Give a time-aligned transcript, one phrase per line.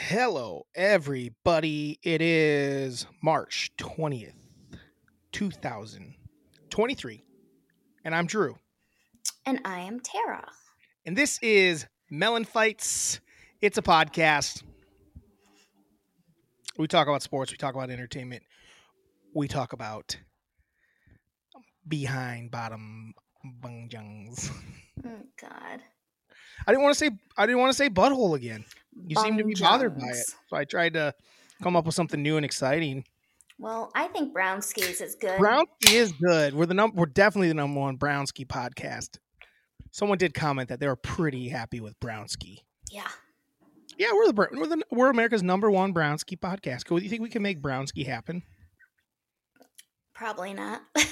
[0.00, 1.98] Hello, everybody.
[2.04, 4.30] It is March 20th,
[5.32, 7.24] 2023.
[8.04, 8.54] And I'm Drew.
[9.44, 10.46] And I am Tara.
[11.04, 13.18] And this is Mellon Fights.
[13.60, 14.62] It's a podcast.
[16.76, 18.44] We talk about sports, we talk about entertainment,
[19.34, 20.16] we talk about
[21.88, 23.14] behind bottom
[23.60, 24.52] bungjungs.
[25.04, 25.82] Oh, mm, God.
[26.66, 28.64] I didn't want to say I didn't want to say butthole again.
[29.06, 30.26] You seem to be bothered by it.
[30.48, 31.14] So I tried to
[31.62, 33.04] come up with something new and exciting.
[33.58, 35.38] Well, I think brown skis is good.
[35.40, 36.54] Brownski is good.
[36.54, 39.18] We're the num- we're definitely the number one Brownski podcast.
[39.90, 42.58] Someone did comment that they were pretty happy with Brownski.
[42.90, 43.08] Yeah.
[43.96, 46.84] Yeah, we're the we're the we're America's number one Brownski podcast.
[46.86, 48.42] Do you think we can make Brownski happen?
[50.14, 50.82] Probably not.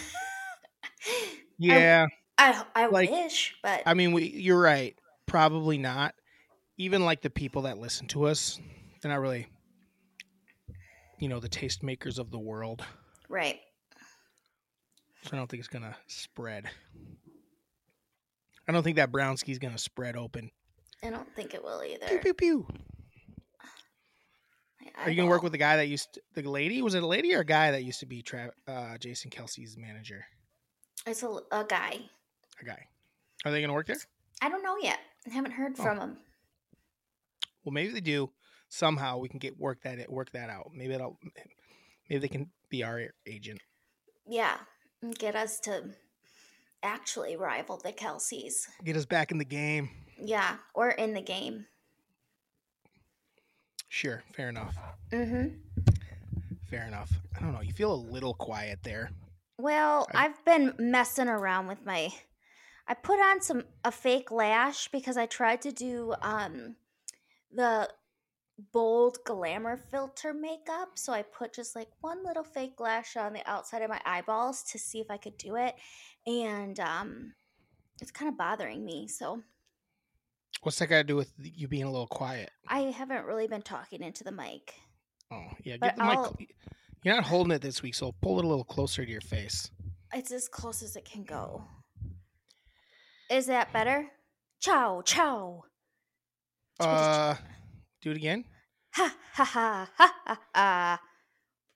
[1.59, 4.95] Yeah, I I Like, wish, but I mean, we you're right.
[5.27, 6.15] Probably not.
[6.79, 8.59] Even like the people that listen to us,
[9.01, 9.47] they're not really,
[11.19, 12.85] you know, the tastemakers of the world.
[13.29, 13.61] right.
[15.23, 16.67] So I don't think it's gonna spread.
[18.69, 20.51] I don't think that Brown Brownski's gonna spread open.
[21.03, 22.07] I don't think it will either.
[22.07, 22.67] Pew pew pew.
[24.99, 26.81] Are you gonna work with the guy that used to, the lady?
[26.81, 29.77] Was it a lady or a guy that used to be Tra- uh, Jason Kelce's
[29.77, 30.25] manager?
[31.07, 32.01] It's a, a guy.
[32.61, 32.87] A guy.
[33.45, 33.97] Are they gonna work there?
[34.43, 34.99] I don't know yet.
[35.29, 35.83] I haven't heard Oh.
[35.83, 36.17] from him.
[37.67, 38.31] Well, maybe they do.
[38.69, 40.71] Somehow we can get work that it work that out.
[40.73, 41.19] Maybe it'll.
[42.09, 43.61] Maybe they can be our agent.
[44.29, 44.59] Yeah.
[45.19, 45.91] Get us to
[46.85, 48.69] actually rival the Kelces.
[48.85, 49.91] Get us back in the game.
[50.17, 50.59] Yeah.
[50.73, 51.67] Or in the game.
[53.89, 54.77] Sure, fair enough.
[55.11, 55.57] Mm-hmm.
[56.71, 57.11] Fair enough.
[57.37, 57.61] I don't know.
[57.61, 59.11] You feel a little quiet there.
[59.59, 62.11] Well, I- I've been messing around with my
[62.87, 66.77] I put on some a fake lash because I tried to do um
[67.57, 67.91] the
[68.73, 70.91] bold glamour filter makeup.
[70.95, 74.63] So I put just like one little fake lash on the outside of my eyeballs
[74.71, 75.75] to see if I could do it.
[76.27, 77.35] And um
[78.01, 79.09] it's kind of bothering me.
[79.09, 79.43] So
[80.63, 82.51] What's that got to do with you being a little quiet?
[82.67, 84.75] I haven't really been talking into the mic.
[85.31, 85.77] Oh, yeah.
[85.79, 86.19] But Get the mic.
[86.19, 86.37] I'll-
[87.05, 89.71] You're not holding it this week, so pull it a little closer to your face.
[90.15, 91.63] It's as close as it can go.
[93.31, 94.09] Is that better?
[94.61, 95.65] Ciao, ciao.
[96.81, 97.35] Uh,
[98.03, 98.45] do it again.
[98.95, 101.01] Ha ha ha ha ha ha.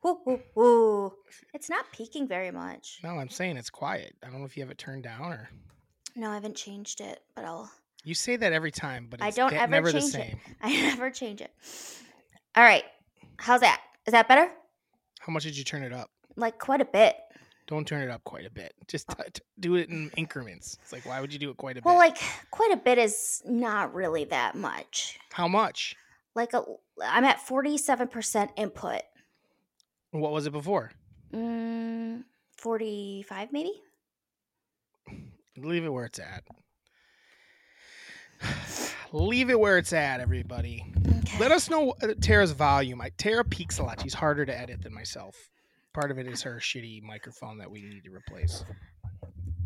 [0.02, 1.12] Woo, woo, woo.
[1.52, 3.00] It's not peaking very much.
[3.02, 4.14] No, I'm saying it's quiet.
[4.24, 5.50] I don't know if you have it turned down or
[6.16, 7.70] No, I haven't changed it, but I'll.
[8.04, 10.18] you say that every time, but I don't de- ever never the change it.
[10.18, 10.40] same.
[10.62, 11.50] I never change it.
[12.56, 12.84] All right.
[13.36, 13.80] How's that?
[14.06, 14.50] Is that better?
[15.20, 16.10] How much did you turn it up?
[16.36, 17.16] Like quite a bit.
[17.70, 18.74] Don't turn it up quite a bit.
[18.88, 20.76] Just t- t- do it in increments.
[20.82, 21.98] It's like, why would you do it quite a Well, bit?
[21.98, 22.18] Well, like
[22.50, 25.20] quite a bit is not really that much.
[25.32, 25.94] How much?
[26.34, 26.64] Like a,
[27.04, 29.02] I'm at 47% input.
[30.10, 30.90] What was it before?
[31.32, 32.24] Mm,
[32.56, 33.72] 45 maybe?
[35.56, 36.42] Leave it where it's at.
[39.12, 40.84] Leave it where it's at, everybody.
[41.06, 41.38] Okay.
[41.38, 43.00] Let us know uh, Tara's volume.
[43.00, 44.00] I, Tara peaks a lot.
[44.02, 45.36] She's harder to edit than myself.
[45.92, 48.64] Part of it is her shitty microphone that we need to replace.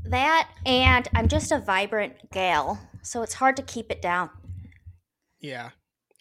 [0.05, 4.31] That and I'm just a vibrant gal, so it's hard to keep it down.
[5.41, 5.71] Yeah.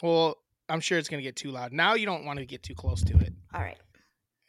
[0.01, 0.37] Well,
[0.69, 1.73] I'm sure it's gonna get too loud.
[1.73, 3.33] Now you don't want to get too close to it.
[3.53, 3.77] All right.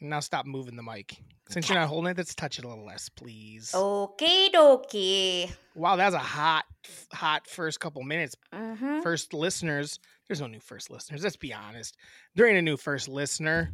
[0.01, 1.17] Now stop moving the mic.
[1.51, 3.75] Since you're not holding it, let's touch it a little less, please.
[3.75, 5.53] Okay, dokie.
[5.75, 6.65] Wow, that was a hot,
[7.13, 8.35] hot first couple minutes.
[8.53, 9.03] Mm-hmm.
[9.03, 9.99] First listeners.
[10.27, 11.23] There's no new first listeners.
[11.23, 11.97] Let's be honest.
[12.35, 13.71] There ain't a new first listener.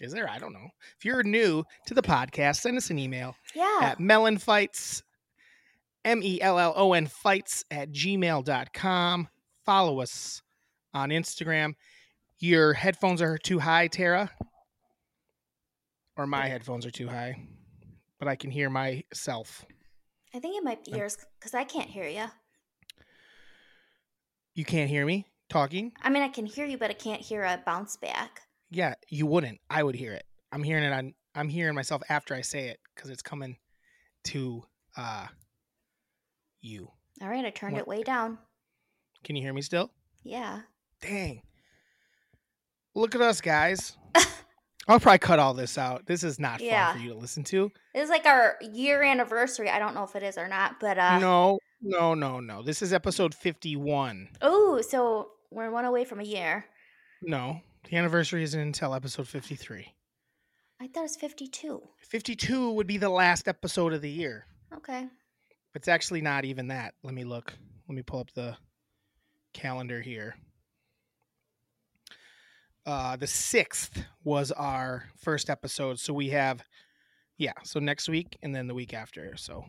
[0.00, 0.28] Is there?
[0.28, 0.68] I don't know.
[0.96, 3.78] If you're new to the podcast, send us an email Yeah.
[3.82, 5.02] at mellonfights,
[6.04, 9.28] M E L L O N fights at gmail.com.
[9.64, 10.42] Follow us
[10.94, 11.74] on Instagram.
[12.38, 14.30] Your headphones are too high, Tara?
[16.16, 17.46] Or my headphones are too high,
[18.18, 19.64] but I can hear myself.
[20.34, 22.26] I think it might be yours because I can't hear you.
[24.54, 25.92] You can't hear me talking?
[26.02, 28.42] I mean, I can hear you, but I can't hear a bounce back.
[29.08, 29.60] You wouldn't.
[29.70, 30.24] I would hear it.
[30.52, 33.56] I'm hearing it on I'm hearing myself after I say it because it's coming
[34.24, 34.62] to
[34.96, 35.26] uh
[36.60, 36.90] you.
[37.20, 38.38] All right, I turned What- it way down.
[39.24, 39.90] Can you hear me still?
[40.22, 40.60] Yeah.
[41.00, 41.42] Dang.
[42.94, 43.96] Look at us, guys.
[44.88, 46.06] I'll probably cut all this out.
[46.06, 46.88] This is not Yeah.
[46.92, 47.70] fun for you to listen to.
[47.94, 49.68] This is like our year anniversary.
[49.70, 52.62] I don't know if it is or not, but uh no, no, no, no.
[52.62, 54.28] This is episode 51.
[54.42, 56.64] oh, so we're one away from a year.
[57.22, 59.94] No, the anniversary isn't until episode 53.
[60.80, 61.82] I thought it was 52.
[61.98, 64.46] 52 would be the last episode of the year.
[64.74, 65.06] Okay.
[65.74, 66.94] It's actually not even that.
[67.02, 67.52] Let me look.
[67.88, 68.56] Let me pull up the
[69.52, 70.36] calendar here.
[72.86, 75.98] uh, the sixth was our first episode.
[75.98, 76.62] So we have,
[77.36, 79.36] yeah, so next week and then the week after.
[79.36, 79.64] So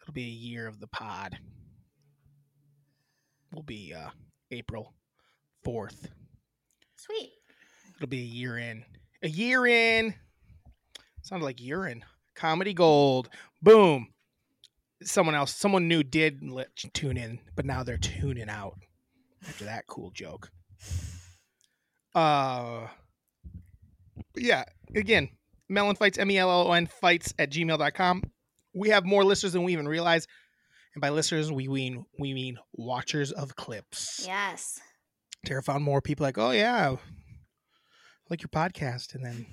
[0.00, 1.38] it'll be a year of the pod.
[3.52, 4.10] Will be uh,
[4.50, 4.94] April
[5.62, 6.08] fourth.
[7.06, 7.32] Sweet.
[7.96, 8.84] It'll be a year in.
[9.22, 10.14] A year in.
[11.22, 12.04] Sounded like urine.
[12.34, 13.28] Comedy gold.
[13.62, 14.08] Boom.
[15.02, 18.78] Someone else, someone new did let you tune in, but now they're tuning out
[19.48, 20.50] after that cool joke.
[22.14, 22.86] Uh,
[24.36, 24.64] yeah,
[24.94, 25.30] again,
[25.70, 28.22] Mellon Fights, M E L O N Fights at gmail.com.
[28.74, 30.26] We have more listeners than we even realize.
[30.94, 34.24] And by listeners, we mean we mean watchers of clips.
[34.26, 34.80] Yes.
[35.44, 36.98] Tara found more people like, oh yeah, I
[38.28, 39.46] like your podcast, and then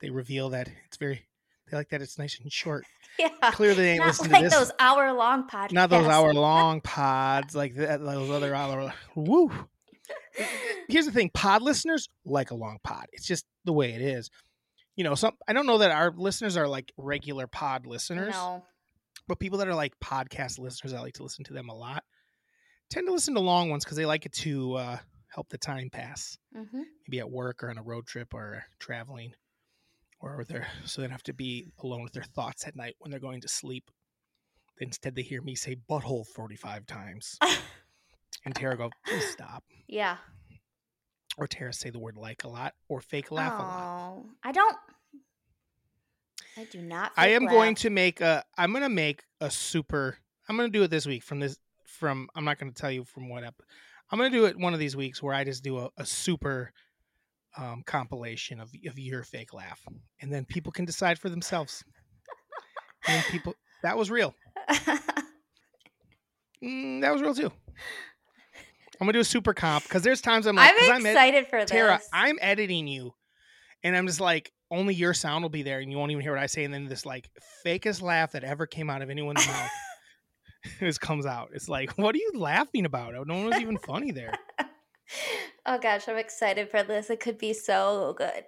[0.00, 1.26] they reveal that it's very
[1.70, 2.84] they like that it's nice and short.
[3.18, 3.28] Yeah.
[3.52, 4.54] Clearly, they ain't Not listening like to this.
[4.58, 5.72] those hour long podcasts.
[5.72, 8.00] Not those hour long pods like that.
[8.00, 8.94] Those other hour.
[9.14, 9.52] Woo.
[10.88, 13.04] Here's the thing: pod listeners like a long pod.
[13.12, 14.30] It's just the way it is.
[14.96, 18.64] You know, some I don't know that our listeners are like regular pod listeners, No.
[19.28, 22.02] but people that are like podcast listeners, I like to listen to them a lot.
[22.88, 24.98] Tend to listen to long ones because they like it to uh,
[25.34, 26.36] help the time pass.
[26.54, 29.32] hmm maybe at work or on a road trip or traveling
[30.20, 33.10] or they're so they don't have to be alone with their thoughts at night when
[33.10, 33.90] they're going to sleep
[34.78, 37.38] instead they hear me say butthole 45 times
[38.44, 40.16] and tara go please stop yeah.
[41.36, 44.52] or tara say the word like a lot or fake laugh a lot Oh, I
[44.52, 44.76] don't.
[46.56, 47.12] I do not.
[47.16, 50.18] i am going to make a i'm going to make a super
[50.48, 52.90] i'm going to do it this week from this from i'm not going to tell
[52.90, 53.62] you from what up
[54.12, 56.72] i'm to do it one of these weeks where i just do a, a super
[57.56, 59.80] um, compilation of, of your fake laugh
[60.20, 61.84] and then people can decide for themselves.
[63.06, 64.34] And people that was real.
[66.62, 67.50] Mm, that was real too.
[69.00, 71.48] I'm gonna do a super comp because there's times i'm like, I'm I'm ed- excited
[71.48, 72.08] for tara this.
[72.12, 73.12] i'm editing you
[73.82, 76.32] and i'm just like only your sound will be there and you won't even hear
[76.32, 77.28] what i say and then this like
[77.66, 79.70] fakest laugh that ever came out of anyone's mouth
[80.80, 83.78] just comes out it's like what are you laughing about oh, no one was even
[83.78, 84.34] funny there
[85.66, 87.10] oh gosh, I'm excited for this.
[87.10, 88.44] It could be so good.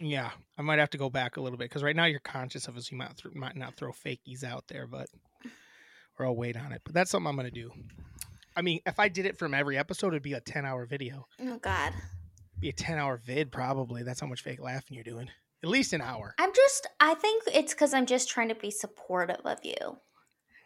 [0.00, 2.66] Yeah, I might have to go back a little bit because right now you're conscious
[2.68, 2.90] of us.
[2.90, 5.08] You might, th- might not throw fakies out there, but
[6.18, 6.82] or I'll wait on it.
[6.84, 7.70] But that's something I'm gonna do.
[8.56, 11.26] I mean, if I did it from every episode, it'd be a 10 hour video.
[11.40, 11.92] Oh God,
[12.58, 14.02] be a 10 hour vid probably.
[14.02, 15.28] That's how much fake laughing you're doing.
[15.62, 16.34] At least an hour.
[16.38, 16.88] I'm just.
[16.98, 19.98] I think it's because I'm just trying to be supportive of you.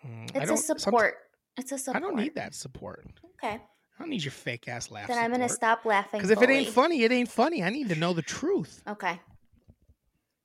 [0.06, 1.14] Mm, It's a support.
[1.56, 1.96] It's a support.
[1.96, 3.04] I don't need that support.
[3.42, 5.08] Okay, I don't need your fake ass laugh.
[5.08, 6.18] then I'm gonna stop laughing.
[6.20, 7.62] Because if it ain't funny, it ain't funny.
[7.62, 8.82] I need to know the truth.
[8.88, 9.20] Okay.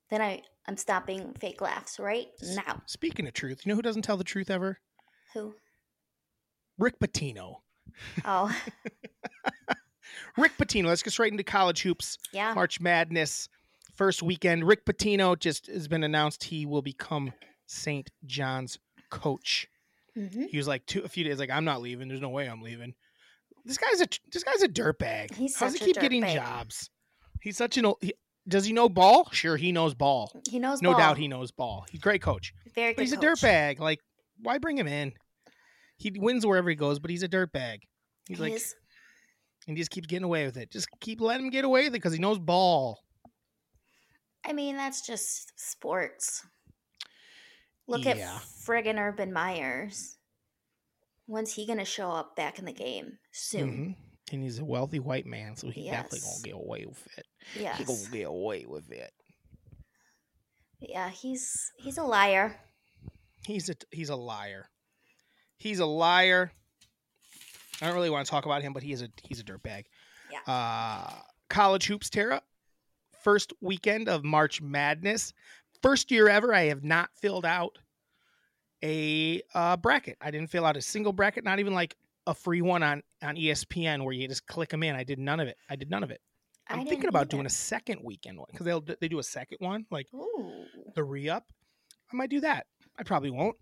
[0.10, 2.82] Then I I'm stopping fake laughs right now.
[2.86, 4.80] Speaking of truth, you know who doesn't tell the truth ever?
[5.34, 5.56] Who?
[6.78, 7.58] Rick Pitino.
[8.26, 8.56] Oh,
[10.38, 10.86] Rick Pitino.
[10.86, 12.18] Let's get straight into college hoops.
[12.34, 12.54] yeah.
[12.54, 13.48] March Madness
[13.96, 14.66] first weekend.
[14.66, 17.34] Rick Pitino just has been announced he will become
[17.68, 18.10] St.
[18.26, 18.78] John's
[19.12, 19.68] coach.
[20.16, 22.08] hmm He was like two a few days like I'm not leaving.
[22.08, 22.96] There's no way I'm leaving.
[23.64, 25.36] This guy's a this guy's a dirtbag.
[25.36, 26.34] He's How does he keep getting dirtbag.
[26.36, 26.90] jobs?
[27.42, 27.98] He's such an old.
[28.02, 28.14] He,
[28.48, 29.30] does he know ball?
[29.32, 30.32] Sure, he knows ball.
[30.50, 30.82] He knows.
[30.82, 31.00] No ball.
[31.00, 31.86] doubt he knows ball.
[31.92, 32.54] He's a great coach.
[32.74, 33.02] Very good.
[33.02, 33.40] he's a coach.
[33.42, 33.80] dirtbag.
[33.80, 34.00] Like,
[34.42, 35.14] why bring him in?
[35.98, 37.78] He wins wherever he goes, but he's a dirtbag.
[38.28, 38.74] He's He like, is-
[39.68, 40.72] and he just keeps getting away with it.
[40.72, 43.00] Just keep letting him get away with it because he knows ball.
[44.44, 46.44] I mean, that's just sports.
[47.92, 48.36] Look Yeah.
[48.38, 50.18] at friggin' Urban Meyers.
[51.28, 53.20] When's he gonna show up back in the game?
[53.32, 53.96] Soon.
[53.96, 54.34] Mhm.
[54.34, 57.26] And he's a wealthy white man, so he definitely gonna get away with it.
[57.56, 59.14] Yeah, He gonna get away with it.
[60.80, 62.60] Yeah, he's he's a liar.
[63.46, 64.70] He's a he's a liar.
[65.58, 66.52] He's a liar.
[67.82, 69.86] I don't really want to talk about him, but he is a he's a dirtbag.
[70.32, 70.42] Yeah.
[70.52, 72.42] Uh, college hoops, Tara.
[73.24, 75.34] First weekend of March Madness.
[75.82, 77.78] First year ever, I have not filled out
[78.84, 80.18] a uh, bracket.
[80.22, 81.96] I didn't fill out a single bracket, not even like
[82.28, 84.96] a free one on on ESPN where you just click them in.
[84.96, 85.58] I did none of it.
[85.70, 86.22] I did none of it.
[86.68, 87.30] I'm thinking about either.
[87.30, 90.66] doing a second weekend one because they'll they do a second one like Ooh.
[90.96, 91.46] the re up.
[92.12, 92.68] I might do that.
[92.98, 93.58] I probably won't.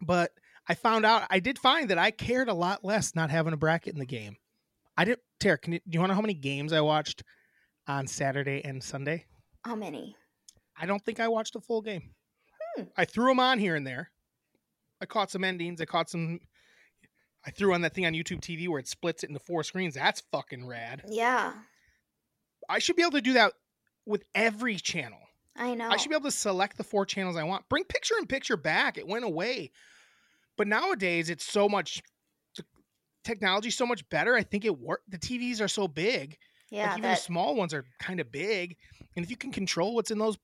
[0.00, 0.32] But
[0.68, 3.56] I found out I did find that I cared a lot less not having a
[3.56, 4.36] bracket in the game.
[4.96, 5.20] I didn't.
[5.40, 7.22] Tara, can you, do you want to know how many games I watched
[7.86, 9.26] on Saturday and Sunday?
[9.64, 10.16] How many?
[10.82, 12.10] I don't think I watched a full game.
[12.76, 12.84] Hmm.
[12.96, 14.10] I threw them on here and there.
[15.00, 15.80] I caught some endings.
[15.80, 16.40] I caught some.
[17.46, 19.94] I threw on that thing on YouTube TV where it splits it into four screens.
[19.94, 21.02] That's fucking rad.
[21.08, 21.52] Yeah,
[22.68, 23.52] I should be able to do that
[24.06, 25.18] with every channel.
[25.56, 25.88] I know.
[25.88, 27.68] I should be able to select the four channels I want.
[27.68, 28.98] Bring picture in picture back.
[28.98, 29.70] It went away.
[30.56, 32.02] But nowadays it's so much
[33.24, 34.34] technology so much better.
[34.34, 36.38] I think it work the TVs are so big
[36.70, 38.76] Yeah, like even that, the small ones are kind of big,
[39.16, 40.38] and if you can control what's in those,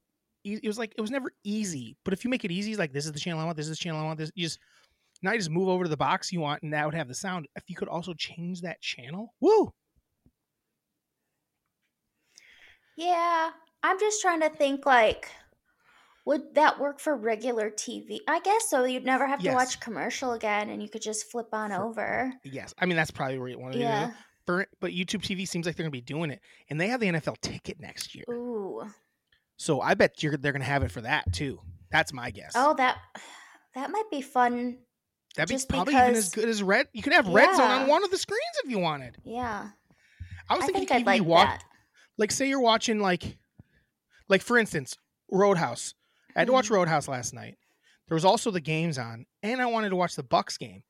[0.44, 1.96] it was like it was never easy.
[2.04, 3.76] But if you make it easy, like this is the channel I want, this is
[3.78, 4.58] the channel I want, this you just
[5.22, 7.14] now you just move over to the box you want, and that would have the
[7.14, 7.46] sound.
[7.56, 9.72] If you could also change that channel, woo!
[12.96, 13.50] yeah.
[13.82, 15.30] I'm just trying to think like,
[16.24, 18.18] would that work for regular TV?
[18.26, 18.84] I guess so.
[18.84, 22.32] You'd never have to watch commercial again, and you could just flip on For- over.
[22.44, 24.06] Yes, I mean that's probably where you want to Yeah.
[24.08, 24.12] do.
[24.46, 26.40] For, but YouTube TV seems like they're gonna be doing it,
[26.70, 28.47] and they have the NFL ticket next year, Ooh.
[29.58, 31.60] So I bet you're they're gonna have it for that too.
[31.92, 32.52] That's my guess.
[32.54, 32.96] Oh, that
[33.74, 34.78] that might be fun.
[35.36, 36.86] That'd be probably even as good as red.
[36.92, 39.16] You could have red zone on one of the screens if you wanted.
[39.24, 39.68] Yeah.
[40.48, 41.64] I was I thinking think you I'd like watch, that.
[42.16, 43.36] like say you're watching like,
[44.28, 44.96] like for instance,
[45.30, 45.94] Road House.
[46.34, 46.76] I had to watch Mhm.
[46.76, 47.56] Road House last night.
[48.08, 50.82] There was also the games on, and I wanted to watch the Bucks game.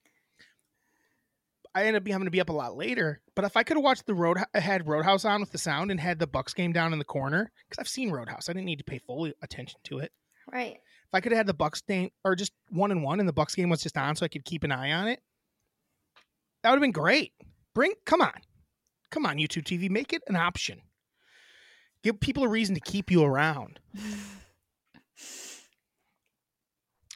[1.79, 3.77] I ended up be- having to be up a lot later, but if I could
[3.77, 6.53] have watched the road had Road House on with the sound and had the Bucks
[6.53, 8.99] game down in the corner, because I've seen Road House, I didn't need to pay
[8.99, 10.11] full attention to it.
[10.53, 10.75] Right.
[10.75, 13.33] If I could have had the Bucks game or just one and one, and the
[13.33, 15.21] Bucks game was just on, so I could keep an eye on it,
[16.63, 17.33] that would have been great.
[17.77, 18.41] Bring, come on,
[19.13, 20.81] come on, YouTube TV, make it an option.
[22.03, 23.79] Give people a reason to keep you around.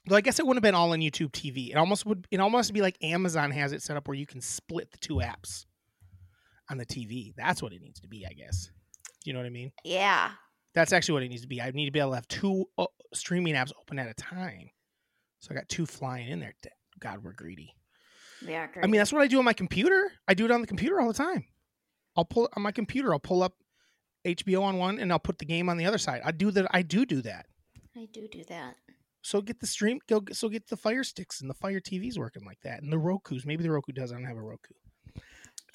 [0.07, 1.71] Though I guess it wouldn't have been all on YouTube TV.
[1.71, 2.27] It almost would.
[2.31, 5.17] It almost be like Amazon has it set up where you can split the two
[5.17, 5.67] apps
[6.71, 7.33] on the TV.
[7.37, 8.71] That's what it needs to be, I guess.
[9.23, 9.73] Do you know what I mean?
[9.85, 10.31] Yeah.
[10.75, 11.61] That's actually what it needs to be.
[11.61, 14.71] I need to be able to have two uh, streaming apps open at a time.
[15.41, 16.55] So I got two flying in there.
[16.99, 17.75] God, we're greedy.
[18.47, 18.67] Yeah.
[18.83, 20.11] I mean, that's what I do on my computer.
[20.27, 21.45] I do it on the computer all the time.
[22.17, 23.13] I'll pull on my computer.
[23.13, 23.55] I'll pull up
[24.25, 26.23] HBO on one, and I'll put the game on the other side.
[26.25, 26.67] I do that.
[26.71, 27.47] I do do that.
[27.97, 28.77] I do do that.
[29.23, 29.99] So get the stream.
[30.09, 30.21] Go.
[30.21, 32.99] get- So get the Fire Sticks and the Fire TVs working like that, and the
[32.99, 33.47] Roku's.
[33.47, 34.13] Maybe the Roku does.
[34.13, 34.75] I don't have a Roku.
[35.15, 35.23] It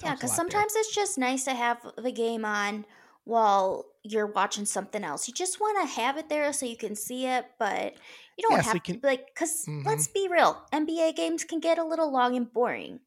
[0.02, 0.36] Yeah, because lot there.
[0.36, 2.84] sometimes it's just nice to have the game on
[3.24, 5.26] while you're watching something else.
[5.28, 7.94] You just want to have it there so you can see it, but
[8.36, 9.26] you don't Yeah, so have you can- to like.
[9.26, 9.84] Because Mhm.
[9.84, 13.00] let's be real, NBA games can get a little long and boring.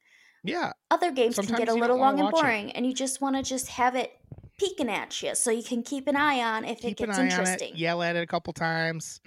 [0.43, 2.41] Yeah, Other games can get a little long and watch it.
[2.41, 4.11] boring, and you just want to just have it
[4.57, 7.19] peeking at you so you can keep an eye on if keep it an gets
[7.19, 7.69] eye interesting.
[7.69, 7.79] on it.
[7.79, 9.21] Yell at it a couple times.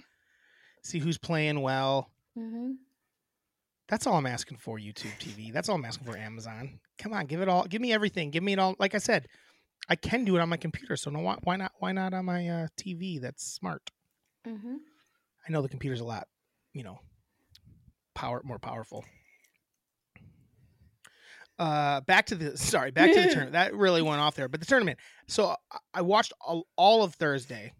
[0.85, 2.11] See who's playing well.
[2.37, 2.73] hmm
[3.87, 4.77] That's all I'm asking for.
[4.77, 5.51] YouTube TV.
[5.51, 6.15] That's all I'm asking for.
[6.15, 6.79] Amazon.
[6.99, 7.65] Come on, give it all.
[7.65, 8.29] Give me everything.
[8.29, 8.75] Give me it all.
[8.77, 9.27] Like I said,
[9.89, 10.95] I can do it on my computer.
[10.95, 11.71] So no, why, why not?
[11.79, 13.19] Why not on my uh, TV?
[13.19, 13.89] That's smart.
[14.45, 14.75] hmm
[15.47, 16.27] I know the computer's a lot,
[16.73, 16.99] you know,
[18.15, 19.05] power more powerful.
[21.57, 23.51] Uh, back to the sorry, back to the tournament.
[23.53, 24.99] That really went off there, but the tournament.
[25.27, 27.73] So I- I watched all, all of Thursday.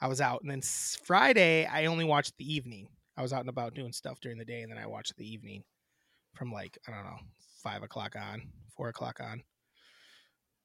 [0.00, 2.88] I was out, and then Friday I only watched the evening.
[3.16, 5.28] I was out and about doing stuff during the day, and then I watched the
[5.28, 5.64] evening
[6.34, 7.18] from like I don't know
[7.62, 8.42] five o'clock on,
[8.76, 9.42] four o'clock on.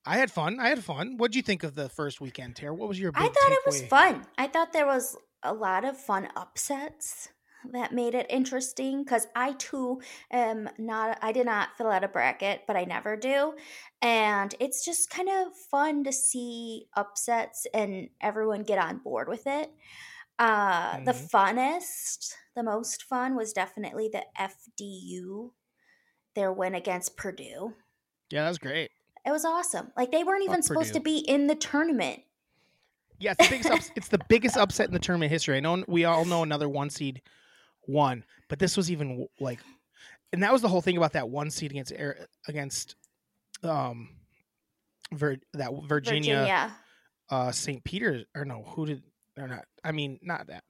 [0.06, 0.60] I had fun.
[0.60, 1.18] I had fun.
[1.18, 2.74] What'd you think of the first weekend, Tara?
[2.74, 3.12] What was your?
[3.16, 4.26] I thought it was fun.
[4.38, 7.30] I thought there was a lot of fun upsets
[7.72, 10.02] that made it interesting because I too
[10.32, 13.56] am not, I did not fill out a bracket, but I never do.
[14.02, 19.48] And it's just kind of fun to see upsets and everyone get on board with
[19.48, 19.72] it.
[20.40, 21.30] Uh, The Mhm.
[21.30, 25.54] funnest, the most fun was definitely the FDU,
[26.36, 27.76] their win against Purdue.
[28.30, 28.92] Yeah, that was great.
[29.26, 29.94] It was awesome.
[29.96, 32.24] Like they weren't even supposed to be in the tournament.
[33.20, 33.72] Yeah, it's the biggest.
[33.72, 35.56] ups- it's the biggest upset in the tournament history.
[35.56, 37.22] I know we all know another one seed
[37.88, 39.60] won, but this was even like,
[40.32, 42.96] and that was the whole thing about that one seed against Air- against
[43.64, 44.10] um,
[45.14, 46.76] Vir- that Virginia, Virginia.
[47.30, 47.84] uh St.
[47.84, 49.04] Peter or no, who did
[49.38, 49.66] or not?
[49.84, 50.64] I mean, not that.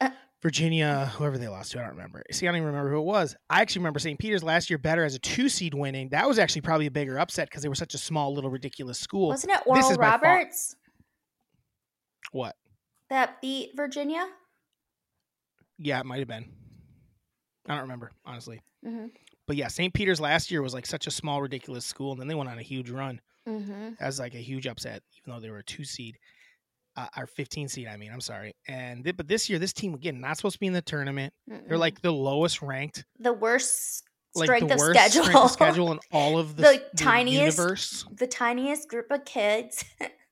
[0.00, 0.10] Uh,
[0.42, 2.22] Virginia, whoever they lost to, I don't remember.
[2.30, 3.34] See, I don't even remember who it was.
[3.48, 4.18] I actually remember St.
[4.18, 6.10] Peter's last year better as a two seed winning.
[6.10, 8.98] That was actually probably a bigger upset because they were such a small, little, ridiculous
[8.98, 9.28] school.
[9.28, 10.76] Wasn't it Oral is by far- Roberts
[12.32, 12.54] what?
[13.08, 14.26] that beat Virginia?
[15.78, 16.48] Yeah, it might have been.
[17.68, 19.06] I don't remember honestly, Mm-hmm.
[19.48, 19.92] but yeah, St.
[19.92, 22.58] Peter's last year was like such a small, ridiculous school, and then they went on
[22.58, 23.20] a huge run.
[23.48, 23.90] Mm-hmm.
[23.98, 26.16] That was like a huge upset, even though they were a two seed,
[26.96, 27.88] uh, or fifteen seed.
[27.88, 28.54] I mean, I'm sorry.
[28.68, 31.32] And th- but this year, this team again not supposed to be in the tournament.
[31.68, 34.04] They're like the lowest ranked, the worst
[34.36, 35.22] like strength the of schedule.
[35.24, 38.04] strength of schedule in all of the, The tiniest- universe.
[38.16, 39.84] the tiniest group of kids.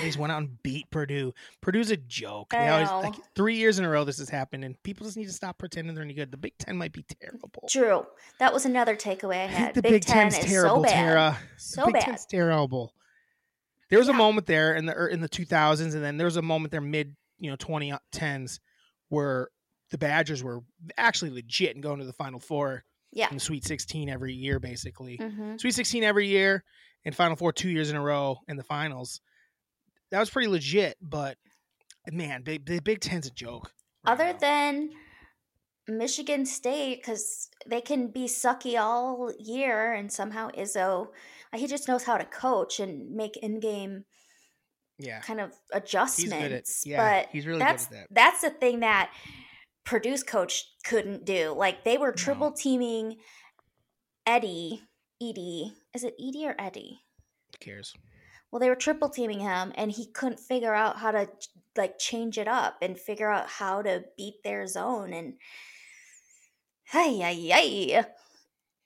[0.00, 1.34] They just went out and beat Purdue.
[1.60, 2.50] Purdue's a joke.
[2.50, 5.16] They I always, like three years in a row this has happened, and people just
[5.16, 6.30] need to stop pretending they're any good.
[6.30, 7.68] The Big Ten might be terrible.
[7.68, 8.06] True.
[8.38, 9.58] That was another takeaway I I had.
[9.66, 10.92] think the Big, Big, Ten Ten's is terrible, so bad.
[10.92, 11.38] Tara.
[11.58, 12.02] So Big bad.
[12.04, 12.94] Ten's terrible.
[13.90, 16.36] There was a moment there in the er, in the 2000s, and then there was
[16.36, 18.58] a moment there mid you know 2010s
[19.10, 19.48] where
[19.90, 20.60] the Badgers were
[20.96, 23.28] actually legit and going to the Final Four Yeah.
[23.28, 25.18] in the Sweet 16 every year, basically.
[25.18, 25.58] Mm-hmm.
[25.58, 26.64] Sweet 16 every year,
[27.04, 29.20] and Final Four two years in a row in the finals.
[30.12, 31.36] That was pretty legit, but
[32.10, 33.72] man, Big the Big Ten's a joke.
[34.06, 34.38] right Other now.
[34.38, 34.90] than
[35.88, 41.08] Michigan State, because they can be sucky all year, and somehow Izzo,
[41.54, 44.04] he just knows how to coach and make in-game
[44.98, 46.82] yeah, kind of good at adjustments.
[46.86, 48.14] yeah, but he's really that's good at that.
[48.14, 49.10] that's the thing that
[49.84, 51.52] Purdue's coach couldn't do.
[51.56, 52.14] Like they were No.
[52.14, 53.16] triple teaming
[54.26, 54.82] Eddie,
[55.20, 55.72] Edie.
[55.94, 57.00] Is it Edie or Eddie?
[57.52, 57.92] Who cares?
[58.52, 61.26] Well, they were triple teaming him, and he couldn't figure out how to
[61.76, 65.12] like change it up and figure out how to beat their zone.
[65.14, 65.34] And
[66.84, 68.04] hey, hey,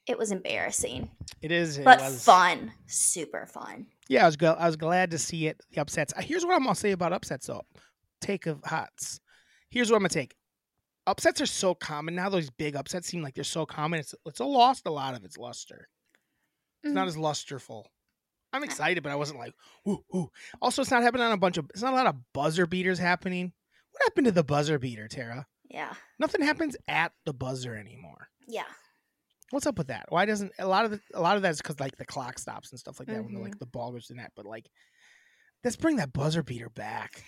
[0.06, 1.11] it was embarrassing,
[1.42, 3.87] It is, it but was, fun, super fun.
[4.08, 5.61] Yeah, I was go- I was glad to see it.
[5.73, 6.12] The upsets.
[6.16, 7.62] Uh, Here's what I'm gonna say about upsets, though.
[8.20, 9.20] Take of hots.
[9.68, 10.37] Here's what I'm gonna take.
[11.08, 12.28] Upsets are so common now.
[12.28, 13.99] Those big upsets seem like they're so common.
[13.99, 15.88] It's it's lost a lot of its luster.
[16.85, 17.08] It's not Mm.
[17.08, 17.87] as lusterful.
[18.57, 20.31] I'm excited, but I wasn't like, woo, woo.
[20.61, 21.67] Also, it's not happening on a bunch of.
[21.71, 23.53] It's not a lot of buzzer beaters happening.
[23.93, 25.47] What happened to the buzzer beater, Tara?
[25.71, 28.29] Yeah, Nothing happens at the buzzer anymore.
[28.49, 28.65] yeah.
[29.51, 30.07] What's up with that?
[30.09, 32.73] Why doesn't a lot of the, a lot of that's because like the clock stops
[32.73, 34.33] and stuff like that when the, like the ball goes to the net.
[34.35, 34.67] But like,
[35.63, 37.23] let's bring that buzzer beater back.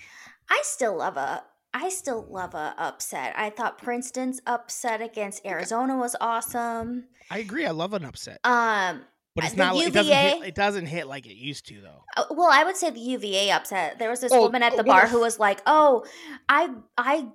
[0.51, 3.35] I still love a I still love a upset.
[3.37, 7.05] I thought Princeton's upset against Arizona was awesome.
[7.31, 7.67] I agree.
[7.67, 9.03] I love an upset, Um
[9.39, 9.75] but it's the not.
[9.77, 10.35] like it doesn't hit.
[10.37, 12.03] UVA It doesn't hit like it used to though.
[12.17, 13.99] uh, well, I would say the UVA upset.
[13.99, 16.05] There was this Oh, woman at oh, the well, bar who was like, "Oh,
[16.49, 17.27] I I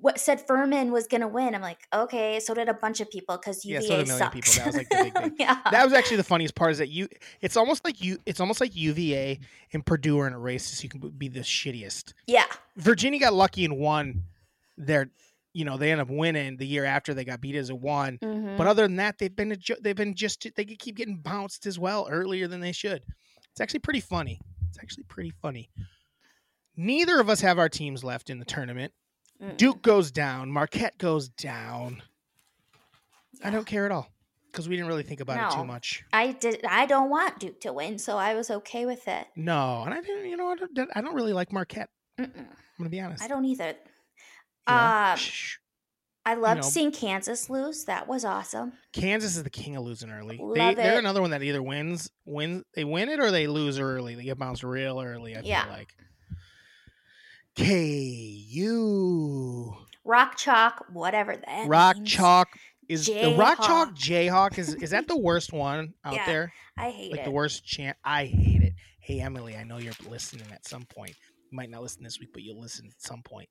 [0.00, 3.10] what said Furman was going to win." I'm like, "Okay, so did a bunch of
[3.10, 4.52] people Yeah, UVA so did a million sucks." people.
[4.54, 5.36] That was, like, the big thing.
[5.40, 5.58] yeah.
[5.72, 6.70] That was actually the funniest part.
[6.72, 7.08] Is that you?
[7.40, 8.18] It's almost like you.
[8.26, 9.40] It's almost like UVA
[9.72, 12.12] and Purdue are in a race, so you can be the shittiest.
[12.26, 12.44] yeah.
[12.76, 14.24] Virginia got lucky and won.
[14.80, 15.10] Their,
[15.58, 18.16] you know, they end up winning the year after they got beat as a one.
[18.18, 18.56] Mhm.
[18.56, 22.06] But other than that, they've been they've been just they keep getting bounced as well
[22.08, 23.02] earlier than they should.
[23.50, 24.40] It's actually pretty funny.
[24.68, 25.68] It's actually pretty funny.
[26.76, 28.92] Neither of us have our teams left in the tournament.
[29.42, 29.56] Mm-mm.
[29.56, 30.52] Duke goes down.
[30.52, 32.04] Marquette goes down.
[33.42, 34.12] I don't care at all
[34.52, 36.04] because we didn't really think about it too much.
[36.12, 39.26] I did I don't want Duke to win, so I was okay with it.
[39.34, 40.30] No, and I didn't.
[40.30, 41.90] You know, I don't, I don't really like Marquette.
[42.16, 42.30] Mm-mm.
[42.38, 42.46] I'm
[42.78, 43.24] gonna be honest.
[43.24, 43.74] I don't either.
[44.68, 44.74] You?
[44.74, 45.56] Um, Shh.
[46.26, 46.68] I loved know.
[46.68, 47.84] seeing Kansas lose.
[47.86, 48.72] That was awesome.
[48.92, 50.36] Kansas is the king of losing early.
[50.36, 53.78] They, Love they're another one that either wins, wins, they win it, or they lose
[53.78, 54.14] early.
[54.14, 55.36] They get bounced real early.
[55.36, 55.64] I Yeah.
[55.64, 55.94] feel like.
[58.38, 59.72] KU
[60.04, 62.10] Rock chalk, whatever that Rock means.
[62.10, 62.48] Chalk
[62.88, 64.52] is the Rock Chalk Jayhawk.
[64.52, 66.52] Jayhawk is is that the worst one out Yeah, there?
[66.76, 67.24] I hate Like it.
[67.24, 67.96] the worst chant.
[68.04, 68.74] I hate it.
[69.00, 71.14] Hey Emily, I know you're listening at some point.
[71.50, 73.48] You might not listen this week, but you'll listen at some point.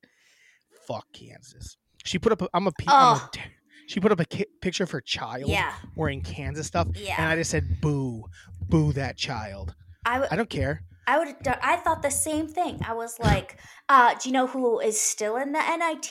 [0.86, 1.76] Fuck Kansas.
[2.04, 2.42] She put up.
[2.42, 2.72] A, I'm a.
[2.72, 3.40] pe- I'm a Oh.
[3.86, 7.26] she put up a ki- picture of her child Yeah, wearing Kansas stuff, and.
[7.26, 8.24] I just said, "Boo,
[8.60, 9.74] boo that child."
[10.06, 10.26] I.
[10.30, 10.84] I don't care.
[11.06, 11.36] I would.
[11.62, 12.80] I thought the same thing.
[12.86, 16.10] I was like, uh, do you know who is still in the NIT?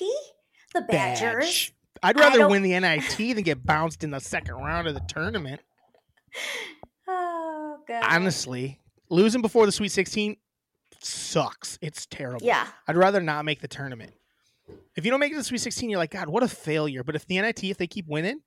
[0.73, 1.45] The Badgers.
[1.45, 1.73] Badge.
[2.03, 5.61] I'd rather win the NIT than get bounced in the second round of the tournament.
[7.07, 8.03] Oh god.
[8.05, 10.35] Honestly, losing before the Sweet 16
[11.01, 11.77] sucks.
[11.81, 12.45] It's terrible.
[12.45, 12.67] Yeah.
[12.87, 14.11] I'd rather not make the tournament.
[14.95, 17.03] If you don't make it to the Sweet 16, you're like, God, what a failure.
[17.03, 18.41] But if the NIT, if they keep winning,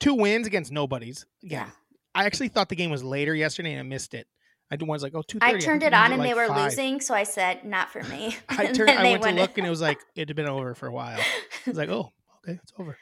[0.00, 1.26] two wins against nobodies.
[1.42, 1.68] Yeah.
[2.14, 4.26] I actually thought the game was later yesterday and I missed it.
[4.70, 5.38] I was like, oh, 2.30.
[5.42, 6.64] I turned it on and they were five.
[6.64, 8.88] losing, so I said, "Not for me." I And turned.
[8.88, 10.92] then I went to look and it was like it had been over for a
[10.92, 11.20] while.
[11.20, 12.96] I was like, oh, okay, it's over.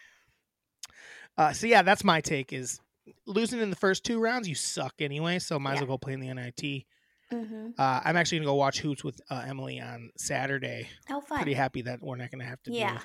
[1.38, 2.52] Uh, so yeah, that's my take.
[2.52, 2.80] Is
[3.26, 5.38] losing in the first two rounds, you suck anyway.
[5.38, 6.84] So might as well go play in the NIT.
[7.32, 7.74] Mhm.
[7.78, 10.88] Uh, I'm actually gonna go watch hoops with uh, Emily on Saturday.
[11.10, 11.38] Oh, fun.
[11.38, 12.98] Pretty happy that we're not gonna have to Yeah.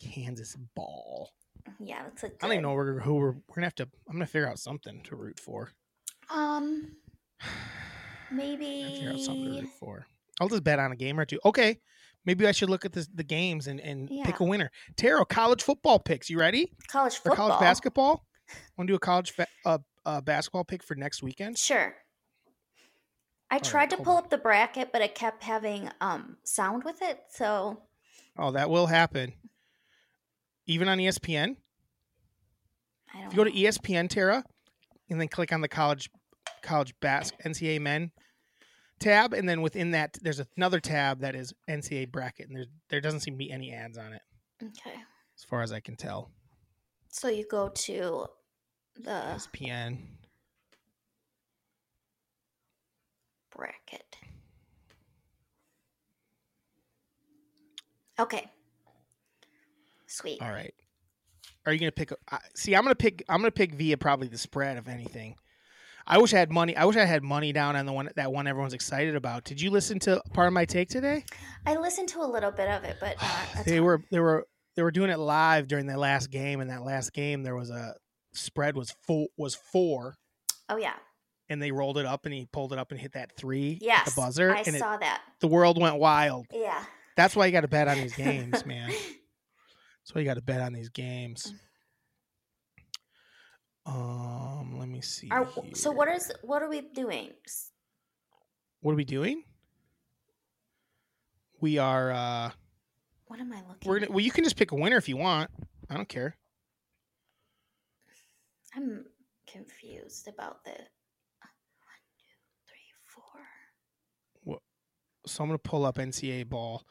[0.00, 1.30] do Kansas ball.
[1.78, 2.38] Yeah, that's a good.
[2.42, 3.88] I don't even know who we're, we're gonna have to.
[4.08, 5.72] I'm gonna figure out something to root for.
[6.30, 6.96] Um,
[7.40, 9.60] to figure out something to maybe.
[9.62, 10.06] root for.
[10.40, 11.38] I'll just bet on a game or two.
[11.44, 11.80] Okay,
[12.24, 14.70] maybe I should look at this, the games and, and pick a winner.
[14.96, 16.30] Tara, college football picks.
[16.30, 16.72] You ready?
[16.88, 17.48] College for football.
[17.48, 18.24] college basketball.
[18.76, 21.58] Want to do a college fa- uh, uh, basketball pick for next weekend?
[21.58, 21.94] Sure.
[23.50, 24.24] I right, tried to pull on.
[24.24, 27.20] up the bracket, but it kept having um sound with it.
[27.30, 27.82] So
[28.38, 29.32] Oh, that will happen.
[30.66, 31.56] Even on ESPN.
[33.14, 33.26] I don't.
[33.26, 33.50] If you go to.
[33.50, 34.44] ESPN, Tara,
[35.10, 36.10] and then click on the college
[36.62, 38.10] college bas- NCAA men
[38.98, 43.00] tab, and then within that, there's another tab that is NCAA bracket, and there's there
[43.00, 44.22] doesn't seem to be any ads on it,
[44.62, 44.96] Okay.
[45.36, 46.30] as far as I can tell.
[47.10, 48.26] So you go to
[48.96, 49.98] the ESPN.
[53.58, 54.16] Bracket.
[58.18, 58.50] Okay.
[60.06, 60.40] Sweet.
[60.40, 60.72] All right.
[61.66, 62.12] Are you gonna pick?
[62.30, 63.24] I- see, I'm gonna pick.
[63.28, 65.36] I'm gonna pick via probably the spread of anything.
[66.06, 66.74] I wish I had money.
[66.74, 69.44] I wish I had money down on the one that one everyone's excited about.
[69.44, 71.24] Did you listen to part of my take today?
[71.66, 73.16] I listened to a little bit of it, but
[73.54, 76.70] not they were they were they were doing it live during the last game, and
[76.70, 77.94] that last game there was a
[78.32, 80.14] spread was four was four,
[80.70, 80.94] Oh yeah.
[81.48, 84.14] And they rolled it up, and he pulled it up and hit that three Yes.
[84.14, 85.22] the buzzer, I and it, saw that.
[85.40, 86.46] the world went wild.
[86.52, 86.82] Yeah.
[87.16, 88.88] That's why you got to bet on these games, man.
[88.90, 91.52] That's why you got to bet on these games.
[93.86, 95.28] Um, let me see.
[95.30, 97.30] Are, so what is what are we doing?
[98.80, 99.42] What are we doing?
[101.60, 102.12] We are.
[102.12, 102.50] uh
[103.26, 103.88] What am I looking?
[103.88, 104.20] We're gonna, well.
[104.20, 105.50] You can just pick a winner if you want.
[105.88, 106.36] I don't care.
[108.76, 109.06] I'm
[109.50, 110.78] confused about the one,
[112.18, 112.92] two, three,
[114.44, 114.58] four.
[115.38, 116.82] So I'm gonna pull up NCAA ball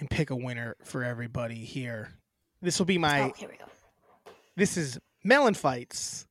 [0.00, 2.18] and pick a winner for everybody here.
[2.60, 3.20] This will be my.
[3.20, 3.66] oh, here we go.
[4.56, 6.26] This is mellon fights.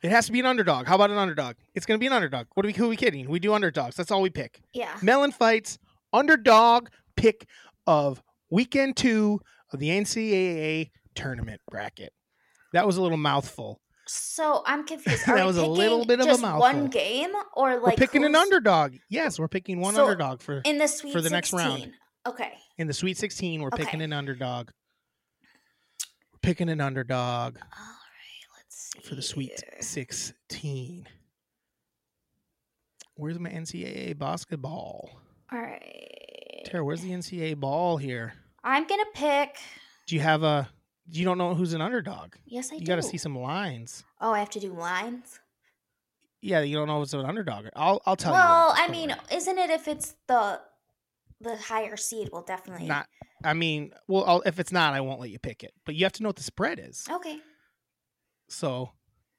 [0.00, 0.86] It has to be an underdog.
[0.86, 1.56] How about an underdog?
[1.74, 2.46] It's gonna be an underdog.
[2.54, 2.72] What are we?
[2.72, 3.28] Who are we kidding?
[3.28, 3.96] We do underdogs.
[3.96, 4.60] That's all we pick.
[4.72, 4.96] Yeah.
[5.02, 5.76] Mellon fights
[6.12, 7.48] underdog pick
[7.88, 9.40] of weekend two
[9.72, 12.12] of the NCAA tournament bracket.
[12.72, 13.80] That was a little mouthful.
[14.08, 15.22] So I'm confused.
[15.26, 16.60] That was a little bit of a just mouthful.
[16.60, 18.94] one game or like we're picking an underdog.
[19.10, 21.92] Yes, we're picking one So, underdog for in the Sweet for the next round.
[22.26, 22.52] Okay.
[22.78, 23.60] in the Sweet 16.
[23.62, 24.70] We're picking an underdog.
[26.32, 28.56] We're picking an underdog All right.
[28.56, 29.00] Let's see.
[29.00, 29.80] for the Sweet here.
[29.82, 31.06] 16.
[33.14, 35.10] Where's my NCAA basketball?
[35.52, 36.62] All right.
[36.66, 38.34] Tara, where's the NCAA ball here?
[38.62, 39.56] I'm gonna pick.
[40.06, 40.68] Do you have a?
[41.10, 42.34] You don't know who's an underdog.
[42.46, 42.82] Yes, I You do.
[42.84, 44.04] You got to see some lines.
[44.20, 45.40] Oh, I have to do lines.
[46.40, 47.66] Yeah, you don't know who's an underdog.
[47.74, 48.38] I'll I'll tell you.
[48.38, 48.72] well.
[48.76, 50.60] I mean, isn't it if it's the
[51.40, 52.28] the higher seed?
[52.32, 53.08] will definitely not.
[53.42, 55.72] I mean, well, I'll, if it's not, I won't let you pick it.
[55.84, 57.06] But you have to know what the spread is.
[57.10, 57.38] Okay.
[58.48, 58.90] So,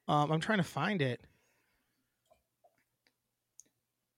[0.08, 1.22] um, I'm trying to find it.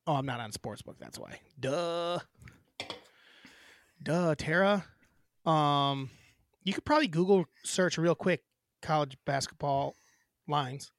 [0.07, 0.95] Oh, I'm not on Sportsbook.
[0.99, 1.39] That's why.
[1.59, 2.19] Duh.
[4.03, 4.85] Duh, Tara.
[5.45, 6.09] Um,
[6.63, 8.43] you could probably Google search real quick
[8.81, 9.95] college basketball
[10.47, 10.91] lines.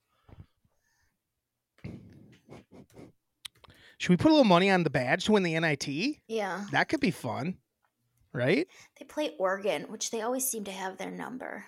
[3.98, 5.86] Should we put a little money on the badge to win the NIT?
[6.26, 6.64] Yeah.
[6.72, 7.58] That could be fun,
[8.32, 8.66] right?
[8.98, 11.66] They play Oregon, which they always seem to have their number.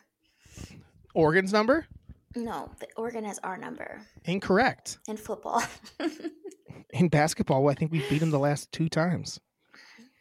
[1.14, 1.87] Oregon's number?
[2.35, 4.98] No, the Oregon has our number Incorrect.
[5.07, 5.62] in football.
[6.90, 9.40] In basketball, I think we beat them the last two times.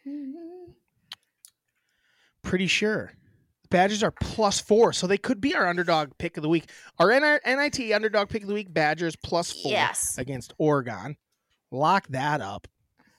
[0.08, 0.72] Mm-hmm.
[2.42, 3.12] Pretty sure.
[3.74, 6.70] Badgers are plus four, so they could be our underdog pick of the week.
[7.00, 10.16] Our NIT underdog pick of the week, Badgers plus four yes.
[10.16, 11.16] against Oregon.
[11.72, 12.68] Lock that up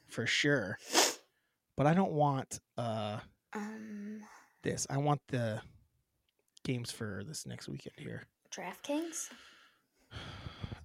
[0.08, 0.78] for sure.
[1.76, 3.20] But I don't want uh
[3.52, 4.22] Um,
[4.64, 4.88] this.
[4.90, 5.62] I want the
[6.64, 8.24] games for this next weekend here.
[8.50, 9.28] DraftKings.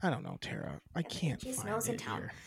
[0.03, 0.81] I don't know, Tara.
[0.97, 2.19] I can't He's find nose in town.
[2.19, 2.33] here.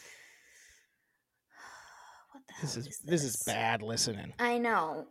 [2.33, 4.33] What the This hell is is this is bad listening.
[4.39, 5.07] I know.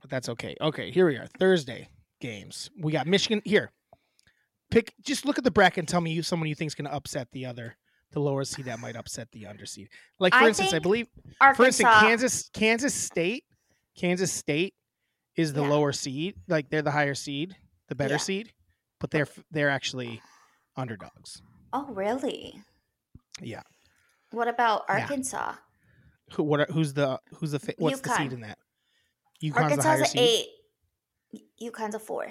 [0.00, 0.56] But that's okay.
[0.60, 1.26] Okay, here we are.
[1.38, 1.88] Thursday
[2.20, 2.70] games.
[2.80, 3.70] We got Michigan here.
[4.70, 4.92] Pick.
[5.02, 6.94] Just look at the bracket and tell me you someone you think is going to
[6.94, 7.76] upset the other,
[8.12, 9.88] the lower seed that might upset the under seed.
[10.18, 11.08] Like for I instance, I believe
[11.40, 11.56] Arkansas.
[11.62, 13.44] for instance Kansas Kansas State,
[13.96, 14.74] Kansas State
[15.36, 15.68] is the Yeah.
[15.70, 16.34] lower seed.
[16.48, 17.56] Like they're the higher seed,
[17.88, 18.18] the better Yeah.
[18.18, 18.52] seed,
[19.00, 20.20] but they're they're actually
[20.76, 21.40] underdogs.
[21.72, 22.62] Oh, really?
[23.40, 23.62] Yeah.
[24.32, 25.00] What about Yeah.
[25.00, 25.54] Arkansas?
[26.32, 28.58] Who what are, who's the who's the what's the seed in that?
[29.42, 30.20] UConn's Arkansas's higher a seed.
[30.20, 31.40] eight.
[31.62, 32.26] UConn's a four.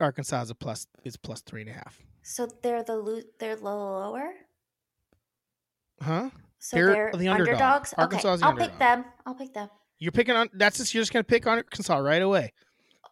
[0.00, 1.98] Arkansas is a plus is plus three and a half.
[2.22, 4.30] So they're the lo- they're lower.
[6.02, 6.30] Huh?
[6.58, 7.54] So They're they're, the underdog.
[7.54, 7.94] underdogs.
[7.96, 8.70] Arkansas okay, I'll underdog.
[8.70, 9.04] pick them.
[9.24, 9.68] I'll pick them.
[9.98, 10.48] You're picking on.
[10.52, 12.52] That's just you're just gonna pick on Arkansas right away.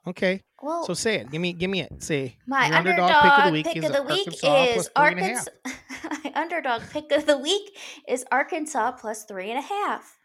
[0.06, 1.30] Okay, Well, so say it.
[1.30, 2.02] Give me give me it.
[2.02, 5.06] Say my your underdog, pick of the week pick is the week Arkansas is three
[5.06, 5.48] and a half.
[5.64, 6.20] Arkansas.
[6.24, 10.18] my underdog pick of the week is Arkansas plus three and a half.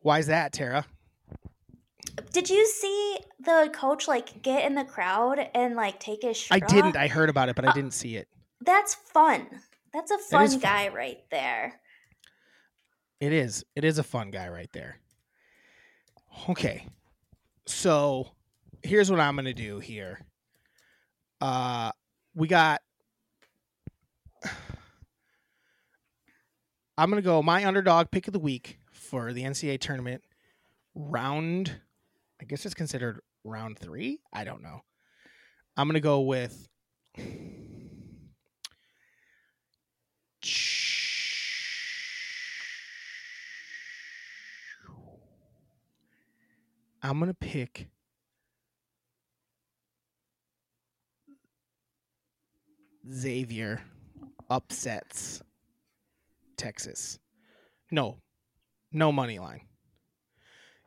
[0.00, 0.84] Why is that, Tara?
[2.32, 6.56] Did you see the coach like get in the crowd and like take his shirt
[6.62, 6.96] I didn't.
[6.96, 7.02] off?
[7.02, 8.28] I heard about it, but I Uh, didn't see it.
[8.60, 9.46] That's fun.
[9.92, 10.60] That's a fun is fun.
[10.60, 11.80] guy right there.
[13.20, 13.64] It is.
[13.74, 14.98] It is a fun guy right there.
[16.48, 16.86] Okay,
[17.66, 18.28] so
[18.82, 20.20] here's what I'm gonna do here.
[21.40, 21.90] Uh,
[22.34, 22.80] we got.
[26.96, 30.22] I'm gonna go my underdog pick of the week for the NCAA tournament
[30.94, 31.80] round.
[32.40, 34.20] I guess it's considered round three.
[34.32, 34.80] I don't know.
[35.76, 36.68] I'm gonna go with.
[47.02, 47.88] I'm gonna pick
[53.12, 53.80] Xavier
[54.48, 55.42] upsets
[56.56, 57.18] Texas.
[57.90, 58.18] No,
[58.92, 59.62] no money line.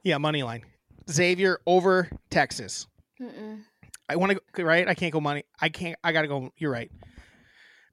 [0.04, 0.64] Yeah, money line.
[1.10, 2.88] Xavier over Texas.
[3.22, 3.62] Mm-mm.
[4.10, 4.88] I want to go right.
[4.88, 5.44] I can't go money.
[5.60, 5.98] I can't.
[6.04, 6.52] I gotta go.
[6.58, 6.92] You're right.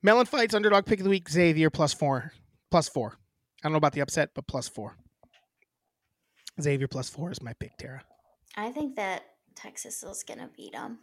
[0.03, 1.29] Mellon fights underdog pick of the week.
[1.29, 2.33] Xavier plus four.
[2.71, 3.17] Plus four.
[3.63, 4.97] I don't know about the upset, but plus four.
[6.61, 8.03] Xavier plus four is my pick, Tara.
[8.57, 9.23] I think that
[9.55, 10.99] Texas is gonna beat them.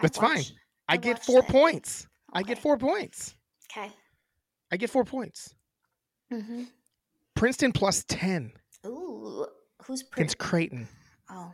[0.00, 0.44] That's fine.
[0.88, 1.50] I, I get four that.
[1.50, 2.06] points.
[2.32, 3.34] I get four points.
[3.70, 3.90] Okay.
[4.70, 5.54] I get four points.
[6.32, 6.64] Mm-hmm.
[7.34, 8.52] Princeton plus ten
[8.86, 9.46] Ooh,
[9.84, 10.22] who's Princeton?
[10.22, 10.88] against Creighton.
[11.30, 11.52] Oh,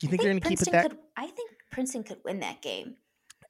[0.00, 0.90] You I think they're gonna keep it that?
[0.90, 2.96] Could, I think Princeton could win that game.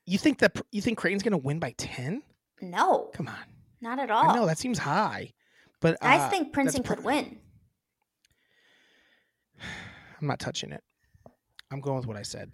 [0.06, 0.60] You think that?
[0.72, 2.22] You think Creighton's gonna win by ten?
[2.60, 3.34] No, Come on.
[3.80, 4.34] not at all.
[4.34, 5.32] No, that seems high,
[5.80, 7.38] but I uh, think Princeton Pr- could win.
[10.20, 10.82] I'm not touching it.
[11.70, 12.50] I'm going with what I said.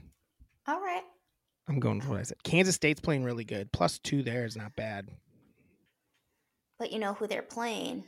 [0.66, 1.02] All right.
[1.68, 2.42] I'm going with what I said.
[2.42, 3.72] Kansas State's playing really good.
[3.72, 5.08] Plus two there is not bad.
[6.78, 8.04] But you know who they're playing?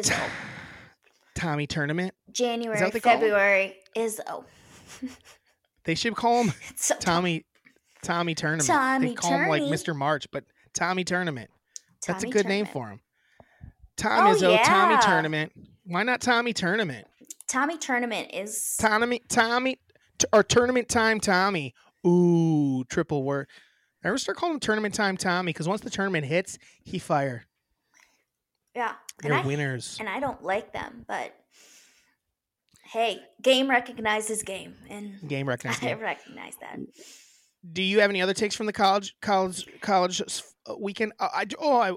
[0.00, 0.30] Izzo.
[1.34, 2.14] Tommy tournament.
[2.32, 3.00] January, they 'em?
[3.00, 3.76] February.
[3.96, 4.44] Izzo.
[5.84, 7.44] They should call him so Tommy.
[8.02, 8.66] Tommy tournament.
[8.68, 9.96] they Tommy call him like Mr.
[9.96, 11.50] March, but Tommy tournament.
[12.06, 13.00] That's a Tommy good name for him.
[13.96, 15.52] Tom Oh, Izzo, Tommy tournament.
[15.84, 17.06] Why not Tommy tournament?
[17.46, 19.78] Tommy Tournament is Tommy, Tommy,
[20.18, 21.74] t- or tournament time Tommy.
[22.06, 23.48] Ooh, triple word.
[24.02, 27.44] I ever start calling him tournament time Tommy because once the tournament hits, he fire.
[28.74, 28.94] Yeah.
[29.22, 29.96] They're I, winners.
[30.00, 31.34] and I don't like them, but
[32.84, 35.82] hey, game recognizes game, and Game recognized.
[35.84, 36.00] I game.
[36.00, 36.78] recognize that.
[37.72, 40.20] Do you have any other takes from the college college college
[40.68, 41.12] uh, weekend?
[41.18, 41.92] Uh, I oh I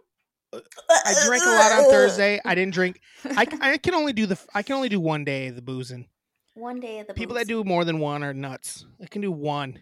[0.54, 2.40] I drank a lot on Thursday.
[2.46, 3.02] I didn't drink.
[3.26, 6.08] I, I can only do the I can only do one day of the boozing.
[6.54, 7.42] One day of the People booze.
[7.44, 8.86] that do more than one are nuts.
[9.04, 9.78] I can do one,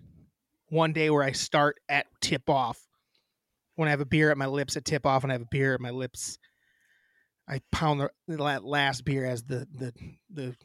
[0.69, 2.79] one day where I start at tip off.
[3.75, 5.47] When I have a beer at my lips at tip off, and I have a
[5.51, 6.37] beer at my lips,
[7.47, 9.93] I pound the, the la- last beer as the the
[10.33, 10.55] the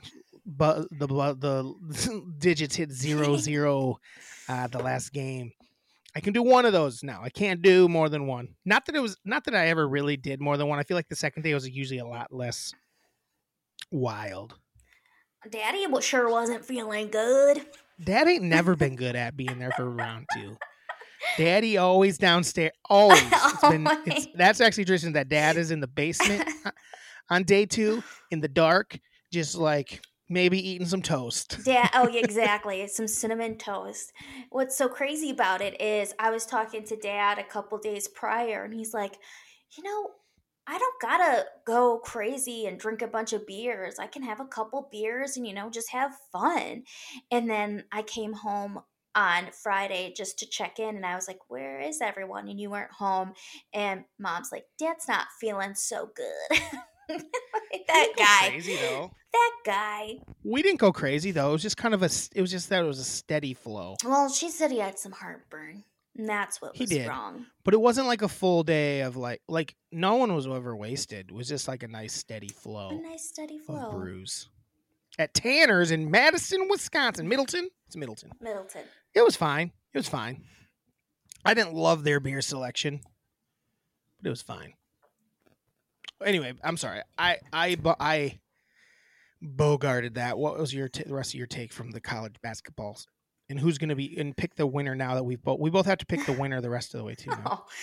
[0.46, 3.98] bu- the bu- the digits hit zero zero.
[4.48, 5.52] Uh, the last game.
[6.16, 7.20] I can do one of those now.
[7.22, 8.56] I can't do more than one.
[8.64, 10.78] Not that it was not that I ever really did more than one.
[10.78, 12.72] I feel like the second day was usually a lot less
[13.92, 14.54] wild.
[15.48, 17.64] Daddy sure wasn't feeling good.
[18.02, 20.56] Dad ain't never been good at being there for round two.
[21.36, 22.72] Daddy always downstairs.
[22.88, 23.22] Always.
[23.32, 26.70] It's been, it's, that's actually tradition that dad is in the basement uh,
[27.28, 28.98] on day two in the dark,
[29.32, 31.58] just like maybe eating some toast.
[31.64, 32.86] Dad, oh yeah, exactly.
[32.86, 34.12] Some cinnamon toast.
[34.50, 38.64] What's so crazy about it is I was talking to Dad a couple days prior,
[38.64, 39.16] and he's like,
[39.76, 40.10] you know,
[40.66, 43.98] I don't gotta go crazy and drink a bunch of beers.
[43.98, 46.84] I can have a couple beers and you know just have fun.
[47.30, 48.80] And then I came home
[49.14, 52.48] on Friday just to check in, and I was like, where is everyone?
[52.48, 53.32] And you weren't home.
[53.74, 56.60] And Mom's like, Dad's not feeling so good.
[57.72, 58.48] Like, that guy.
[58.50, 59.10] crazy though.
[59.32, 60.18] That guy.
[60.44, 61.48] We didn't go crazy though.
[61.48, 62.10] It was just kind of a.
[62.36, 65.10] It was just that it was a steady flow, Well, she said he had some
[65.10, 65.82] heartburn.
[66.16, 67.08] And that's what He was did.
[67.08, 67.46] wrong.
[67.64, 71.30] but it wasn't like a full day of like like no one was ever wasted.
[71.30, 72.90] It was just like a nice steady flow.
[72.90, 73.90] A nice steady flow.
[73.90, 74.48] brews
[75.18, 77.26] at Tanner's in Madison, Wisconsin.
[77.28, 77.68] Middleton.
[77.88, 78.30] It's Middleton.
[78.40, 78.82] Middleton.
[79.14, 79.72] It was fine.
[79.92, 80.44] It was fine.
[81.44, 83.00] I didn't love their beer selection,
[84.20, 84.74] but it was fine.
[86.24, 87.00] Anyway, I'm sorry.
[87.18, 88.40] I I I
[89.42, 90.38] bogarted that.
[90.38, 93.06] What was your t- the rest of your take from the college basketballs?
[93.48, 95.86] And who's going to be and pick the winner now that we've both we both
[95.86, 97.30] have to pick the winner the rest of the way too.
[97.30, 97.64] Now.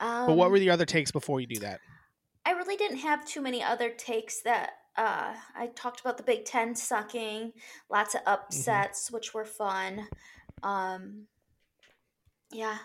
[0.00, 0.06] Oh.
[0.06, 1.78] Um, But what were the other takes before you do that?
[2.44, 6.44] I really didn't have too many other takes that uh, I talked about the Big
[6.44, 7.52] Ten sucking,
[7.88, 8.32] lots of Mm-hmm.
[8.32, 10.08] upsets, which were fun.
[10.64, 11.26] Um,
[12.50, 12.78] yeah,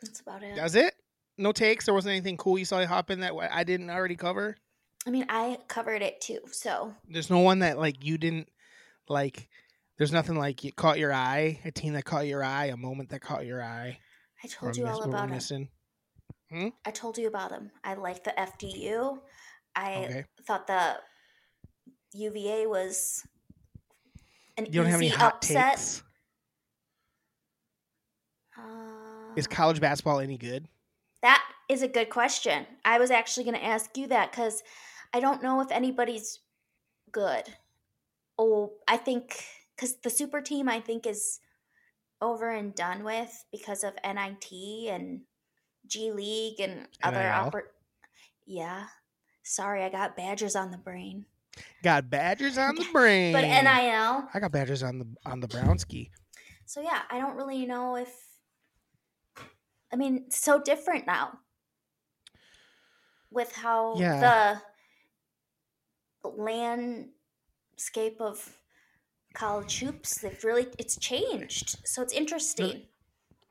[0.00, 0.56] that's about it.
[0.56, 0.94] Does it?
[1.38, 1.86] No takes.
[1.86, 4.56] There wasn't anything cool you saw hop in that I didn't already cover.
[5.06, 8.48] I mean, I covered it too, so There's no one that like you didn't
[9.08, 9.48] like.
[9.98, 11.60] There's nothing like it caught your eye.
[11.64, 12.66] A team that caught your eye.
[12.66, 13.98] A moment that caught your eye.
[14.44, 15.32] I told you miss- all about it.
[15.32, 15.68] missing.
[16.84, 17.70] I told you about him.
[17.82, 19.18] I liked the FDU.
[19.74, 20.24] I Okay.
[20.46, 20.96] thought the
[22.12, 23.26] UVA was
[24.56, 25.72] an You don't have any hot upset.
[25.76, 26.02] takes.
[28.56, 30.68] Uh, Is college basketball any good?
[31.22, 32.66] that is a good question.
[32.84, 34.62] I was actually going to ask you that because
[35.14, 36.40] I don't know if anybody's
[37.12, 37.44] good.
[38.38, 39.44] Oh, I think
[39.76, 41.38] because the super team I think is
[42.20, 44.52] over and done with because of NIT
[44.90, 45.20] and
[45.86, 47.70] G League and other oppor-
[48.46, 48.86] Yeah.
[49.44, 51.26] Sorry, I got Badgers on the brain.
[51.82, 53.32] Got Badgers on the brain.
[53.32, 54.28] But NIL.
[54.32, 56.10] I got Badgers on the on the brown ski.
[56.64, 58.12] So yeah, I don't really know if.
[59.92, 61.38] I mean, it's so different now.
[63.30, 64.58] With how Yeah.
[66.22, 68.56] the landscape of
[69.34, 71.86] college hoops, they've really it's changed.
[71.86, 72.86] So it's interesting.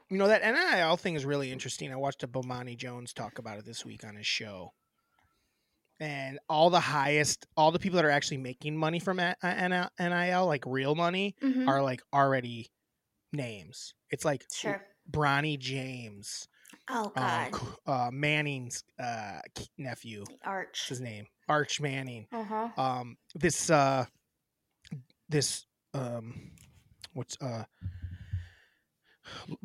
[0.09, 1.91] You know that NIL thing is really interesting.
[1.91, 4.73] I watched a Bomani Jones talk about it this week on his show,
[6.01, 10.63] and all the highest, all the people that are actually making money from NIL, like
[10.65, 11.67] real money, Mhm.
[11.67, 12.69] are like already
[13.31, 13.93] names.
[14.09, 14.81] It's like Sure.
[15.09, 16.47] Bronny James,
[16.89, 17.53] Oh um, God,
[17.85, 19.39] uh, Manning's uh,
[19.77, 20.25] nephew.
[20.43, 20.87] Arch.
[20.89, 21.27] his name?
[21.47, 22.27] Arch Manning.
[22.31, 22.69] Uh huh.
[22.77, 24.05] Um, this uh,
[25.29, 26.51] this um,
[27.13, 27.65] what's uh,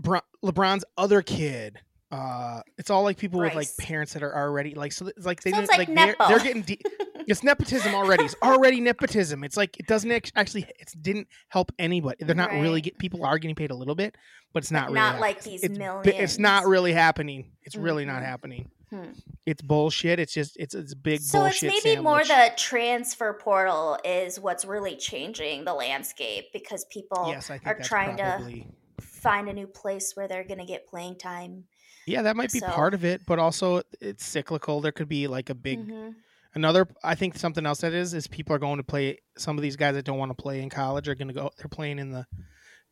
[0.01, 1.81] Lebron, LeBron's other kid.
[2.11, 5.09] Uh, it's all like people with like parents that are already like so.
[5.09, 6.62] It's like they Sounds like like, they're, they're getting.
[6.62, 6.81] De-
[7.27, 8.25] it's nepotism already.
[8.25, 9.42] It's already nepotism.
[9.42, 10.66] It's like it doesn't actually.
[10.79, 12.25] It didn't help anybody.
[12.25, 14.16] They're not really get people are getting paid a little bit,
[14.53, 16.07] but it's not really not hap- like these it's, millions.
[16.07, 17.51] It's not really happening.
[17.64, 18.27] It's really not Mhm.
[18.27, 18.71] happening.
[18.90, 19.11] Hmm.
[19.45, 20.21] It's bullshit.
[20.21, 24.95] It's just it's it's big So it's maybe more the transfer portal is what's really
[24.95, 28.64] changing the landscape because people yes, are trying to-
[29.01, 31.64] find a new place where they're going to get playing time.
[32.07, 34.81] Yeah, that might be So- part of it, but also it's cyclical.
[34.81, 36.14] There could be like a big Mhm.
[36.55, 36.87] another.
[37.03, 39.19] I think something else that is is people are going to play.
[39.37, 41.51] Some of these guys that don't want to play in college are going to go.
[41.59, 42.27] They're playing in the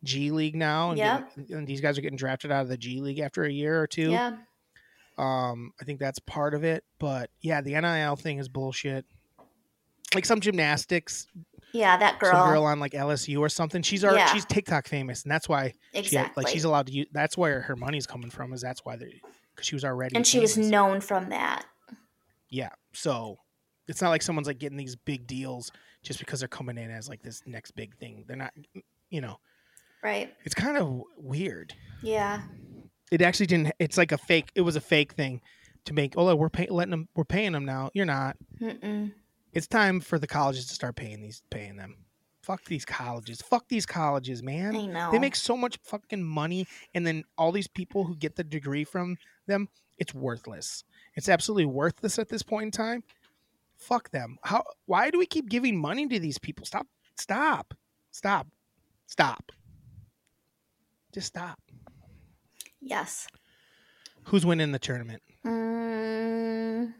[0.03, 1.35] G League now, and, Yep.
[1.35, 3.81] getting- and these guys are getting drafted out of the G League after a year
[3.81, 4.11] or two.
[4.11, 4.37] Yeah.
[5.17, 6.83] Um, I think that's part of it.
[6.99, 9.05] But yeah, the NIL thing is bullshit.
[10.13, 11.27] Like some gymnastics,
[11.75, 12.31] Yeah, that girl.
[12.31, 13.81] some girl on like LSU or something.
[13.81, 14.33] She's already Yeah.
[14.33, 16.43] she's TikTok famous, and that's why she exactly.
[16.43, 17.07] like she's allowed to use.
[17.11, 18.53] That's where her money's coming from.
[18.53, 19.21] Is that's why they
[19.53, 21.65] because she was already and she was known from that.
[22.49, 22.69] Yeah.
[22.93, 23.37] So
[23.87, 25.71] it's not like someone's like getting these big deals
[26.03, 28.23] just because they're coming in as like this next big thing.
[28.27, 28.53] They're not,
[29.09, 29.39] you know,
[30.03, 30.33] Right.
[30.43, 31.73] it's kind of weird.
[32.01, 32.41] Yeah.
[33.11, 35.41] It actually didn't, it's like a fake, it was a fake thing
[35.85, 37.91] to make, oh, look, we're pay, letting them, we're paying them now.
[37.93, 38.37] You're not.
[38.61, 39.13] Mm-mm.
[39.55, 41.95] It's time for the colleges to start paying these, paying them.
[42.41, 43.41] Fuck these colleges.
[43.41, 44.75] Fuck these colleges, man.
[44.75, 45.11] I know.
[45.11, 48.83] They make so much fucking money, and then all these people who get the degree
[48.83, 50.83] from them, it's worthless.
[51.15, 53.03] It's absolutely worthless at this point in time.
[53.77, 54.37] Fuck them.
[54.43, 54.63] How?
[54.85, 56.65] Why do we keep giving money to these people?
[56.65, 56.87] Stop!
[57.17, 57.73] Stop!
[58.11, 58.47] Stop!
[59.07, 59.51] Stop!
[61.13, 61.59] Just stop.
[62.81, 63.27] yes.
[64.25, 65.23] Who's winning the tournament?
[65.45, 66.93] Mm.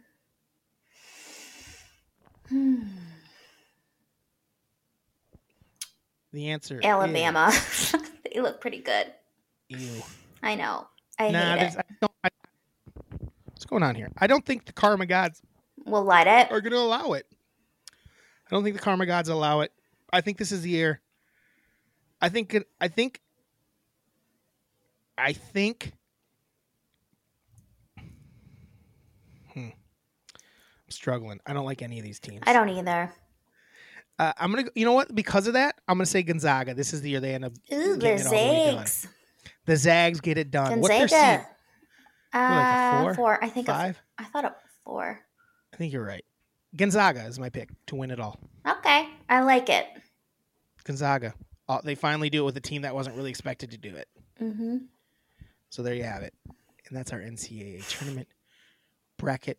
[6.36, 6.82] The answer.
[6.84, 7.50] Alabama.
[8.34, 9.08] they look pretty good.
[9.70, 10.04] Ew.
[10.44, 10.86] I know.
[11.18, 11.86] I nah, hate it.
[12.02, 12.30] I I,
[13.46, 14.12] what's going on here?
[14.18, 15.42] I don't think the karma gods
[15.86, 16.52] We'll let it.
[16.52, 17.26] are going to allow it.
[17.90, 19.72] I don't think the karma gods allow it.
[20.12, 21.00] I think this is the year.
[22.22, 22.54] I think.
[22.54, 23.22] it- I think.
[25.18, 25.94] I think.
[29.54, 29.70] Hmm.
[29.70, 31.40] I'm struggling.
[31.46, 32.44] I don't like any of these teams.
[32.46, 33.14] I don't either.
[34.18, 34.70] Uh, I'm gonna.
[34.76, 35.14] You know what?
[35.14, 36.74] Because of that, I'm gonna say Gonzaga.
[36.74, 37.54] This is the year they end up.
[37.74, 38.78] Ooh, the getting it all the done.
[38.78, 39.08] Zags.
[39.66, 40.80] The Zags get it done.
[40.80, 41.18] What's their seed?
[41.20, 41.48] Gonzaga.
[42.34, 43.14] Uh, four?
[43.16, 43.44] four.
[43.44, 43.68] I think.
[43.68, 44.02] Five.
[44.18, 45.20] I thought it was four.
[45.74, 46.24] I think you're right.
[46.76, 48.40] Gonzaga is my pick to win it all.
[48.68, 49.86] Okay, I like it.
[50.84, 51.34] Gonzaga.
[51.68, 54.08] Uh, they finally do it with a team that wasn't really expected to do it.
[54.42, 54.78] Mm-hmm.
[55.70, 56.34] So there you have it.
[56.88, 58.28] And that's our NCAA tournament
[59.18, 59.58] bracket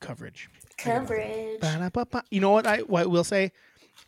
[0.00, 0.48] coverage.
[0.78, 1.60] Coverage.
[2.30, 3.52] You know what I what I will say?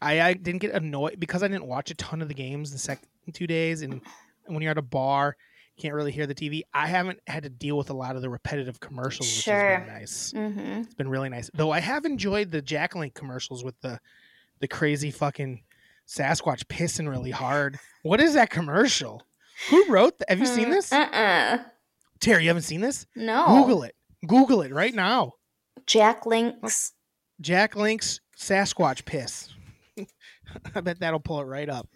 [0.00, 2.78] I, I didn't get annoyed because I didn't watch a ton of the games the
[2.78, 4.00] second two days and
[4.46, 5.37] when you're at a bar,
[5.76, 6.62] you can't really hear the TV.
[6.72, 9.54] I haven't had to deal with a lot of the repetitive commercials, which Sure.
[9.76, 10.33] has been nice.
[10.35, 10.81] Mm-hmm.
[10.83, 11.50] It's been really nice.
[11.54, 14.00] Though I have enjoyed the Jack Link commercials with the
[14.61, 15.62] the crazy fucking
[16.07, 17.78] Sasquatch pissing really hard.
[18.02, 19.22] What is that commercial?
[19.70, 20.31] Who wrote that?
[20.31, 20.92] Have you seen this?
[20.92, 21.59] Uh-uh.
[22.20, 23.07] Terry, you haven't seen this?
[23.14, 23.46] No.
[23.46, 23.94] Google it.
[24.26, 25.35] Google it right now.
[25.88, 26.92] Jack Links.
[27.40, 29.48] Jack Link's Sasquatch piss.
[30.75, 31.88] I bet that'll pull it right up.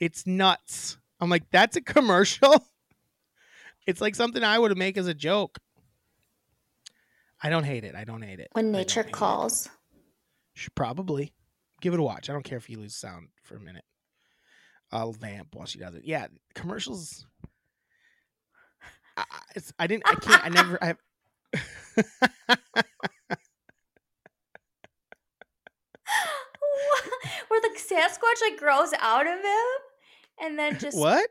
[0.00, 0.96] It's nuts.
[1.20, 2.66] I'm like, that's a commercial.
[3.86, 5.58] It's like something I would make as a joke.
[7.42, 7.94] I don't hate it.
[7.94, 8.48] I don't hate it.
[8.52, 9.12] When nature hate it.
[9.12, 9.70] calls.
[10.54, 11.32] Should probably
[11.80, 12.28] give it a watch.
[12.28, 13.84] I don't care if you lose sound for a minute.
[14.92, 16.02] I'll vamp while she does it.
[16.04, 17.26] Yeah, commercials.
[19.16, 19.24] I,
[19.78, 20.06] I didn't.
[20.06, 20.44] I can't.
[20.44, 20.78] I never.
[20.84, 20.94] I
[27.50, 31.28] Where the Sasquatch like grows out of him and then just what?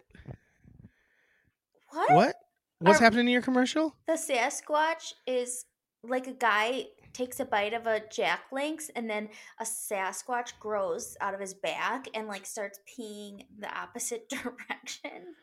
[1.92, 2.12] What?
[2.12, 2.36] What?
[2.80, 3.96] What's happening in your commercial?
[4.06, 5.64] The Sasquatch is
[6.04, 11.16] like a guy takes a bite of a Jack Link's and then a sasquatch grows
[11.22, 15.36] out of his back and like starts peeing the opposite direction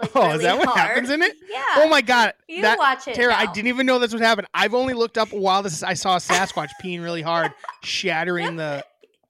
[0.00, 0.78] like, oh, is that what hard.
[0.78, 1.34] happens in it?
[1.50, 2.34] yeah Oh my god.
[2.48, 4.44] you that watch it Tara, I didn't even know this would happen.
[4.52, 7.52] I've only looked up while this I saw a Sasquatch peeing really hard,
[7.82, 8.84] shattering the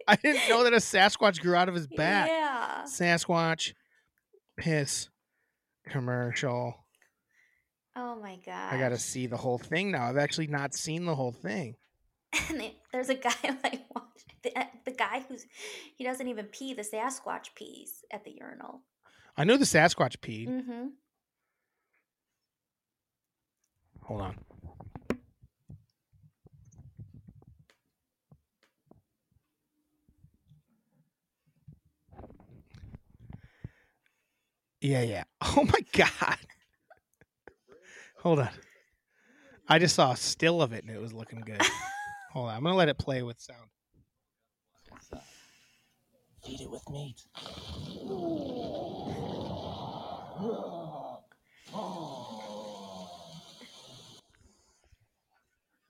[0.08, 2.28] I didn't know that a Sasquatch grew out of his back.
[2.28, 3.72] yeah Sasquatch
[4.56, 5.08] piss
[5.88, 6.74] commercial.
[7.96, 10.04] oh my god I gotta see the whole thing now.
[10.04, 11.76] I've actually not seen the whole thing.
[12.48, 13.34] and they- there's a guy
[13.64, 14.52] like watch the,
[14.84, 15.44] the guy who's
[15.96, 18.82] he doesn't even pee the sasquatch pees at the urinal
[19.36, 20.48] I know the Sasquatch peed.
[20.48, 20.86] mm-hmm
[24.04, 24.36] Hold on.
[34.86, 35.24] Yeah, yeah.
[35.42, 36.38] Oh my god.
[38.20, 38.48] Hold on.
[39.68, 41.60] I just saw a still of it and it was looking good.
[42.32, 42.56] Hold on.
[42.56, 43.68] I'm gonna let it play with sound.
[46.44, 47.20] Feed it with meat.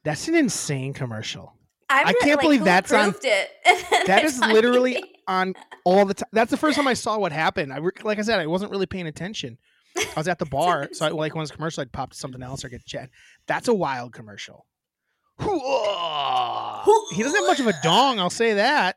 [0.05, 1.53] That's an insane commercial.
[1.89, 3.51] I'm I can't like, believe that's on- approved it
[4.07, 5.03] That It's is on literally TV.
[5.29, 5.55] On
[5.85, 6.29] all the time.
[6.33, 7.73] That's the first time I saw what happened.
[7.73, 9.59] I re- like I said, I wasn't really paying attention.
[9.97, 12.43] I was at the bar, so I, like when it's commercial, I'd pop to something
[12.43, 13.09] else or get chat.
[13.47, 14.67] That's a wild commercial.
[15.39, 18.19] Uh, he doesn't have much of a dong.
[18.19, 18.97] I'll say that.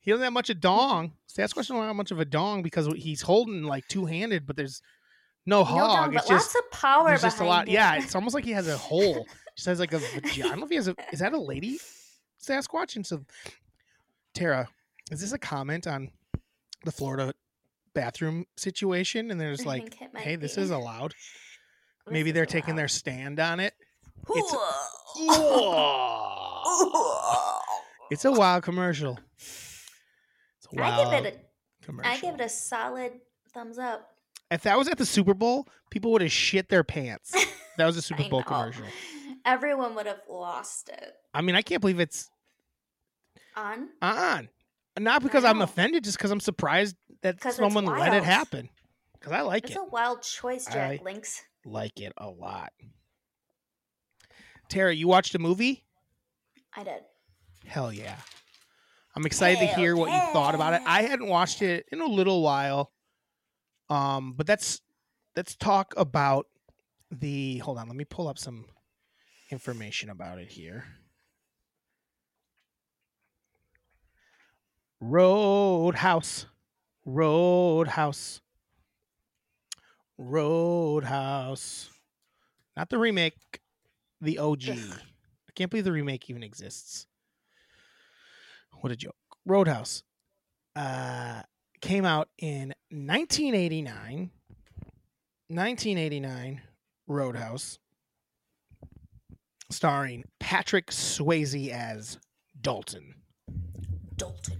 [0.00, 1.12] He doesn't have much of a dong.
[1.28, 4.80] Sasquatch don't have much of a dong because he's holding like two handed, but there's
[5.44, 6.12] no No hog.
[6.12, 7.68] doubt, it's just lots of power there's just a lot.
[7.68, 7.72] it.
[7.72, 9.26] Yeah, it's almost like he has a hole.
[9.56, 10.46] Just has like a vagina.
[10.46, 10.94] I don't know if he has a.
[11.12, 11.78] Is that a lady
[12.42, 12.96] Sasquatch?
[12.96, 13.24] And so,
[14.34, 14.68] Tara,
[15.10, 16.10] is this a comment on
[16.84, 17.32] the Florida
[17.94, 19.30] bathroom situation?
[19.30, 21.12] And there's like, think it might hey, this is allowed.
[22.06, 23.74] This Maybe is they're taking their stand on it.
[24.30, 24.56] It's a-
[28.10, 29.18] It's a wild commercial.
[29.36, 31.50] It's a I wild give it
[31.82, 32.12] a commercial.
[32.12, 33.12] I give it a solid
[33.52, 34.08] thumbs up.
[34.50, 37.34] if that was at the Super Bowl, people would have shit their pants.
[37.78, 38.44] That was a Super Bowl know.
[38.44, 38.86] commercial.
[39.44, 41.12] Everyone would have lost it.
[41.34, 42.30] I mean, I can't believe it's
[43.54, 44.48] On on.
[44.98, 48.68] Not because I'm offended, just because I'm surprised that someone let it happen.
[49.14, 49.78] Because I like it's it.
[49.78, 51.42] It's a wild choice, Jack I- Links.
[51.64, 52.72] like it a lot.
[54.68, 55.84] Tara, you watched a movie?
[56.74, 57.02] I did.
[57.66, 58.16] Hell yeah.
[59.14, 60.82] I'm excited to hear what you thought about it.
[60.86, 62.92] I hadn't watched it in a little while.
[63.88, 64.80] Um, but that's
[65.36, 66.46] let's talk about
[67.10, 68.66] the hold on, let me pull up some
[69.50, 70.84] information about it here.
[75.00, 76.46] Roadhouse.
[77.04, 78.40] Roadhouse.
[80.18, 81.90] Roadhouse.
[82.76, 83.60] Not the remake,
[84.20, 84.68] the OG.
[84.68, 87.06] I can't believe the remake even exists.
[88.80, 89.16] What a joke.
[89.44, 90.02] Roadhouse
[90.74, 91.42] uh,
[91.80, 94.30] came out in 1989.
[95.48, 96.60] 1989
[97.06, 97.78] Roadhouse,
[99.70, 102.18] starring Patrick Swayze as
[102.60, 103.14] Dalton.
[104.16, 104.55] Dalton.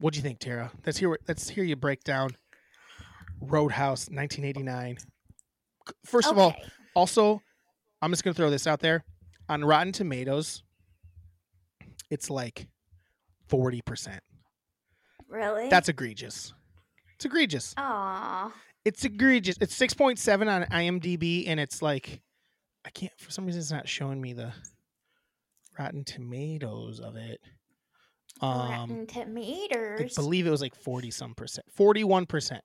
[0.00, 0.70] What do you think, Tara?
[0.86, 1.18] Let's hear.
[1.26, 2.30] Let's hear you break down
[3.40, 4.98] Roadhouse 1989.
[6.04, 6.54] First of all,
[6.94, 7.42] also,
[8.00, 9.04] I'm just gonna throw this out there.
[9.48, 10.62] On Rotten Tomatoes,
[12.10, 12.68] it's like
[13.50, 14.20] 40%.
[15.28, 15.68] really?
[15.68, 16.52] That's egregious.
[17.14, 17.74] It's egregious.
[17.76, 18.52] Aw.
[18.84, 19.56] It's egregious.
[19.60, 22.20] It's 6.7 on IMDb, and it's like,
[22.86, 24.52] I can't, for some reason, it's not showing me the
[25.78, 27.40] Rotten Tomatoes of it.
[28.40, 29.06] Um, Rotten
[30.18, 32.60] I believe it was like 40 some percent, 41%.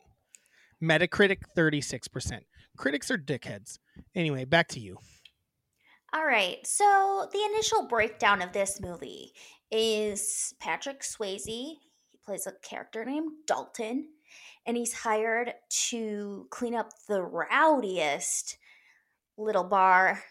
[0.83, 2.39] Metacritic, 36%.
[2.77, 3.79] Critics are dickheads.
[4.15, 4.97] Anyway, back to you.
[6.13, 6.57] All right.
[6.65, 9.31] So the initial breakdown of this movie
[9.71, 11.45] is Patrick Swayze.
[11.45, 11.79] He
[12.25, 14.09] plays a character named Dalton,
[14.67, 15.53] and he's hired
[15.89, 18.57] to clean up the rowdiest
[19.37, 20.23] little bar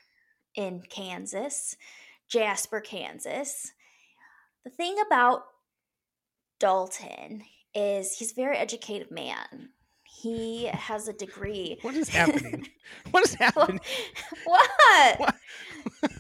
[0.55, 1.77] in Kansas,
[2.29, 3.73] Jasper, Kansas.
[4.65, 5.45] The thing about
[6.59, 7.43] Dalton
[7.75, 9.71] is he's a very educated man.
[10.05, 11.79] He has a degree.
[11.83, 12.69] What is happening?
[13.11, 13.81] what is happening?
[14.45, 14.71] what?
[15.19, 15.35] What?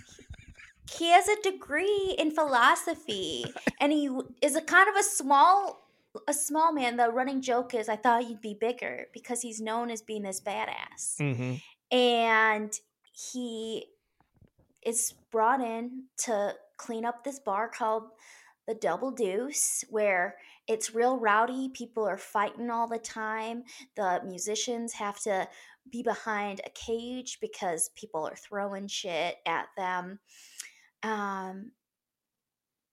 [0.90, 3.44] he has a degree in philosophy
[3.80, 5.88] and he is a kind of a small
[6.28, 9.90] a small man the running joke is i thought he'd be bigger because he's known
[9.90, 11.54] as being this badass hmm
[11.90, 12.80] and
[13.12, 13.86] he
[14.84, 18.04] is brought in to clean up this bar called
[18.66, 20.36] the Double Deuce, where
[20.68, 21.68] it's real rowdy.
[21.70, 23.64] People are fighting all the time.
[23.96, 25.48] The musicians have to
[25.90, 30.20] be behind a cage because people are throwing shit at them.
[31.02, 31.72] Um,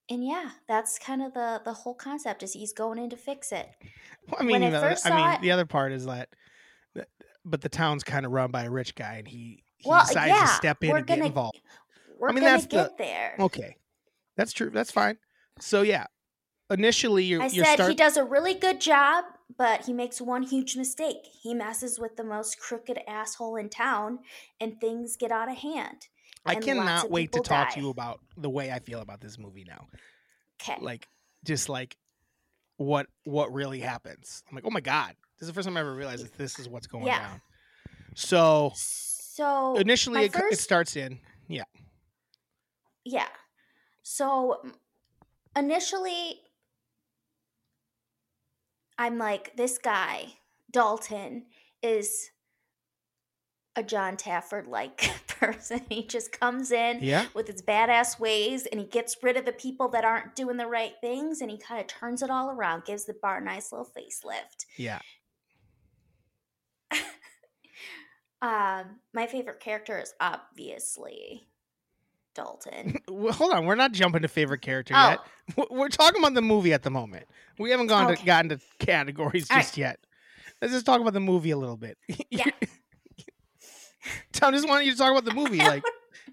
[0.10, 3.52] and yeah, that's kind of the the whole concept is he's going in to fix
[3.52, 3.68] it.
[4.28, 6.30] Well, I mean, I you know, first I mean, it- the other part is that,
[7.46, 10.30] but the town's kind of run by a rich guy, and he he Well, decides
[10.30, 11.62] yeah, to step in and get gonna- involved.
[12.18, 13.36] We're mean, gonna that's the- get there.
[13.40, 13.78] Okay,
[14.40, 14.70] that's true.
[14.70, 15.18] That's fine.
[15.60, 16.06] So yeah,
[16.70, 17.90] initially you're I you're said start.
[17.90, 19.26] he does a really good job,
[19.58, 21.18] but he makes one huge mistake.
[21.42, 24.20] He messes with the most crooked asshole in town,
[24.62, 26.08] and things get out of hand.
[26.46, 29.66] I cannot wait to talk to you about the way I feel about this movie
[29.68, 29.88] now.
[30.62, 30.78] Okay.
[30.82, 31.06] Like,
[31.44, 31.98] just like
[32.78, 34.42] what what really happens.
[34.50, 36.60] I'm like, oh my god, this is the first time I ever realized that this
[36.60, 37.20] is what's going Yeah.
[37.20, 37.42] down.
[38.16, 41.20] So So initially it, co- it starts in
[41.50, 41.64] yeah,
[43.04, 43.28] yeah.
[44.12, 44.58] So
[45.56, 46.42] initially,
[48.98, 50.34] I'm like, this guy,
[50.72, 51.46] Dalton,
[51.84, 52.32] is
[53.76, 55.82] a Jon Taffer like person.
[55.90, 59.52] He just comes in yeah with his badass ways and he gets rid of the
[59.52, 62.86] people that aren't doing the right things and he kind of turns it all around,
[62.86, 64.66] gives the bar a nice little facelift.
[64.76, 65.00] yeah.
[68.42, 71.50] Um, my favorite character is obviously
[72.40, 72.98] Dalton.
[73.10, 75.18] Well, hold on, we're not jumping to favorite character Oh.
[75.58, 75.70] yet.
[75.72, 77.26] We're talking about the movie at the moment.
[77.58, 79.64] We haven't gone to gotten to categories All right.
[79.64, 80.00] just yet.
[80.62, 81.98] Let's just talk about the movie a little bit.
[82.30, 82.46] Yeah.
[84.32, 85.58] Tom, just wanted you to talk about the movie.
[85.58, 85.84] Like,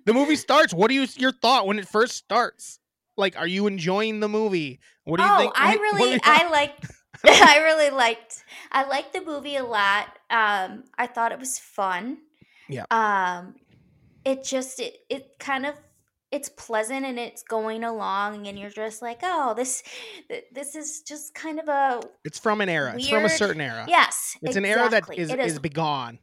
[0.04, 0.72] the movie starts.
[0.72, 2.78] What do you your thought when it first starts?
[3.16, 4.78] Like, are you enjoying the movie?
[5.04, 5.52] What do you oh, think?
[5.56, 6.86] I really, you- I liked,
[7.24, 10.06] I really liked, I liked the movie a lot.
[10.30, 12.18] Um, I thought it was fun.
[12.68, 12.84] Yeah.
[12.90, 13.54] Um,
[14.24, 15.74] it just, it, it kind of,
[16.32, 19.82] it's pleasant and it's going along, and you're just like, oh, this,
[20.28, 22.94] th- this is just kind of a it's from an era.
[22.96, 23.84] It's from a certain era.
[23.88, 24.36] yes.
[24.42, 25.44] It's an era that is, exactly.
[25.44, 26.18] is is begone.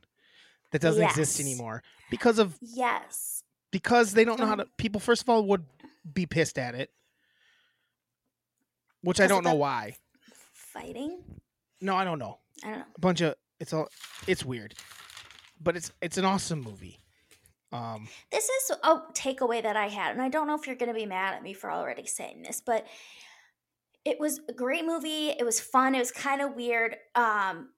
[0.72, 3.44] That doesn't exist anymore because of yes.
[3.72, 4.66] because they don't know how to.
[4.78, 5.64] People first of all would
[6.12, 6.90] be pissed at it,
[9.02, 9.96] which i don't know why.
[10.54, 11.20] Fighting.
[11.80, 12.40] No, I don't know.
[12.64, 12.86] I don't know.
[12.96, 13.88] A bunch of it's all
[14.26, 14.74] it's weird,
[15.62, 17.03] but it's it's an awesome movie.
[17.74, 20.94] Um, This is a takeaway that I had, and I don't know if you're going
[20.94, 22.86] to be mad at me for already saying this, but
[24.06, 25.30] it was a great movie.
[25.30, 25.96] It was fun.
[25.96, 27.70] It was kind of weird, um,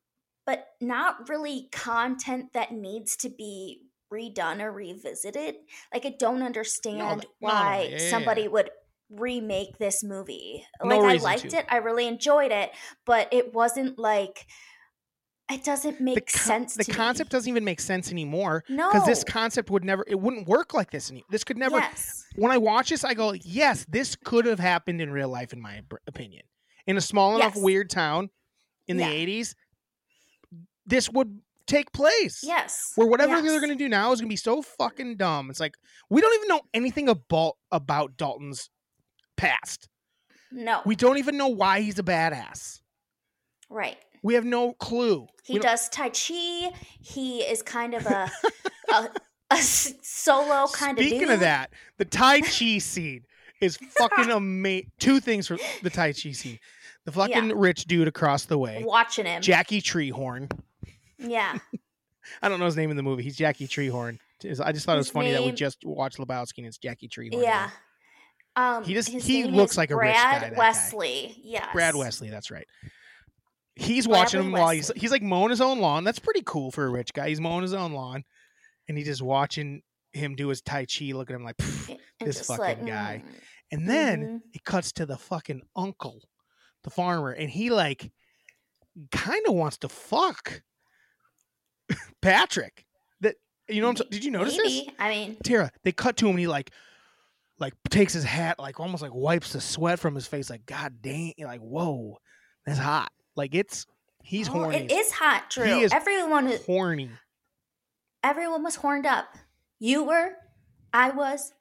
[0.45, 5.55] but not really content that needs to be redone or revisited.
[5.93, 8.49] Like, I don't understand no, no, why yeah, yeah, somebody yeah.
[8.49, 8.69] would
[9.09, 10.65] remake this movie.
[10.83, 11.57] No like, I liked to.
[11.57, 11.65] it.
[11.69, 12.71] I really enjoyed it,
[13.05, 14.45] but it wasn't like.
[15.51, 16.73] It doesn't make con- sense.
[16.75, 16.95] the to me.
[16.95, 20.73] concept doesn't even make sense anymore no, because this concept would never it wouldn't work
[20.73, 21.11] like this.
[21.11, 21.77] Any- this could never.
[21.77, 22.25] Yes.
[22.35, 25.61] When I watch this, I go, yes, this could have happened in real life, in
[25.61, 26.43] my opinion,
[26.87, 27.63] in a small enough Yes.
[27.63, 28.29] weird town
[28.87, 29.09] in Yeah.
[29.09, 29.55] the '80s.
[30.85, 32.41] This would take place.
[32.43, 32.91] Yes.
[32.95, 33.43] where whatever yes.
[33.43, 35.49] they're going to do now is going to be so fucking dumb.
[35.49, 35.75] It's like
[36.09, 38.69] we don't even know anything about about Dalton's
[39.37, 39.89] past.
[40.51, 40.81] No.
[40.85, 42.81] We don't even know why he's a badass.
[43.69, 43.97] right.
[44.25, 45.27] We have no clue.
[45.43, 46.71] He does Tai Chi.
[46.99, 48.31] He is kind of a
[49.51, 51.69] a solo kind of Speaking of that,
[51.99, 53.25] the Tai Chi scene
[53.61, 54.89] is fucking amazing.
[54.99, 56.57] Two things for the Tai Chi scene:
[57.05, 59.43] the fucking rich dude across the way, watching him.
[59.43, 60.51] Jackie Treehorn.
[61.19, 61.59] yeah.
[62.41, 63.21] I don't know his name in the movie.
[63.21, 64.17] He's Jackie Treehorn.
[64.59, 67.07] I just thought it was His funny that we just watched Lebowski and it's Jackie
[67.07, 67.43] Treehorn.
[67.43, 67.69] Yeah.
[68.55, 70.57] Um, He just he looks like a rich Brad guy, guy.
[70.57, 71.39] Wesley.
[71.43, 71.67] Yes.
[71.73, 72.65] Brad Wesley, that's right.
[73.75, 76.03] He's watching him while he's he's like mowing his own lawn.
[76.03, 77.29] That's pretty cool for a rich guy.
[77.29, 78.23] He's mowing his own lawn,
[78.87, 79.81] and he's just watching
[80.13, 81.11] him do his tai chi.
[81.11, 81.57] Look at him like,
[82.19, 83.23] this fucking like, guy.
[83.25, 83.33] mm,
[83.71, 84.41] and then mhm.
[84.53, 86.21] it cuts to the fucking uncle,
[86.83, 88.11] the farmer, and he like
[89.11, 90.61] kind of wants to fuck
[92.21, 92.85] Patrick.
[93.19, 93.35] That
[93.67, 93.87] you know?
[93.89, 94.65] What I'm, t- did you notice this?
[94.65, 94.95] maybe.
[94.97, 96.71] I mean, Tara, they cut to him and he like
[97.59, 101.01] like takes his hat, like almost like wipes the sweat from his face, like God
[101.01, 102.19] dang, like whoa,
[102.65, 103.11] that's hot.
[103.35, 103.85] Like it's
[104.23, 104.77] he's oh, horny.
[104.77, 105.65] It is hot, Drew.
[105.65, 107.09] He is everyone, is- horny.
[108.23, 109.25] everyone was horned up.
[109.79, 110.31] You were,
[110.93, 111.53] I was,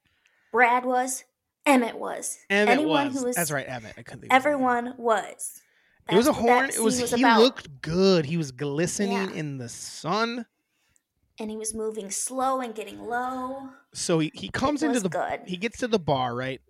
[0.52, 1.24] Brad was,
[1.66, 2.38] Emmett was.
[2.48, 3.18] Emmett Anyone was.
[3.18, 3.94] who was That's right, Emmett.
[3.98, 4.54] I couldn't think of his name.
[4.54, 5.60] Everyone was.
[6.10, 6.70] It was a That's horn.
[6.70, 7.40] It was, scene he about.
[7.40, 8.26] looked good.
[8.26, 9.30] He was glistening Yeah.
[9.32, 10.46] in the sun.
[11.40, 13.70] and he was moving slow and getting low.
[13.94, 15.40] So he, he comes it into was the good.
[15.46, 16.60] he gets to the bar, right?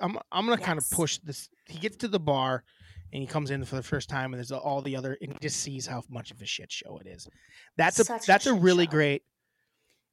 [0.00, 1.48] I'm I'm gonna kind of push this.
[1.66, 2.64] He gets to the bar,
[3.12, 5.38] and he comes in for the first time, and there's all the other, and he
[5.40, 7.28] just sees how much of a shit show it is.
[7.76, 8.90] That's a Such that's a shit really show.
[8.92, 9.22] great.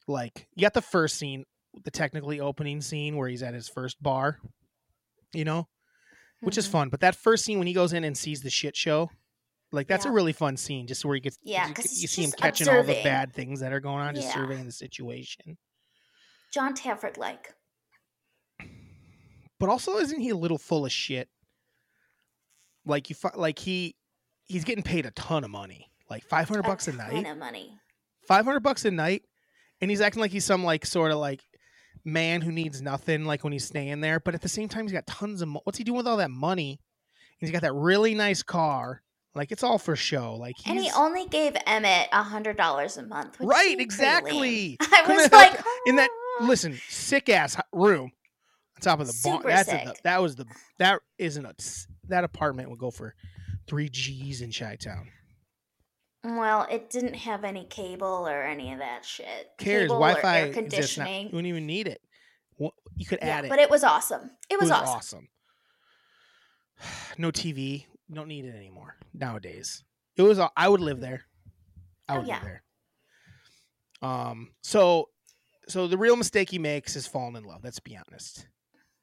[0.07, 1.45] Like you got the first scene,
[1.83, 4.39] the technically opening scene where he's at his first bar,
[5.33, 5.67] you know,
[6.41, 6.71] which is Mhm.
[6.71, 6.89] fun.
[6.89, 9.11] But that first scene when he goes in and sees the shit show,
[9.71, 10.87] like that's a really fun scene.
[10.87, 13.73] Just where he gets, Yeah, you, you see him catching all the bad things that
[13.73, 14.33] are going on, just Yeah.
[14.35, 15.57] surveying the situation.
[16.53, 17.53] Jon Taffer like.
[19.59, 21.29] But also, isn't he a little full of shit?
[22.87, 23.95] Like you, like he,
[24.45, 27.31] he's getting paid a ton of money, like five hundred bucks a ton night.
[27.31, 27.73] of money.
[28.27, 29.23] five hundred bucks a night,
[29.81, 31.41] and he's acting like he's some like sort of like
[32.05, 34.19] man who needs nothing, like when he's staying there.
[34.19, 35.49] But at the same time, he's got tons of.
[35.49, 36.79] Mo- What's he doing with all that money?
[37.39, 39.03] He's got that really nice car.
[39.35, 40.35] Like it's all for show.
[40.35, 43.39] Like he's And he only gave Emmett a hundred dollars a month.
[43.39, 44.77] Which right, exactly.
[44.81, 46.09] I was like, in that.
[46.41, 48.11] Listen, sick ass room
[48.75, 49.43] on top of the barn.
[49.45, 50.45] That's a, that was the
[50.79, 51.53] that isn't a
[52.09, 53.13] that apartment would go for
[53.67, 55.09] three G's in Chi Town.
[56.23, 59.49] Well, it didn't have any cable or any of that shit.
[59.57, 61.05] Cares Cable Wi-Fi air exists now.
[61.05, 61.29] You conditioning.
[61.31, 62.01] don't even need it.
[62.59, 63.49] You could Yeah, add it.
[63.49, 64.31] but it was awesome.
[64.49, 64.95] It was, awesome.
[64.95, 65.27] awesome.
[67.17, 67.85] No TV.
[68.11, 69.83] Don't need it anymore nowadays.
[70.15, 70.39] It was.
[70.55, 71.23] I would live there.
[72.07, 72.35] I Oh, would yeah.
[72.35, 72.63] live there.
[74.01, 74.51] Um.
[74.61, 75.09] So,
[75.67, 77.61] so the real mistake he makes is falling in love.
[77.63, 78.47] Let's be honest.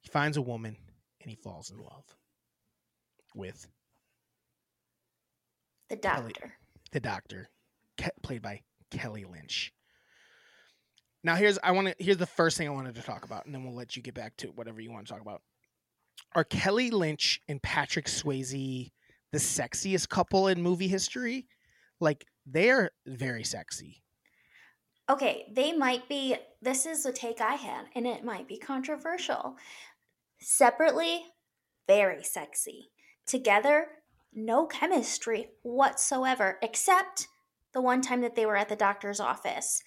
[0.01, 0.77] He finds a woman
[1.21, 2.05] and he falls in love
[3.35, 3.67] with
[5.91, 6.33] The Kelly.
[6.33, 6.55] doctor.
[6.93, 7.49] the doctor,
[8.01, 9.73] Ke- played by Kelly Lynch.
[11.23, 13.55] Now here's I want to here's the first thing I wanted to talk about, and
[13.55, 15.43] then we'll let you get back to whatever you want to talk about.
[16.35, 18.91] Are Kelly Lynch and Patrick Swayze
[19.33, 21.47] the sexiest couple in movie history?
[22.01, 24.03] Like they're very sexy.
[25.11, 26.37] Okay, they might be.
[26.63, 29.57] This is a take I had, and it might be controversial.
[30.41, 31.23] Separately,
[31.89, 32.91] very sexy.
[33.27, 33.87] Together,
[34.33, 37.29] no chemistry whatsoever, except
[37.73, 39.83] the one time that they were at the doctor's office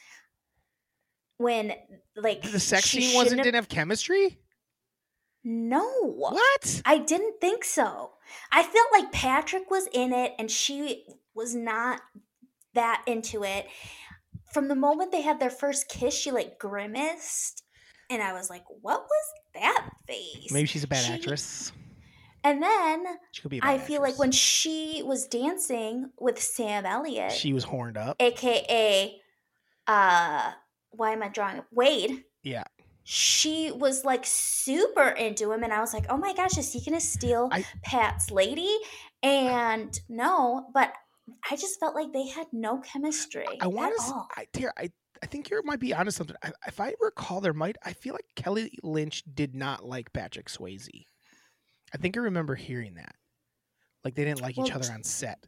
[1.38, 1.73] when,
[2.15, 4.39] like, The sex scene wasn't shouldn't didn't have chemistry.
[5.43, 5.88] No.
[6.03, 6.81] What?
[6.85, 8.11] I didn't think so.
[8.51, 12.01] I felt like Patrick was in it and she was not
[12.73, 13.67] that into it.
[14.51, 17.63] From the moment they had their first kiss, she like grimaced.
[18.09, 20.51] And I was like, what was that face?
[20.51, 21.71] Maybe she's a bad She- actress.
[22.47, 23.59] And then She could be.
[23.61, 28.15] I feel like when she was dancing with Sam Elliott, she was horned up.
[28.21, 29.19] aka
[29.87, 30.51] uh
[30.91, 32.23] why am I drawing Wade?
[32.43, 32.63] Yeah.
[33.03, 36.79] She was like super into him and I was like, "Oh my gosh, is he
[36.79, 38.73] going to steal I- Pat's lady?"
[39.23, 40.93] And no, but
[41.49, 44.03] I just felt like they had no chemistry I want to.
[44.03, 44.27] all.
[44.35, 44.91] I, Tara, I
[45.21, 46.35] I think you might be onto something.
[46.43, 47.75] I, if I recall, there might.
[47.83, 51.05] I feel like Kelly Lynch did not like Patrick Swayze.
[51.93, 53.15] I think I remember hearing that.
[54.03, 55.39] Like they didn't like each other on set.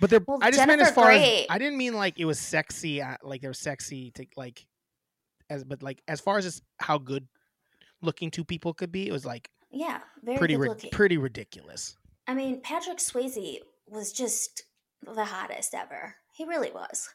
[0.00, 0.20] But they're.
[0.26, 3.02] Well, I just meant as far Grey- as I didn't mean like it was sexy.
[3.02, 4.64] Uh, like they were sexy to like,
[5.50, 7.26] as but like as far as just how good
[8.00, 10.90] looking two people could be, it was like Yeah, very pretty good ri- looking.
[10.90, 11.96] pretty ridiculous.
[12.28, 13.58] I mean, Patrick Swayze
[13.88, 14.62] was just
[15.02, 16.14] the hottest ever.
[16.32, 17.08] He really was.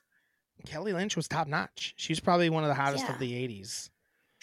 [0.66, 1.94] Kelly Lynch was top notch.
[1.98, 3.14] She was probably one of the hottest Yeah.
[3.14, 3.90] of the '80s.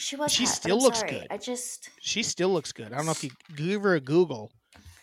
[0.01, 1.11] She was She hot, still I'm looks sorry.
[1.12, 1.26] good.
[1.30, 2.92] I just She still looks good.
[2.92, 4.51] I don't know if you give her a Google.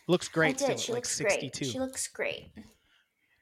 [0.08, 0.58] Looks great I did.
[0.66, 1.60] still she like looks 62.
[1.66, 1.72] great.
[1.72, 2.50] She looks great.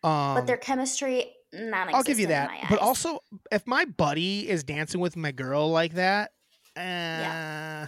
[0.04, 2.50] um, but their chemistry non I'll give you that.
[2.70, 3.20] But also,
[3.52, 6.32] if my buddy is dancing with my girl like that,
[6.76, 7.88] uh,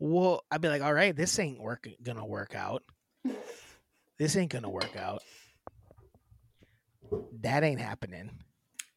[0.00, 2.82] well, I'd be like, all right, this ain't work gonna work out.
[4.18, 5.22] This ain't gonna work out.
[7.42, 8.30] That ain't happening.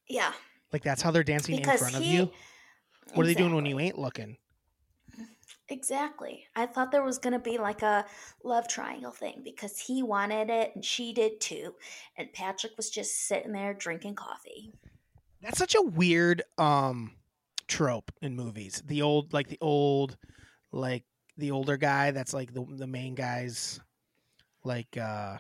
[0.08, 0.32] yeah,
[0.72, 2.32] Like that's how they're dancing because in front he, of you.
[3.14, 4.38] What are they doing when you ain't looking?
[5.70, 6.46] Exactly.
[6.56, 8.06] I thought there was going to be like a
[8.44, 11.76] love triangle thing because he wanted it and she did too.
[12.18, 14.74] And Patrick was just sitting there drinking coffee.
[15.42, 17.12] That's such a weird um
[17.68, 18.82] trope in movies.
[18.86, 20.18] The old like the old
[20.72, 21.04] like
[21.38, 23.80] the older guy that's like the the main guy's
[24.64, 25.38] like uh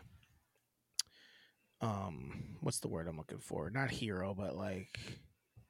[1.81, 3.69] um what's the word I'm looking for?
[3.71, 4.99] Not hero, but like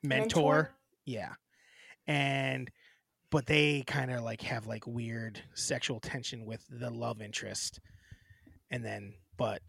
[0.03, 0.71] mentor.
[1.05, 1.33] Yeah.
[2.09, 2.69] And
[3.31, 7.79] but they kind of like have like weird sexual tension with the love interest.
[8.71, 9.61] And then but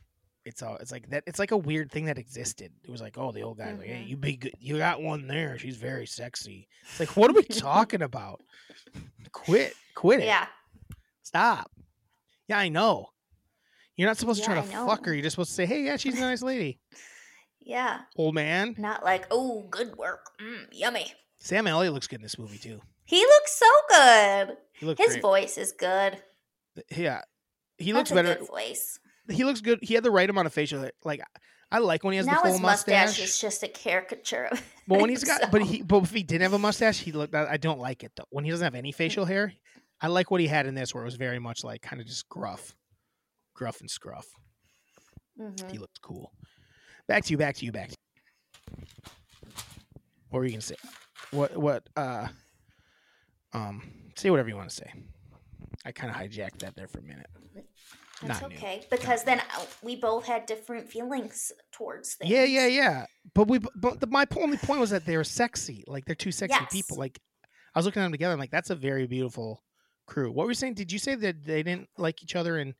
[0.47, 2.72] it's all it's like that it's like a weird thing that existed.
[2.82, 4.09] It was like, oh, the old guy's like, hey, Mhm.
[4.09, 5.59] you be good you got one there.
[5.59, 6.66] She's very sexy.
[6.88, 8.41] It's like, what are we talking about?
[9.32, 9.74] Quit.
[9.95, 10.26] Quit it.
[10.26, 10.47] Yeah.
[11.22, 11.70] Stop.
[12.49, 13.09] Yeah, I know.
[13.97, 15.12] You're not supposed to try to fuck her.
[15.12, 16.80] You're just supposed to say, hey, yeah, she's a nice lady.
[17.62, 18.01] Yeah.
[18.16, 18.74] Old man.
[18.78, 20.30] Not like, oh, good work.
[20.43, 21.12] Mm, yummy.
[21.41, 22.80] Sam Elliott looks good in this movie too.
[23.05, 24.57] He looks so good.
[24.82, 25.22] Looks His great.
[25.22, 26.22] voice is good.
[26.95, 27.22] Yeah.
[27.78, 28.34] He That's looks a better.
[28.41, 28.99] good voice.
[29.28, 29.78] He looks good.
[29.82, 30.93] He had the right amount of facial hair.
[31.05, 31.20] Like
[31.72, 33.07] I like when he has now the full his mustache.
[33.09, 33.24] mustache.
[33.24, 36.43] is just a caricature of but when he's got but he but if he didn't
[36.43, 38.24] have a mustache, he looked I don't like it though.
[38.30, 39.53] When he doesn't have any facial hair,
[40.01, 42.07] I like what he had in this where it was very much like kind of
[42.07, 42.74] just gruff.
[43.55, 44.26] gruff and scruff.
[45.41, 45.70] Mhm.
[45.70, 46.32] He looks cool.
[47.09, 47.38] Back to you.
[47.38, 47.72] Back to you.
[47.72, 47.88] Back.
[47.91, 47.95] To
[48.76, 48.84] you.
[50.30, 50.76] What were you gonna say?
[51.32, 51.56] What?
[51.56, 51.88] What?
[51.96, 52.28] Uh.
[53.52, 53.82] Um.
[54.16, 54.92] Say whatever you want to say.
[55.84, 57.26] I kind of hijacked that there for a minute.
[58.22, 58.56] That's Not new.
[58.56, 62.30] okay because then uh, we both had different feelings towards things.
[62.30, 63.06] Yeah, yeah, yeah.
[63.34, 65.84] But we, but the, my only point was that they were sexy.
[65.86, 66.70] Like they're two sexy Yes.
[66.70, 66.98] people.
[66.98, 67.18] Like
[67.74, 68.34] I was looking at them together.
[68.34, 69.62] I'm like, that's a very beautiful
[70.06, 70.30] crew.
[70.30, 70.74] What were you saying?
[70.74, 72.74] Did you say that they didn't like each other and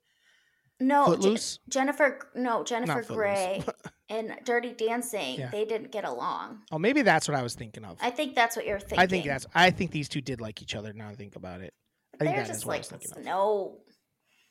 [0.79, 1.59] No, Footloose?
[1.71, 2.29] Jennifer.
[2.35, 3.65] No, Jennifer Footloose.
[4.11, 5.39] And Dirty Dancing.
[5.39, 5.51] Yeah.
[5.51, 6.63] They didn't get along.
[6.73, 7.97] oh, maybe that's what I was thinking of.
[8.03, 8.99] I think that's what you're thinking.
[8.99, 9.47] I think that's.
[9.55, 10.93] I think these two did like each other.
[10.93, 11.73] Now I think about it.
[12.21, 13.25] I think They're just like was thinking of.
[13.25, 13.79] no.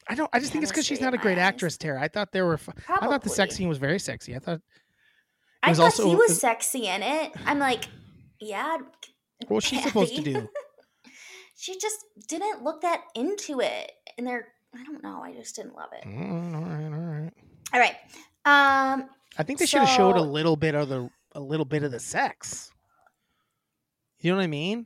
[0.08, 0.30] I don't.
[0.34, 1.44] I just think it's because she's not a great eyes.
[1.44, 2.02] actress, Tara.
[2.02, 2.58] I thought they were.
[2.58, 3.08] Probably.
[3.08, 4.36] I thought the sex scene was very sexy.
[4.36, 4.62] I thought.
[5.62, 7.34] I was thought also- he was sexy in it.
[7.46, 7.86] I'm like,
[8.40, 8.78] yeah.
[9.50, 10.50] What she's supposed to do?
[11.58, 11.98] she just
[12.28, 14.48] didn't look that into it, and they're.
[14.74, 15.22] I don't know.
[15.22, 16.08] I just didn't love it.
[16.08, 17.34] Mm, all right, all right.
[17.74, 18.94] All right.
[18.94, 19.10] Um.
[19.38, 21.92] I think they should have showed a little bit of the a little bit of
[21.92, 22.72] the sex.
[24.20, 24.86] You know what I mean?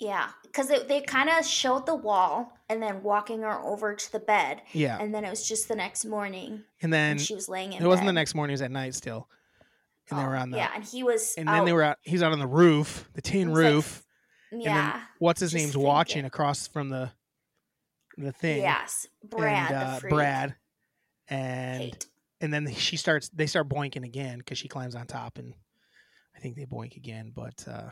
[0.00, 4.12] Yeah, because they, they kind of showed the wall and then walking her over to
[4.12, 4.98] the bed, Yeah.
[5.00, 7.82] and then it was just the next morning And then and she was laying in.
[7.82, 9.28] it wasn't the next morning; it was at night still.
[10.10, 11.34] And they Oh, were on the yeah, and he was.
[11.38, 11.98] and then they were out.
[12.02, 14.04] He's out on the roof, the tin He's like, roof.
[14.52, 15.00] Yeah.
[15.18, 15.82] what's his name's thinking.
[15.86, 17.10] watching across from the
[18.16, 18.62] the thing.
[18.62, 19.70] Yes, Brad.
[19.70, 20.10] and, the uh.
[20.10, 20.54] Brad,
[21.28, 22.06] and Hate.
[22.44, 23.28] And then she starts.
[23.30, 25.54] They start boinking again because she climbs on top, and
[26.36, 27.32] I think they boink again.
[27.34, 27.90] But uh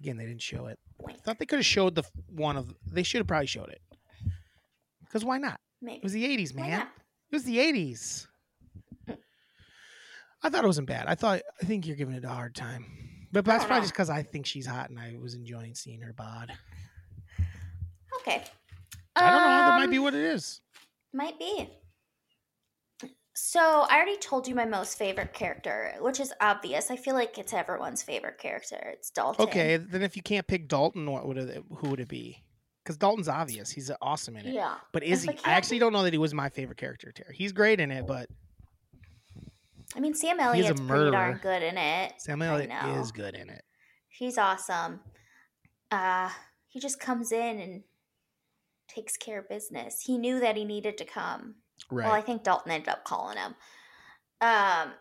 [0.00, 0.78] again, they didn't show it.
[1.08, 2.74] I thought they could have showed the one of.
[2.90, 3.80] They should have probably showed it.
[5.04, 5.60] Because why not?
[5.80, 5.98] Maybe.
[5.98, 6.80] It was the '80s, man.
[6.80, 8.26] It was the '80s.
[10.42, 11.06] I thought it wasn't bad.
[11.06, 11.42] I thought.
[11.62, 12.86] I think you're giving it a hard time,
[13.32, 13.82] but that's probably know.
[13.84, 16.52] just because I think she's hot and I was enjoying seeing her bod.
[18.20, 18.42] Okay.
[19.14, 19.46] I don't know.
[19.46, 20.60] That might Um, be what it is.
[21.12, 21.70] Might be.
[23.38, 26.90] So I already told you my most favorite character, which is obvious.
[26.90, 28.78] I feel like it's everyone's favorite character.
[28.94, 29.44] It's Dalton.
[29.44, 31.62] Okay, then if you can't pick Dalton, what would it?
[31.76, 32.42] Who would it be?
[32.82, 33.70] Because Dalton's obvious.
[33.70, 34.54] He's awesome in it.
[34.54, 34.76] Yeah.
[34.90, 35.38] But is I he?
[35.44, 37.12] I actually don't know that he was my favorite character.
[37.12, 37.36] Terry.
[37.36, 38.30] He's great in it, but
[39.94, 42.14] I mean, Sam Elliott's pretty darn good in it.
[42.16, 43.62] Sam Elliott is good in it.
[44.08, 45.00] He's awesome.
[45.90, 46.30] Uh,
[46.68, 47.82] he just comes in and
[48.88, 50.00] takes care of business.
[50.00, 51.56] He knew that he needed to come.
[51.90, 52.06] Right.
[52.06, 53.54] Well, I think Dalton ended up calling him.
[54.40, 54.92] Um,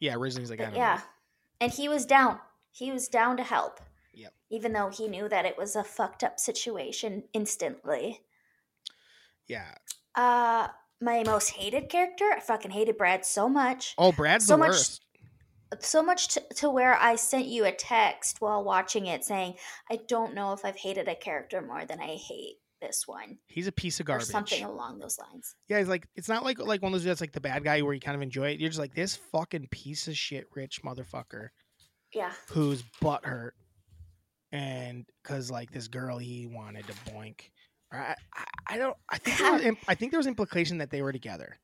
[0.00, 0.14] yeah.
[0.14, 1.02] Originally, he's like, I but don't yeah, know.
[1.60, 2.38] and he was down.
[2.70, 3.80] He was down to help.
[4.14, 4.32] Yep.
[4.50, 8.20] Even though he knew that it was a fucked up situation instantly.
[9.46, 9.74] Yeah.
[10.14, 10.68] Uh,
[11.00, 12.24] my most hated character.
[12.36, 13.94] I fucking hated Brad so much.
[13.98, 15.04] Oh, Brad's So the much- worst.
[15.80, 19.54] so much to, to where I sent you a text while watching it saying,
[19.90, 23.38] I don't know if I've hated a character more than I hate this one.
[23.46, 24.28] He's a piece of Or garbage.
[24.28, 25.54] something along those lines.
[25.68, 27.82] Yeah, he's like, it's not like like one of those that's like the bad guy
[27.82, 28.60] where you kind of enjoy it.
[28.60, 31.48] You're just like this fucking piece of shit, rich motherfucker
[32.12, 32.32] Yeah.
[32.48, 33.50] who's butthurt,
[34.52, 37.40] and because like this girl he wanted to boink.
[37.92, 38.96] I, I, I don't.
[39.08, 41.56] I think there was, I think there was implication that they were together.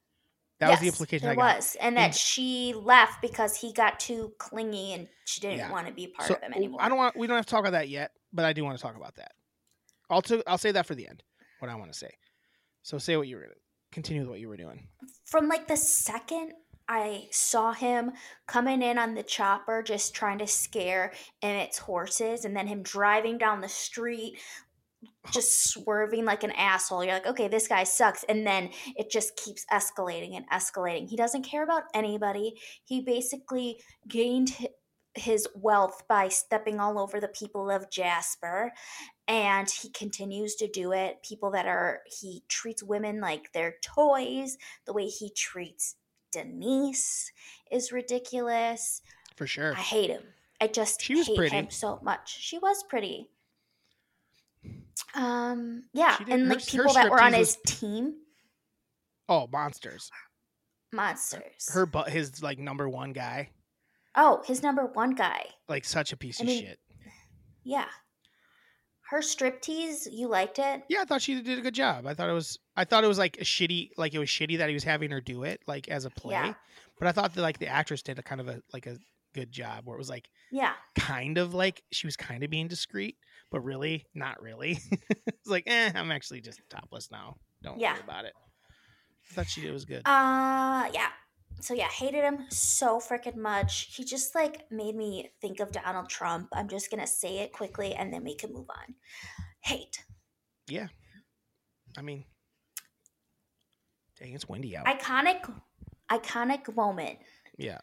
[0.61, 1.57] That was the implication There I got.
[1.57, 1.77] was.
[1.81, 5.71] And that And- she left because he got too clingy and she didn't Yeah.
[5.71, 6.81] want to be part So of him anymore.
[6.81, 7.17] I don't want.
[7.17, 9.17] We don't have to talk about that yet, but I do want to talk about
[9.17, 9.33] that.
[10.11, 11.23] I'll t- I'll say that for the end.
[11.61, 12.11] What I want to say.
[12.83, 13.49] So say what you were
[13.93, 14.89] continue with what you were doing.
[15.25, 16.53] From like the second
[16.87, 18.13] I saw him
[18.47, 23.39] coming in on the chopper, just trying to scare Emmett's horses, and then him driving
[23.39, 24.39] down the street,
[25.31, 27.03] just swerving like an asshole.
[27.03, 28.25] You're like, okay, this guy sucks.
[28.25, 31.09] And then it just keeps escalating and escalating.
[31.09, 32.55] He doesn't care about anybody.
[32.85, 34.55] He basically gained
[35.15, 38.73] his wealth by stepping all over the people of Jasper.
[39.27, 41.23] And he continues to do it.
[41.23, 44.59] People that are, he treats women like they're toys.
[44.85, 45.97] The way he treats
[46.31, 47.33] Denise
[47.71, 49.01] is ridiculous.
[49.37, 49.73] For sure.
[49.73, 50.23] I hate him.
[50.61, 51.57] I just She was hate pretty.
[51.57, 52.39] him so much.
[52.39, 53.31] She was pretty.
[55.15, 58.15] Um, yeah, and like her people that were on his team,
[59.29, 60.11] Oh, monsters.
[60.93, 61.71] monsters.
[61.73, 63.51] Her but his like number one guy,
[64.17, 65.47] oh, his number one guy.
[65.69, 66.79] like such a piece I of mean- shit.
[67.63, 67.87] Yeah,
[69.15, 70.09] her striptease.
[70.11, 70.83] You liked it?
[70.89, 72.07] Yeah, I thought she did a good job.
[72.07, 74.59] I thought it was I thought it was like a shitty like it was shitty
[74.59, 76.33] that he was having her do it like as a play.
[76.35, 76.55] Yeah.
[76.99, 78.97] But I thought that like the actress did a kind of a like a
[79.35, 82.69] good job where it was like Yeah, kind of like she was kind of being
[82.69, 83.17] discreet,
[83.51, 84.79] but really not really.
[85.27, 87.37] it's like, eh, I'm actually just topless now.
[87.63, 87.93] Don't Yeah.
[87.95, 88.33] worry about it.
[89.31, 90.03] I thought she did it was good.
[90.07, 91.09] Uh, yeah.
[91.61, 93.95] So yeah, hated him so freaking much.
[93.95, 96.49] He just like made me think of Donald Trump.
[96.53, 98.95] I'm just gonna say it quickly and then we can move on.
[99.61, 100.05] Hate.
[100.69, 100.89] Yeah.
[101.97, 102.25] I mean,
[104.19, 104.87] Dang, it's windy out.
[104.87, 105.51] iconic
[106.11, 107.19] iconic moment
[107.57, 107.79] yeah.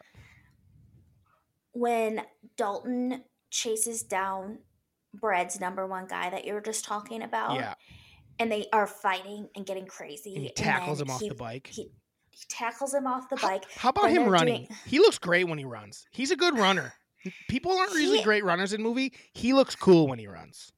[1.72, 2.22] when
[2.56, 4.58] Dalton chases down
[5.14, 7.54] Brad's number one guy that you were just talking about.
[7.56, 7.74] Yeah.
[8.38, 10.34] And they are fighting and getting crazy.
[10.34, 11.68] And he tackles then him off he- the bike.
[11.70, 11.90] He,
[12.32, 13.64] he tackles him off the bike.
[13.76, 14.64] How, about him running?
[14.66, 16.06] doing- He looks great when he runs.
[16.10, 16.94] He's a good runner.
[17.48, 19.12] People aren't usually He- great runners in movie.
[19.32, 20.72] He looks cool when he runs.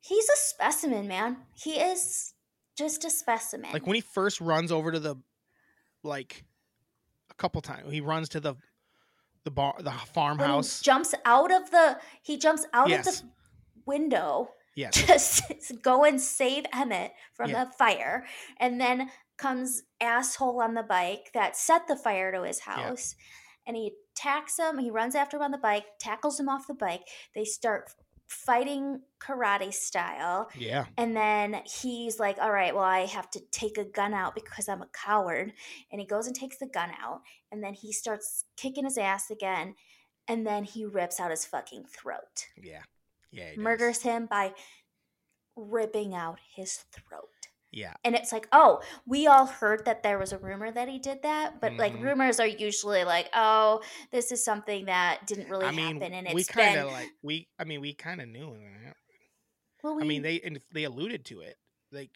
[0.00, 1.36] He's a specimen, man.
[1.54, 2.32] He is
[2.76, 3.70] just a specimen.
[3.72, 5.16] Like when he first runs over to the,
[6.02, 6.44] like,
[7.30, 8.54] a couple times he runs to the,
[9.44, 10.80] the bar, the farmhouse.
[10.80, 13.06] jumps out of the he jumps out Yes.
[13.06, 13.30] of the
[13.86, 15.42] window Yes.
[15.68, 17.64] to go and save Emmett from Yeah.
[17.64, 18.24] the fire,
[18.58, 23.14] and then comes asshole on the bike that set the fire to his house,
[23.66, 24.78] and he attacks him.
[24.78, 27.02] He runs after him on the bike, tackles him off the bike.
[27.34, 27.90] They start
[28.28, 30.86] fighting karate style, Yeah.
[30.96, 34.68] and then he's like, "All right, well, I have to take a gun out because
[34.68, 35.52] I'm a coward,"
[35.90, 37.20] and he goes and takes the gun out,
[37.50, 39.74] and then he starts kicking his ass again.
[40.28, 42.84] And then he rips out his fucking throat Yeah.
[43.32, 43.50] Yeah.
[43.50, 43.58] he does.
[43.64, 44.54] murders him by
[45.56, 47.28] ripping out his throat.
[47.72, 47.94] Yeah.
[48.04, 51.22] And it's like, oh, we all heard that there was a rumor that he did
[51.22, 52.02] that, but like Mhm.
[52.02, 56.34] rumors are usually like, oh, this is something that didn't really I mean, happen, and
[56.34, 56.84] we it's kind been.
[56.86, 57.48] of like we.
[57.58, 58.96] I mean, we kind of knew that.
[59.82, 61.56] well, I mean, they and they alluded to it.
[61.90, 62.10] Like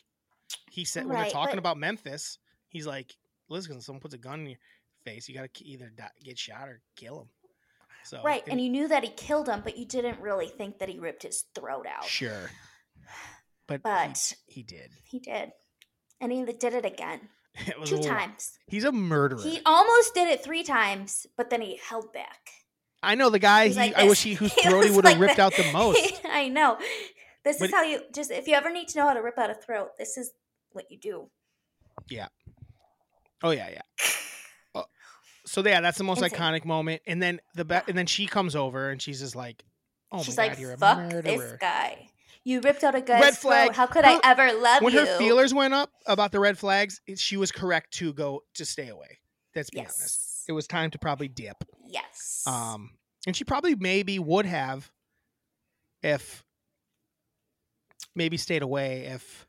[0.70, 2.38] he said when they're talking but- about Memphis,
[2.68, 3.16] he's like,
[3.48, 4.58] "Listen, someone puts a gun in your
[5.04, 7.30] face, you got to either die, get shot or kill him."
[8.04, 10.88] So right, and you knew that he killed him, but you didn't really think that
[10.90, 12.04] he ripped his throat out.
[12.04, 12.50] sure,
[13.66, 14.90] but But he, he did.
[15.04, 15.52] he did,
[16.20, 17.20] and he did it again
[17.66, 18.58] It two times.
[18.66, 19.40] He's a murderer.
[19.42, 22.50] He almost did it three times, but then he held back.
[23.02, 23.68] I know the guy.
[23.68, 26.20] He like I wish he whose throat he would have like ripped out the most.
[26.24, 26.78] I know.
[27.44, 29.38] This But- is how you just if you ever need to know how to rip
[29.38, 30.32] out a throat, this is
[30.72, 31.30] what you do.
[32.10, 32.28] Yeah.
[33.42, 33.82] Oh yeah, yeah.
[34.74, 34.84] Oh,
[35.46, 36.38] so yeah, that's the most Insane.
[36.38, 37.02] iconic moment.
[37.06, 39.64] And then the ba- and then she comes over and she's just like,
[40.10, 42.08] "Oh She's my like, god, you're a "Fuck murderer." this guy.
[42.46, 43.50] You ripped out a guy's Red throat.
[43.50, 43.72] flag.
[43.74, 46.38] How could Her- I ever love when you?" When her feelers went up about the
[46.38, 49.18] red flags, she was correct to go to stay away.
[49.54, 49.98] Let's be honest.
[50.00, 50.44] yes.
[50.48, 51.56] It was time to probably dip.
[51.88, 52.44] Yes.
[52.46, 52.90] Um,
[53.26, 54.92] and she probably maybe would have
[56.02, 56.44] if
[58.14, 59.46] maybe stayed away if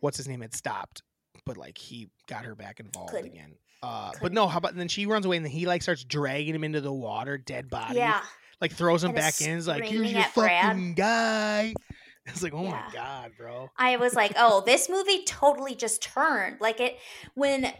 [0.00, 1.02] what's his name had stopped,
[1.46, 3.26] but like he got her back involved Couldn't.
[3.30, 3.54] again.
[3.82, 4.34] Uh, but Couldn't.
[4.34, 6.80] no, how about then she runs away and then he like starts dragging him into
[6.80, 7.96] the water, dead body.
[7.96, 8.20] yeah.
[8.60, 9.50] Like throws him back in.
[9.58, 10.64] Is like, here's your at Brad.
[10.66, 11.74] fucking guy.
[12.30, 12.70] It's like, oh Yeah.
[12.72, 13.70] my god, bro.
[13.78, 16.60] I was like, oh, this movie totally just turned.
[16.60, 16.98] Like it
[17.34, 17.72] when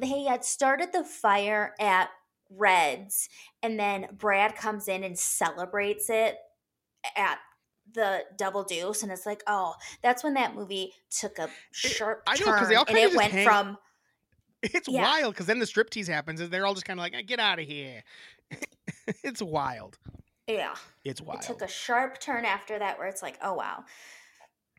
[0.00, 2.08] they had started the fire at
[2.48, 3.28] Reds,
[3.62, 6.36] and then Brad comes in and celebrates it
[7.14, 7.38] at
[7.92, 12.36] the double deuce, and it's like, oh, that's when that movie took a sharp I
[12.38, 13.76] know, turn, they all and it went hang- from
[14.62, 15.02] It's Yeah.
[15.02, 17.38] wild because then the striptease happens and they're all just kind of like, eh, get
[17.38, 18.02] out of here.
[19.24, 19.98] it's wild.
[20.46, 20.74] yeah,
[21.04, 21.40] It's wild.
[21.42, 23.84] it took a sharp turn after that, where it's like, oh wow.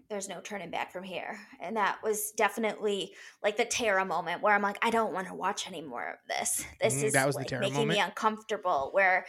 [0.07, 1.39] There's no turning back from here.
[1.59, 5.33] And that was definitely like the Tara moment where I'm like, I don't want to
[5.33, 6.63] watch any more of this.
[6.79, 8.89] This Mm, is that was the like, Tara making me uncomfortable.
[8.93, 9.25] Where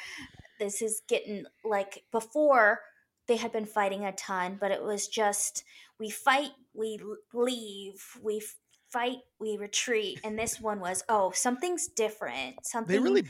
[0.61, 2.81] this is getting like before
[3.27, 5.65] they had been fighting a ton, but it was just
[5.99, 7.01] we fight, we
[7.33, 8.43] leave, we
[8.91, 10.21] fight, we retreat.
[10.25, 12.67] And this one was, oh, something's different.
[12.67, 13.25] Something they really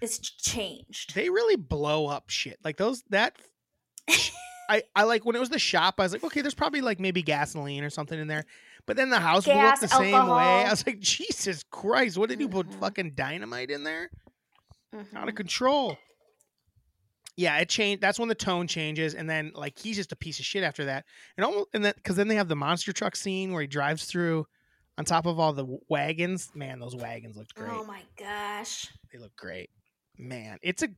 [0.00, 1.14] is ch- changed.
[1.14, 2.58] they really blow up shit.
[2.64, 3.36] Like those that
[4.68, 7.00] I I like when it was the shop, I was like, okay, there's probably like
[7.00, 8.44] maybe gasoline or something in there.
[8.86, 10.64] But then the house blew up Gas, the same way.
[10.64, 12.80] I was like, Jesus Christ, what did you put Mhm.
[12.80, 14.10] fucking dynamite in there?
[15.14, 15.36] Out of Mhm.
[15.36, 15.96] control.
[17.36, 18.02] Yeah, it changed.
[18.02, 20.86] That's when the tone changes, and then like he's just a piece of shit after
[20.86, 21.04] that,
[21.36, 24.04] and almost and then because then they have the monster truck scene where he drives
[24.04, 24.46] through
[24.98, 26.50] on top of all the wagons.
[26.54, 27.70] Man, those wagons looked great.
[27.72, 28.88] Oh my gosh.
[29.12, 29.70] They look great.
[30.20, 30.88] Man, it's a,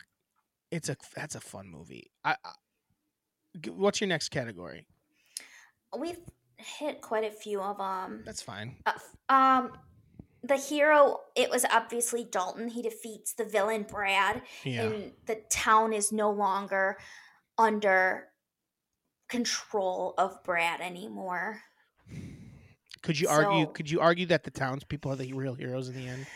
[0.72, 2.10] it's a that's a fun movie.
[2.24, 4.84] I, I what's your next category?
[5.96, 6.18] We've
[6.56, 8.22] hit quite a few of them.
[8.26, 8.76] That's fine.
[8.84, 9.72] Uh, um,
[10.42, 12.68] the hero, it was obviously Dalton.
[12.68, 16.98] He defeats the villain Brad, Yeah, and the town is no longer
[17.56, 18.28] under
[19.28, 21.60] control of Brad anymore.
[23.02, 23.66] could you argue?
[23.72, 26.26] Could you argue that the townspeople are the real heroes in the end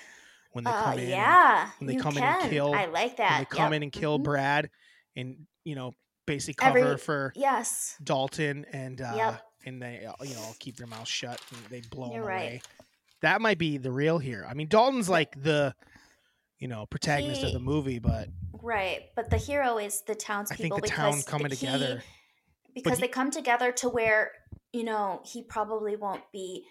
[0.56, 0.98] when they Uh, come in?
[1.00, 3.38] and- yeah, when they come in and kill- I like when that.
[3.38, 3.76] they come Yep.
[3.76, 4.22] in and kill Mhm.
[4.24, 4.70] Brad,
[5.14, 5.92] and you know
[6.26, 9.42] basically cover Every- for Yes, Dalton, and uh, Yep.
[9.66, 12.42] and they uh, you know keep their mouth shut and they blow You're him right.
[12.42, 12.62] away.
[13.22, 14.44] That might be the real here.
[14.48, 15.74] I mean, Dalton's like the
[16.58, 18.28] you know protagonist of the movie, but
[18.62, 19.10] right.
[19.14, 20.58] But the hero is the townspeople.
[20.58, 22.02] I think the because town coming he- together.
[22.74, 24.32] because he- they come together to where
[24.72, 26.66] you know he probably won't be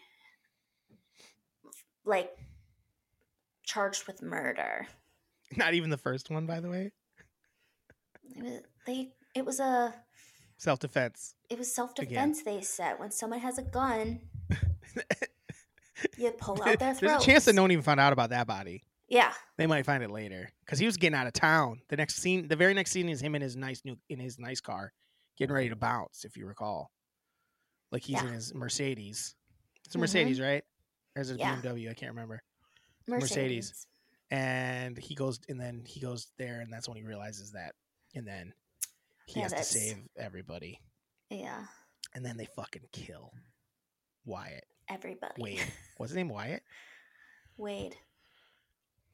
[2.03, 2.31] like
[3.65, 4.87] charged with murder.
[5.55, 6.91] Not even the first one, by the way.
[8.35, 9.11] It was they.
[9.35, 9.93] It was a.
[10.57, 11.35] Self defense.
[11.49, 12.41] It was self defense.
[12.43, 14.21] They said when someone has a gun,
[16.17, 17.09] you pull out their throat.
[17.09, 18.83] There's a chance that no one even found out about that body.
[19.07, 21.81] Yeah, They might find it later because he was getting out of town.
[21.89, 24.39] The next scene, the very next scene, is him in his nice new in his
[24.39, 24.93] nice car,
[25.37, 26.25] getting ready to bounce.
[26.25, 26.89] If you recall,
[27.91, 29.35] like he's in his Mercedes.
[29.85, 30.01] It's a Mhm.
[30.01, 30.63] Mercedes, right?
[31.15, 31.55] Or is it a Yeah.
[31.61, 31.91] BMW?
[31.91, 32.41] I can't remember.
[33.07, 33.27] Mercedes.
[33.29, 33.87] Mercedes.
[34.31, 37.73] And he goes, and then he goes there, and that's when he realizes that,
[38.15, 38.53] and then
[39.27, 40.79] he Yeah, has to save everybody,
[41.29, 41.65] Yeah,
[42.15, 43.31] and then they fucking kill
[44.25, 44.65] Wyatt.
[44.89, 45.41] everybody.
[45.41, 45.61] Wade.
[45.97, 46.29] What's his name?
[46.29, 46.63] Wyatt.
[47.57, 47.95] Wade.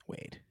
[0.07, 0.41] Wade.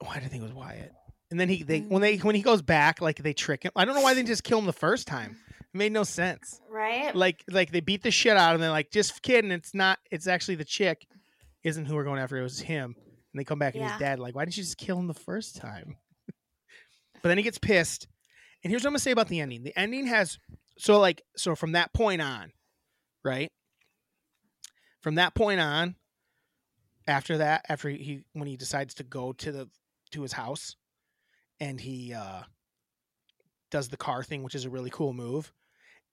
[0.00, 0.92] Why did I think it was Wyatt?
[1.30, 1.88] And then he they Mm.
[1.88, 3.72] when they when he goes back, like they trick him.
[3.76, 5.38] I don't know why they just kill him the first time.
[5.60, 6.60] It made no sense.
[6.68, 7.14] Right.
[7.14, 8.60] Like like they beat the shit out of him.
[8.62, 9.50] They're like, just kidding.
[9.50, 9.98] It's not.
[10.10, 11.06] It's actually the chick,
[11.64, 12.36] isn't who we're going after.
[12.36, 12.94] It was him.
[12.96, 15.14] And they come back and his dad like, why didn't you just kill him the
[15.14, 15.96] first time?
[17.22, 18.06] but then he gets pissed.
[18.62, 19.64] And here's what I'm gonna say about the ending.
[19.64, 20.38] The ending has
[20.78, 22.52] so like so from that point on,
[23.24, 23.50] right?
[25.00, 25.96] From that point on,
[27.06, 29.68] after that, after he, he when he decides to go to the
[30.12, 30.76] to his house,
[31.60, 32.42] and he uh
[33.70, 35.52] does the car thing, which is a really cool move.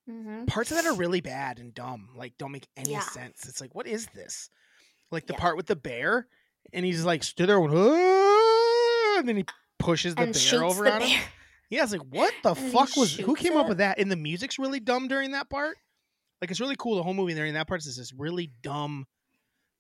[0.10, 0.46] mm-hmm.
[0.46, 3.00] Parts of that are really bad and dumb, like don't make any Yeah.
[3.02, 3.48] sense.
[3.48, 4.50] It's like, what is this?
[5.12, 5.40] Like the Yeah.
[5.40, 6.28] part with the bear,
[6.74, 9.46] and he's like stood there, and, "Ah," and then he
[9.78, 11.08] pushes the and bear over the on bear.
[11.10, 11.30] him.
[11.70, 13.16] Yeah, it's like, what the And fuck was?
[13.18, 14.00] Who came up with that?
[14.00, 15.78] And the music's really dumb during that part.
[16.42, 16.96] Like it's really cool.
[16.96, 19.06] The whole movie during that part is this really dumb,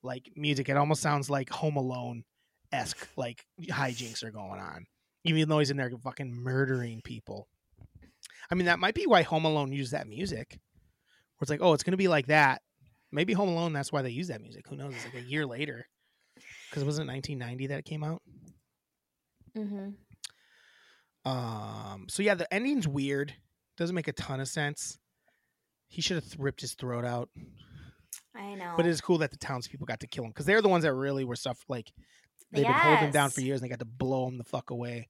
[0.04, 0.70] like music.
[0.70, 2.24] It almost sounds like Home Alone
[2.72, 4.86] esque, like hijinks are going on,
[5.26, 7.48] even though he's in there fucking murdering people.
[8.50, 10.60] I mean, that might be why Home Alone used that music.
[11.38, 12.62] Where it's like, oh, it's gonna be like that.
[13.12, 13.74] Maybe Home Alone.
[13.74, 14.66] That's why they use that music.
[14.70, 14.93] Who knows?
[14.95, 15.88] It's like a year later,
[16.70, 18.22] because it wasn't 1990 that it came out.
[19.57, 19.89] Mm-hmm.
[21.30, 22.05] Um.
[22.09, 23.34] So yeah, the ending's weird.
[23.78, 24.97] Doesn't make a ton of sense.
[25.88, 27.30] He should have th- ripped his throat out.
[28.36, 28.74] I know.
[28.78, 30.84] But it is cool that the townspeople got to kill him because they're the ones
[30.84, 31.91] that really were stuff like
[32.51, 34.70] they've been holding him down for years and they got to blow him the fuck
[34.70, 35.09] away.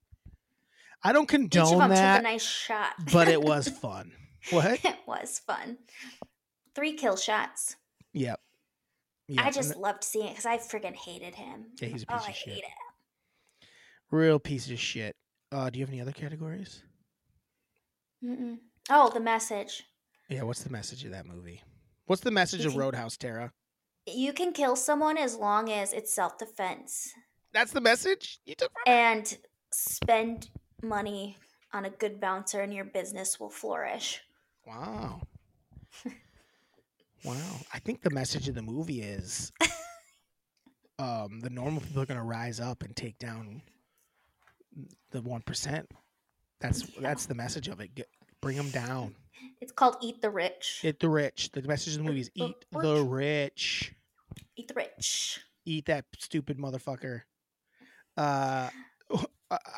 [1.04, 2.92] I don't condone that, a nice shot.
[3.12, 4.12] but it was fun.
[4.50, 4.84] What?
[4.84, 5.78] it was fun.
[6.74, 7.76] Three kill shots.
[8.12, 8.40] Yep.
[9.28, 11.66] Yeah, I just loved seeing it because I freaking hated him.
[11.80, 12.64] Yeah, he's a oh, piece of I shit.
[14.10, 15.16] real piece of shit.
[15.50, 16.82] Uh, do you have any other categories?
[18.24, 18.58] Mm-mm.
[18.90, 19.84] Oh, the message.
[20.28, 20.42] Yeah.
[20.42, 21.62] What's the message of that movie?
[22.06, 23.52] What's the message of Road House, Tara?
[24.06, 27.12] You can kill someone as long as it's self defense
[27.52, 28.90] That's the message you took from it?
[28.90, 29.38] and
[29.72, 30.50] spend
[30.82, 31.38] money
[31.72, 34.20] on a good bouncer and your business will flourish.
[34.66, 35.22] Wow.
[37.24, 37.56] wow.
[37.72, 39.52] I think the message of the movie is
[40.98, 43.62] um, the normal people are going to rise up and take down
[45.10, 45.84] the 1%.
[46.60, 47.00] That's Yeah.
[47.00, 47.94] that's the message of it.
[47.94, 48.08] Get,
[48.40, 49.14] bring them down.
[49.60, 50.80] It's called Eat the Rich.
[50.84, 51.50] Eat the rich.
[51.52, 53.92] The message of the movie is eat the rich.
[54.56, 55.40] Eat the Rich.
[55.64, 57.22] Eat that stupid motherfucker.
[58.16, 58.68] Uh,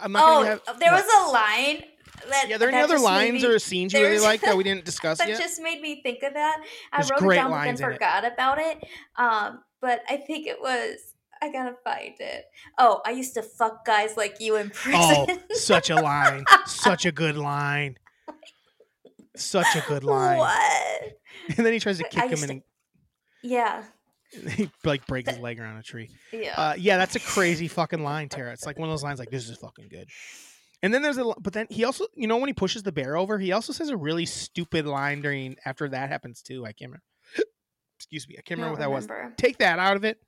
[0.00, 1.04] I'm not Oh, gonna have, there what?
[1.04, 1.82] was a line
[2.28, 2.46] that.
[2.48, 4.84] Yeah, are there any other lines me- or scenes you really like that we didn't
[4.84, 5.40] discuss that yet?
[5.40, 6.62] just made me think of that.
[6.92, 7.92] I There's wrote it down and then it.
[7.94, 8.82] forgot about it.
[9.16, 10.96] Um, but I think it was.
[11.42, 12.44] I gotta find it.
[12.78, 15.42] Oh, I used to fuck guys like you in Oh, prison.
[15.50, 16.44] such a line.
[16.66, 17.96] Such a good line.
[19.36, 20.38] Such a good line.
[20.38, 21.02] what?
[21.58, 22.62] And then he tries to I kick him and
[23.42, 23.82] Yeah,
[24.56, 26.10] he, like breaks his leg around a tree.
[26.32, 26.54] yeah.
[26.56, 28.52] Uh, yeah, that's a crazy fucking line, Tara.
[28.52, 30.08] It's like one of those lines like this is fucking good.
[30.82, 33.16] And then there's a, but then he also, you know, when he pushes the bear
[33.16, 36.64] over, he also says a really stupid line during after that happens too.
[36.66, 37.02] I can't remember.
[37.98, 39.32] Excuse me, I can't I remember what don't that was.
[39.38, 40.18] Take that out of it,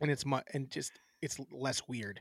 [0.00, 2.20] and it's mu- and just it's less weird.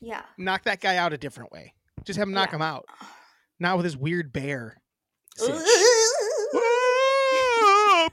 [0.00, 0.22] Yeah.
[0.36, 1.72] Knock that guy out a different way.
[2.04, 2.56] Just have him knock Yeah.
[2.56, 2.84] him out,
[3.58, 4.76] not with his weird bear.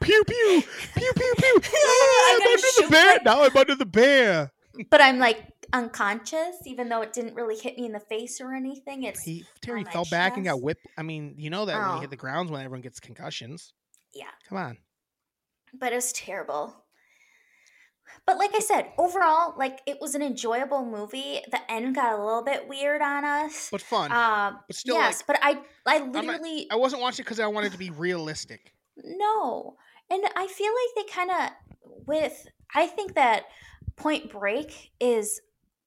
[0.06, 0.16] sitch.
[0.16, 0.62] I Whoa!
[0.62, 1.72] Pew pew pew pew pew.
[1.76, 3.20] Ah, I'm under the bear.
[3.26, 4.52] Now I'm under the bear.
[4.90, 5.44] but I'm like
[5.74, 9.04] unconscious, even though it didn't really hit me in the face or anything.
[9.04, 10.64] It's He Terry fell back and got chest.
[10.64, 10.88] whipped.
[10.98, 12.00] I mean, you know that when you Oh.
[12.02, 13.74] hit the grounds when everyone gets concussions.
[14.14, 14.78] yeah, Come on.
[15.74, 16.76] but it was terrible.
[18.28, 21.42] But like I said, overall, like it was an enjoyable movie.
[21.52, 23.70] The end got a little bit weird on us.
[23.72, 24.12] But fun.
[24.12, 27.72] Um, but still yes, but I, I not- literally I wasn't watching because I wanted
[27.74, 28.74] to be realistic.
[29.04, 29.76] no,
[30.10, 32.48] and I feel like they kind of with.
[32.74, 33.46] I think that
[33.96, 35.42] Point Break is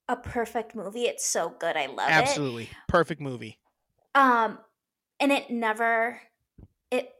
[0.09, 1.03] a perfect movie.
[1.03, 1.77] It's so good.
[1.77, 2.13] I love it.
[2.13, 2.71] Absolutely.
[2.89, 3.59] Perfect movie.
[4.15, 4.59] Um,
[5.21, 6.21] and it never,
[6.91, 7.11] it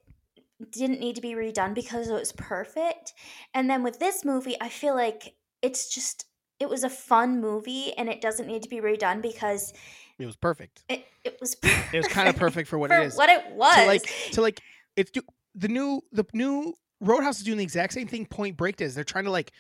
[0.71, 3.13] didn't need to be redone because it was perfect.
[3.55, 6.25] And then with this movie, I feel like it's just
[6.61, 9.73] it was a fun movie and it doesn't need to be redone because
[10.19, 10.83] It was perfect.
[10.89, 11.57] it, it was
[11.93, 13.17] It was kind of perfect for what for it is.
[13.17, 13.77] what it was.
[13.77, 14.61] to like to like
[14.97, 15.21] it's do,
[15.55, 18.95] the new the new Road House is doing the exact same thing Point Break does.
[18.95, 19.53] They're trying to like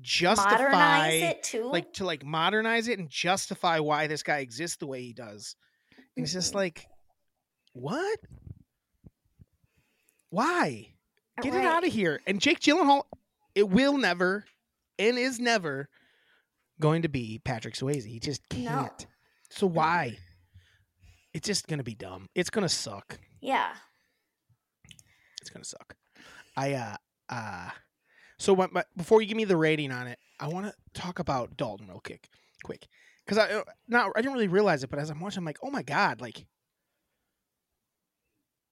[0.00, 1.70] justify modernize it too.
[1.70, 5.56] like to like modernize it and justify why this guy exists the way he does.
[6.16, 6.86] And it's just like
[7.72, 8.18] what?
[10.30, 10.88] Why?
[11.38, 12.20] Uh, Get it out of here.
[12.26, 13.02] And Jake Gyllenhaal,
[13.54, 14.44] it will never
[14.98, 15.88] and is never
[16.80, 18.04] going to be Patrick Swayze.
[18.04, 19.06] He just can't.
[19.50, 20.16] So why?
[21.34, 22.28] It's just gonna be dumb.
[22.34, 23.18] It's gonna suck.
[23.40, 23.74] Yeah.
[25.40, 25.94] It's gonna suck.
[26.56, 26.96] I uh
[27.28, 27.70] uh
[28.38, 31.56] so my, before you give me the rating on it, I want to talk about
[31.56, 32.28] Dalton real quick,
[32.64, 32.86] quick,
[33.24, 35.58] because I uh, not I didn't really realize it, but as I'm watching, I'm like,
[35.62, 36.44] oh my god, like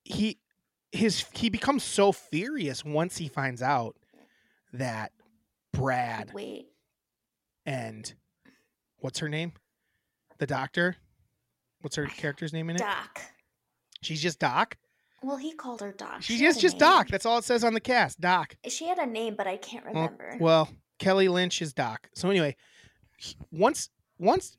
[0.05, 0.39] he
[0.93, 3.97] his he becomes so furious once he finds out
[4.73, 5.13] that
[5.73, 6.67] Brad Wait.
[7.65, 8.15] and
[8.99, 9.53] what's her name,
[10.39, 10.97] the doctor,
[11.81, 12.81] what's her character's name in it?
[12.81, 13.21] Doc.
[14.03, 14.77] She's just Doc.
[15.25, 16.23] Well, he called her Doc.
[16.23, 16.81] She's She had just name.
[16.81, 17.09] Doc.
[17.09, 18.21] That's all it says on the cast.
[18.21, 18.57] Doc.
[18.69, 20.37] She had a name, but I can't remember.
[20.39, 20.69] Well,
[20.99, 22.09] Kelly Lynch is Doc.
[22.15, 22.57] So anyway,
[23.51, 24.57] once once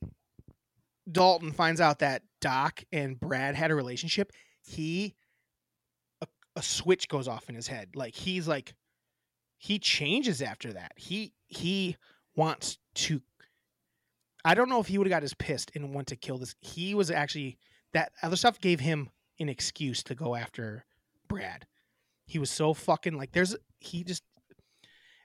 [1.10, 5.14] Dalton finds out that Doc and Brad had a relationship, he
[6.20, 7.90] a, a switch goes off in his head.
[7.94, 8.74] Like he's like
[9.58, 10.92] he changes after that.
[10.96, 11.96] He he
[12.34, 13.22] wants to
[14.44, 16.54] I don't know if he would have got as pissed and want to kill this.
[16.60, 17.56] He was actually
[17.92, 20.84] that other stuff gave him an excuse to go after
[21.28, 21.66] Brad.
[22.26, 24.22] He was so fucking like there's he just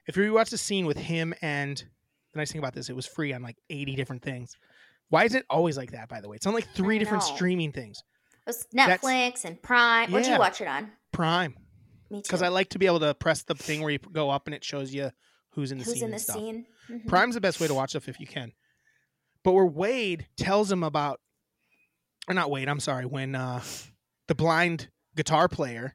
[0.06, 1.78] if you watch the scene with him and
[2.32, 4.56] the nice thing about this, it was free on like 80 different things.
[5.10, 6.36] Why is it always like that, by the way?
[6.36, 8.02] It's on like three different streaming things.
[8.32, 10.10] it was that's- Netflix and Prime.
[10.10, 10.90] What'd you watch it on?
[11.12, 11.54] Prime.
[12.10, 12.22] Me too.
[12.22, 14.54] Because I like to be able to press the thing where you go up and
[14.54, 15.10] it shows you
[15.50, 16.04] who's in the Who's scene.
[16.04, 16.66] in the scene?
[16.90, 17.06] Mhm.
[17.06, 18.52] Prime's the best way to watch stuff if you can.
[19.44, 21.20] But where Wade tells him about,
[22.28, 23.60] or not Wade, I'm sorry, when uh,
[24.28, 25.94] the blind guitar player,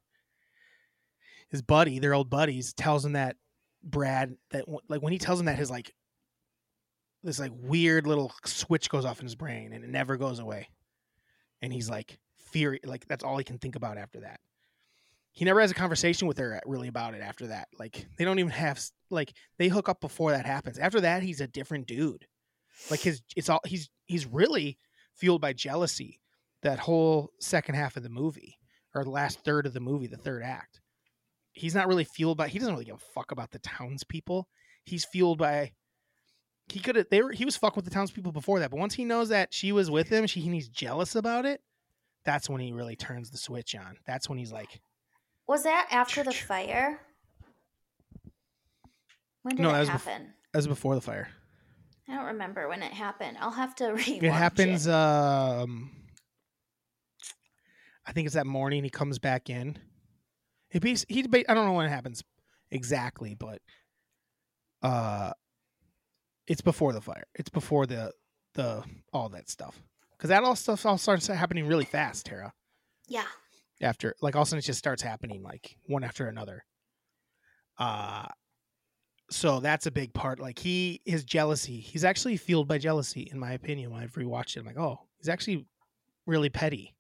[1.50, 3.36] his buddy, their old buddies, tells him that
[3.84, 5.94] Brad, that like when he tells him that his like,
[7.24, 10.70] this like weird little switch goes off in his brain and it never goes away.
[11.62, 14.40] And he's like, fear, like that's all he can think about after that.
[15.32, 17.68] He never has a conversation with her really about it after that.
[17.78, 20.80] Like they don't even have like they hook up before that happens.
[20.80, 22.26] After that, he's a different dude.
[22.90, 24.80] Like his, it's all he's he's really
[25.14, 26.20] fueled by jealousy.
[26.68, 28.58] That whole second half of the movie,
[28.94, 30.82] or the last third of the movie, the third act.
[31.54, 32.50] He's not really fueled by.
[32.50, 34.50] He doesn't really give a fuck about the townspeople.
[34.84, 35.72] He's fueled by.
[36.68, 37.08] He could have.
[37.10, 37.32] They were.
[37.32, 39.90] He was fucking with the townspeople before that, but once he knows that she was
[39.90, 41.62] with him, she he's jealous about it.
[42.26, 43.96] That's when he really turns the switch on.
[44.06, 44.82] That's when he's like,
[45.48, 47.00] Was that after the fire?
[49.44, 50.34] When did No, it that was bef- happen?
[50.52, 51.30] "That was before the fire."
[52.10, 53.38] I don't remember when it happened.
[53.40, 54.86] I'll have to rewatch It happens.
[54.88, 54.94] It.
[54.94, 55.92] Um,
[58.08, 59.78] I think it's that morning he comes back in.
[60.70, 62.24] He be, he I don't know when it happens
[62.72, 63.62] exactly, but
[64.82, 65.32] uh,
[66.48, 67.26] it's before the fire.
[67.36, 68.14] It's before the
[68.54, 68.84] the
[69.14, 69.82] all that stuff
[70.12, 72.54] because that all stuff all starts happening really fast, Tara.
[73.08, 73.26] Yeah.
[73.82, 76.66] After like all of a sudden it just starts happening like one after another.
[77.78, 78.28] Uh
[79.30, 80.40] so that's a big part.
[80.40, 83.92] Like he his jealousy, he's actually fueled by jealousy, in my opinion.
[83.92, 85.68] When I've rewatched it, I'm like, oh, he's actually
[86.26, 86.96] really petty,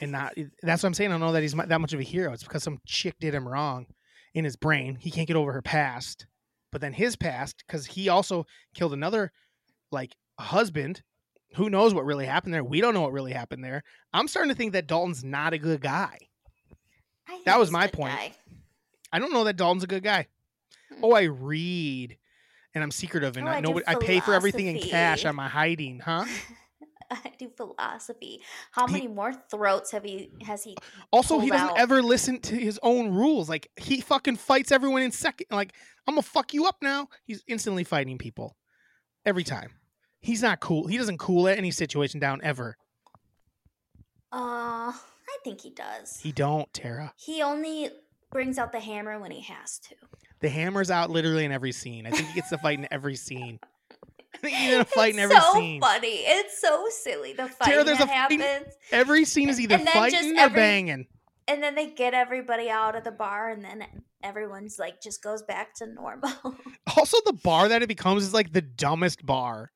[0.00, 0.34] and not.
[0.62, 1.10] That's what I'm saying.
[1.10, 2.32] I don't know that he's that much of a hero.
[2.32, 3.86] It's because some chick did him wrong
[4.34, 4.96] in his brain.
[5.00, 6.26] He can't get over her past,
[6.72, 9.32] but then his past, because he also killed another
[9.90, 11.02] like husband.
[11.56, 12.64] Who knows what really happened there?
[12.64, 13.84] We don't know what really happened there.
[14.12, 16.18] I'm starting to think that Dalton's not a good guy.
[17.44, 18.12] That was my point.
[18.12, 18.32] guy.
[19.12, 20.26] I don't know that Dalton's a good guy.
[20.92, 21.00] Hmm.
[21.04, 22.18] Oh, I read,
[22.74, 25.20] and I'm secretive, and Oh, I I know do I pay for everything in cash.
[25.20, 25.28] philosophy.
[25.28, 26.24] Am I hiding, huh?
[27.10, 28.40] I do philosophy.
[28.72, 30.76] How He- many more throats have he has he
[31.12, 31.78] Also, he doesn't out.
[31.78, 33.48] ever listen to his own rules.
[33.48, 35.46] Like he fucking fights everyone in second.
[35.50, 35.72] Like
[36.06, 37.08] I'm gonna fuck you up now.
[37.24, 38.56] He's instantly fighting people
[39.24, 39.70] every time.
[40.20, 40.86] He's not cool.
[40.86, 42.76] He doesn't cool any situation down ever.
[44.32, 46.18] uh I think he does.
[46.22, 47.12] He don't, Tara.
[47.16, 47.90] He only
[48.30, 49.94] brings out the hammer when he has to.
[50.40, 52.06] The hammer's out literally in every scene.
[52.06, 53.58] I think he gets to fight in every scene.
[54.34, 55.80] I think he's in a fight in It's every so scene.
[55.80, 56.08] funny.
[56.26, 57.32] It's so silly.
[57.32, 60.16] The fight Tara, there's that a fighting- happens, Every scene is either And then just
[60.16, 61.06] fighting or banging.
[61.48, 63.86] and then they get everybody out of the bar, and then
[64.22, 66.30] everyone's like just goes back to normal.
[66.96, 69.70] Also, the bar that it becomes is like the dumbest bar.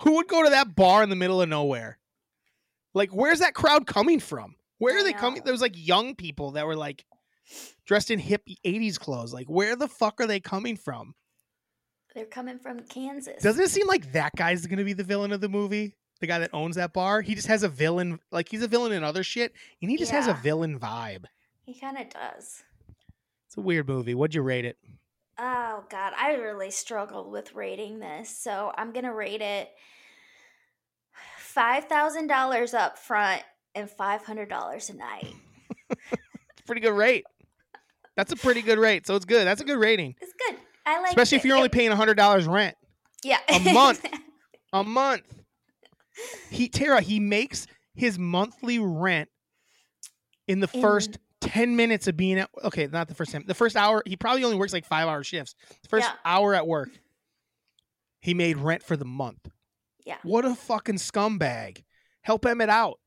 [0.00, 1.98] Who would go to that bar in the middle of nowhere?
[2.94, 4.56] Like, where's that crowd coming from?
[4.78, 5.42] Where are they coming?
[5.44, 7.04] There was like young people that were like
[7.86, 9.32] dressed in hip 80s clothes.
[9.32, 11.14] Like, where the fuck are they coming from?
[12.14, 13.42] They're coming from Kansas.
[13.42, 15.94] Doesn't it seem like that guy's going to be the villain of the movie?
[16.20, 17.20] The guy that owns that bar?
[17.22, 20.12] He just has a villain, like, he's a villain in other shit, and he just
[20.12, 21.24] has a villain vibe.
[21.64, 22.62] he kind of does.
[23.46, 24.14] It's a weird movie.
[24.14, 24.76] What'd you rate it?
[25.38, 29.70] Oh god, I really struggled with rating this, so I'm gonna rate it
[31.38, 33.42] five thousand dollars up front
[33.74, 35.32] and five hundred dollars a night.
[36.66, 37.24] Pretty good rate.
[38.14, 39.46] That's a pretty good rate, so it's good.
[39.46, 40.14] That's a good rating.
[40.20, 40.56] It's good.
[40.84, 42.76] I like, Especially if you're only paying $100 rent
[43.24, 44.04] yeah a month.
[44.72, 45.22] a month.
[46.50, 49.28] He Tara, he makes his monthly rent
[50.48, 53.44] in the first 10 minutes of being at okay, not the first time.
[53.46, 55.54] The first hour, he probably only works like 5 hour shifts.
[55.82, 56.14] The first Yeah.
[56.24, 56.90] hour at work,
[58.20, 59.48] he made rent for the month.
[60.04, 60.16] Yeah.
[60.22, 61.82] What a fucking scumbag.
[62.22, 62.98] Help Emmett out.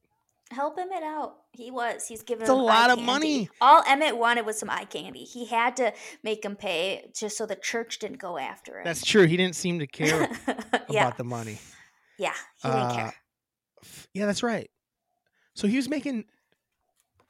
[0.52, 1.38] Help him it out.
[1.54, 2.08] He was.
[2.08, 3.06] He's giving It's a lot of candy.
[3.12, 3.50] money.
[3.62, 5.24] All Emmett wanted was some eye candy.
[5.24, 5.92] He had to
[6.24, 8.84] make him pay just so the church didn't go after him.
[8.86, 9.26] That's true.
[9.26, 10.30] He didn't seem to care
[10.90, 11.58] yeah, about the money.
[12.20, 12.34] yeah.
[12.62, 13.14] He didn't Uh, care.
[14.14, 14.70] Yeah, that's right.
[15.56, 16.26] So he was making,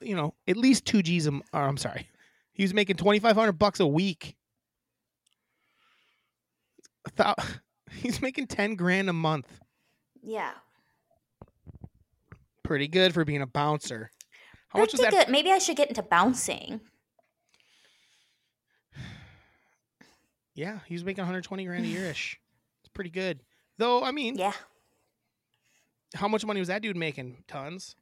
[0.02, 1.26] you know, at least two G's.
[1.28, 2.10] A, or I'm sorry,
[2.52, 4.36] he was making twenty five hundred bucks a week.
[7.92, 9.48] He's making ten grand a month.
[10.22, 10.52] Yeah.
[12.66, 14.10] Pretty good for being a bouncer.
[14.70, 15.28] How much was Pretty that?
[15.28, 15.32] good.
[15.32, 16.82] Maybe I should get into bouncing.
[20.58, 22.40] Yeah, he was making one hundred twenty grand a year ish.
[22.84, 23.42] It's pretty good.
[23.78, 24.54] Though, I mean, Yeah.
[26.14, 27.44] how much money was that dude making?
[27.48, 27.96] Tons.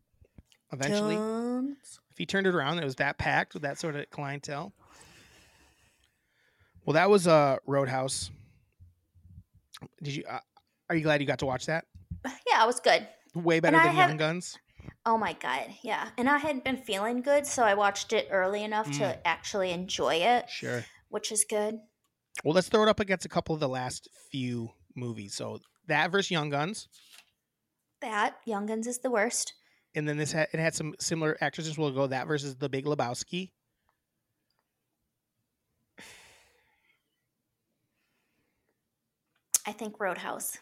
[0.71, 1.99] Eventually, Tons.
[2.11, 4.71] if he turned it around, it was that packed with that sort of clientele.
[6.85, 8.29] Well, that was uh, Road House.
[10.03, 10.23] Did you?
[10.29, 10.39] Uh,
[10.89, 11.85] are you glad you got to watch that?
[12.47, 13.07] Yeah, it was good.
[13.35, 14.57] Way better I than Young Guns.
[15.05, 16.09] Oh my god, yeah.
[16.17, 18.97] And I hadn't been feeling good, so I watched it early enough Mm.
[18.99, 20.83] to actually enjoy it, Sure.
[21.09, 21.79] which is good.
[22.43, 25.35] Well, let's throw it up against a couple of the last few movies.
[25.35, 26.87] So that versus Young Guns,
[28.01, 29.53] That Young Guns is the worst.
[29.95, 31.77] and then this had, it had some similar actresses.
[31.77, 33.51] We'll go that versus The Big Lebowski.
[39.65, 40.57] I think Road House.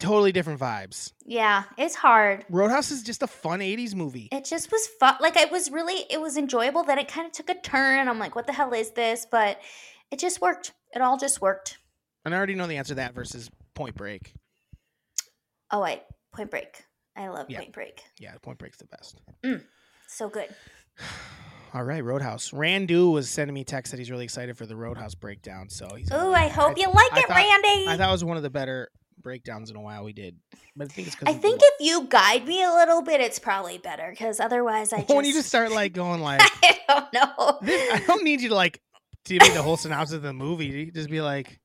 [0.00, 1.12] Totally different vibes.
[1.24, 2.44] Yeah, it's hard.
[2.48, 4.28] Road House is just a fun '80s movie.
[4.32, 5.16] It just was fun.
[5.20, 6.82] Like it was really, it was enjoyable.
[6.82, 8.08] Then it kind of took a turn.
[8.08, 9.26] I'm like, what the hell is this?
[9.30, 9.60] But
[10.10, 10.72] it just worked.
[10.94, 11.78] It all just worked.
[12.24, 14.32] And I already know the answer to that versus Point Break.
[15.70, 16.00] Oh wait,
[16.34, 16.84] Point Break.
[17.16, 17.58] I love Yeah.
[17.58, 18.02] Point Break.
[18.18, 19.20] Yeah, Point Break's the best.
[19.44, 19.62] Mm.
[20.08, 20.48] So good.
[21.74, 22.52] All right, Roadhouse.
[22.52, 25.68] Randy was sending me text that he's really excited for the Road House breakdown.
[25.68, 26.10] So he's.
[26.10, 27.86] Ooh, I hope you like I it, thought- Randy.
[27.88, 28.88] I thought it was one of the better
[29.22, 30.36] breakdowns in a while we did,
[30.76, 33.38] but I think it's because I think if you guide me a little bit, it's
[33.38, 34.08] probably better.
[34.10, 37.58] Because otherwise, I just when you just start like going like, I don't know.
[37.62, 38.80] this, I don't need you to like
[39.24, 40.66] give me the whole synopsis of the movie.
[40.66, 41.60] You Just be like,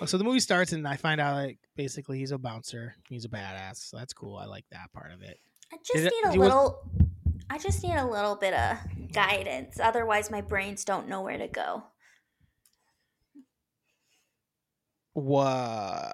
[0.00, 3.24] oh, so the movie starts and I find out like basically he's a bouncer, he's
[3.24, 3.88] a badass.
[3.90, 4.36] So that's cool.
[4.36, 5.38] I like that part of it.
[5.72, 6.90] I just Did it- need a it was- little.
[7.50, 8.76] I just need a little bit of
[9.12, 9.80] guidance.
[9.80, 11.82] Otherwise, my brains don't know where to go.
[15.20, 16.12] What?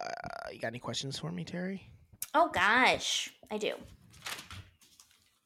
[0.53, 1.91] You got any questions for me, Terry?
[2.33, 3.75] Oh gosh, I do.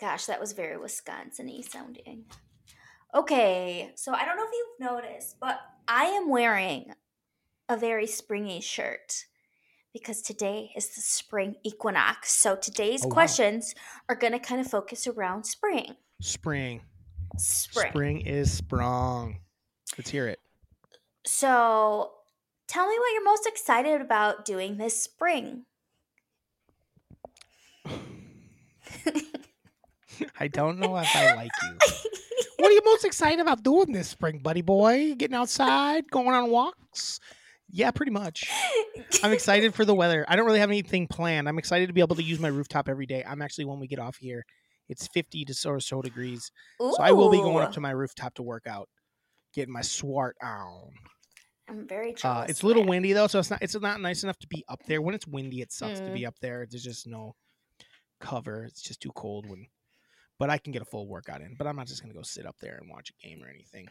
[0.01, 2.25] Gosh, that was very Wisconsin-y sounding.
[3.15, 5.59] Okay, so I don't know if you've noticed, but
[5.89, 6.93] I am wearing
[7.69, 9.25] a very springy shirt
[9.93, 12.31] because today is the spring equinox.
[12.33, 13.15] So today's Oh, wow.
[13.15, 13.75] questions
[14.09, 15.97] are going to kind of focus around spring.
[16.21, 16.83] Spring.
[17.39, 17.91] Spring.
[17.91, 19.39] Spring is sprung.
[19.97, 20.39] Let's hear it.
[21.27, 22.13] So
[22.69, 25.65] tell me what you're most excited about doing this spring.
[30.41, 31.79] I don't know if I like you.
[32.59, 35.15] What are you most excited about doing this spring, buddy boy?
[35.17, 37.21] Getting outside, going on walks?
[37.71, 38.51] Yeah, pretty much.
[39.23, 40.25] I'm excited for the weather.
[40.27, 41.49] I don't really have anything planned.
[41.49, 43.23] I'm excited to be able to use my rooftop every day.
[43.25, 44.45] I'm actually when we get off here,
[44.89, 46.51] it's 50 to so or so degrees.
[46.81, 48.89] So I will be going up to my rooftop to work out,
[49.55, 50.91] getting my swart on.
[51.69, 54.39] I'm very Uh, it's a little windy though, so it's not it's not nice enough
[54.39, 55.03] to be up there.
[55.03, 56.15] When it's windy, it sucks to Mm.
[56.15, 56.67] be up there.
[56.69, 57.37] There's just no
[58.21, 58.65] cover.
[58.65, 59.67] It's just too cold when
[60.39, 61.57] but I can get a full workout in.
[61.59, 63.89] But I'm not just gonna go sit up there and watch a game or anything.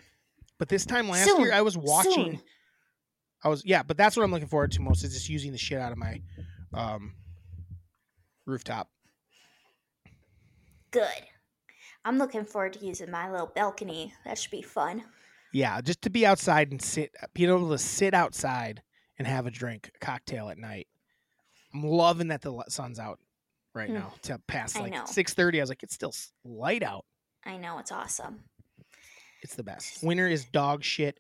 [0.58, 2.42] But this time last Soon, year I was watching soon.
[3.44, 5.58] I was yeah, but that's what I'm looking forward to most is just using the
[5.58, 6.22] shit out of my
[6.74, 7.14] um
[8.46, 8.90] rooftop.
[10.92, 11.08] Good.
[12.06, 14.14] I'm looking forward to using my little balcony.
[14.26, 15.04] That should be fun.
[15.54, 18.82] Yeah, just to be outside and sit being able to sit outside
[19.18, 20.88] and have a drink, a cocktail at night.
[21.74, 23.20] I'm loving that the sun's out
[23.74, 23.94] right Mm.
[23.96, 24.14] now.
[24.24, 26.14] To past like six thirty, I was like, it's still
[26.44, 27.06] light out.
[27.46, 28.44] I know it's awesome.
[29.42, 30.04] It's the best.
[30.04, 31.20] Winter is dog shit.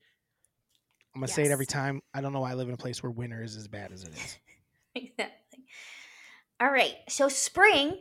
[1.15, 2.01] I'm gonna say it every time.
[2.13, 4.03] I don't know why I live in a place where winter is as bad as
[4.03, 4.39] it is.
[4.95, 5.65] exactly.
[6.59, 6.95] All right.
[7.09, 7.97] So spring,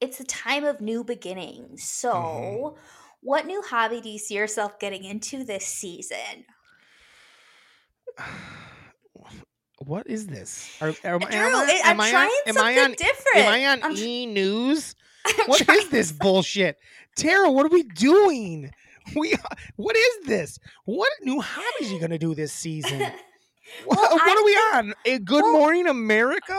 [0.00, 1.82] it's the time of new beginnings.
[1.84, 2.78] So, Mm-hmm.
[3.22, 6.44] What new hobby do you see yourself getting into this season?
[9.84, 10.70] what is this?
[10.80, 12.90] Are, uh, am, Drew, am I, it- I'm I trying on, am something I on,
[12.92, 13.36] different.
[13.36, 14.94] Am I on I'm E News?
[15.26, 16.76] I'm What is this bullshit,
[17.16, 17.50] Tara?
[17.50, 18.70] What are we doing?
[19.16, 19.34] We
[19.76, 20.58] what is this?
[20.84, 23.02] What new hobbies are you gonna do this season?
[23.84, 24.54] What, Well, what I are we
[24.88, 24.94] on?
[25.04, 26.58] A Good well- Morning America?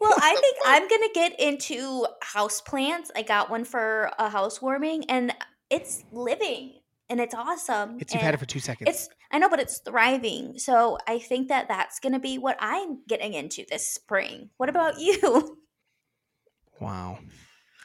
[0.00, 3.08] Well, I think I'm gonna get into houseplants.
[3.14, 5.34] I got one for a housewarming, and
[5.70, 6.74] it's living,
[7.08, 7.98] and it's awesome.
[8.00, 8.88] It's you've had it for two seconds.
[8.88, 10.58] It's I know, but it's thriving.
[10.58, 14.50] So I think that that's gonna be what I'm getting into this spring.
[14.56, 15.58] What about you?
[16.80, 17.18] Wow.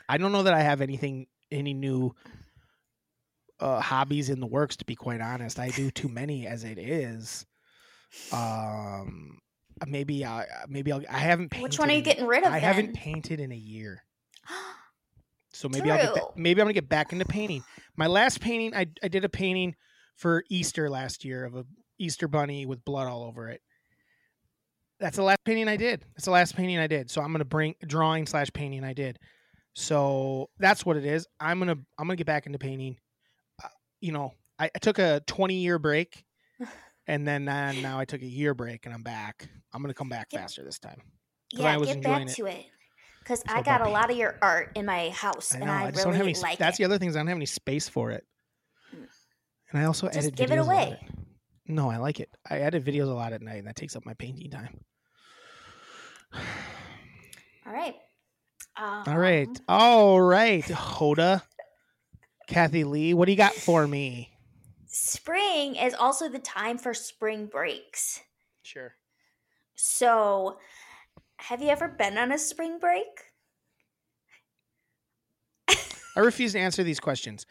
[0.07, 2.13] I don't know that I have anything any new
[3.59, 5.57] uh hobbies in the works to be quite honest.
[5.59, 7.45] I do too many as it is.
[8.31, 9.39] Um
[9.87, 12.49] maybe I maybe I'll I haven't painted Which one are you getting rid of?
[12.51, 12.61] I then?
[12.61, 14.03] haven't painted in a year.
[15.53, 17.63] So maybe I'll get ba- maybe I'm gonna get back into painting.
[17.95, 19.75] My last painting, I I did a painting
[20.15, 21.65] for Easter last year of a
[21.99, 23.61] Easter bunny with blood all over it.
[24.99, 26.03] That's the last painting I did.
[26.15, 27.09] That's the last painting I did.
[27.11, 29.19] So I'm gonna bring drawing slash painting I did.
[29.75, 31.27] So that's what it is.
[31.39, 32.97] I'm gonna I'm gonna get back into painting.
[33.63, 33.67] Uh,
[34.01, 36.23] you know, I, I took a 20 year break,
[37.07, 39.49] and then uh, now I took a year break, and I'm back.
[39.73, 41.01] I'm gonna come back faster this time.
[41.51, 42.35] yeah, I was get enjoying back it.
[42.35, 42.65] to it.
[43.23, 45.71] Because I got a lot of your art in my house, I and.
[45.71, 46.33] I, I, really don't have any.
[46.35, 46.83] like that's it.
[46.83, 48.25] the other thing is I don't have any space for it.
[48.93, 49.07] Mm.
[49.71, 50.99] And I also Just edit give it away.
[51.01, 51.09] at-
[51.67, 52.29] No, I like it.
[52.49, 54.83] I edit videos a lot at night, and that takes up my painting time.
[57.65, 57.95] All right.
[58.75, 61.43] All right, Um, all right, Hoda,
[62.47, 64.31] Kathie Lee, what do you got for me?
[64.87, 68.21] Spring is also the time for spring breaks.
[68.63, 68.95] Sure.
[69.75, 70.57] So,
[71.39, 73.05] have you ever been on a spring break?
[76.15, 77.45] I refuse to answer these questions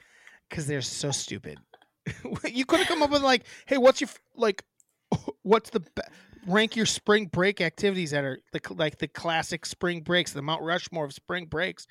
[0.49, 1.59] because they're so stupid.
[2.49, 4.65] you could have come up with like, hey, what's your like,
[5.43, 6.03] what's the be-
[6.47, 10.63] rank your spring break activities that are the, like the classic spring breaks, the Mount
[10.63, 11.87] Rushmore of spring breaks.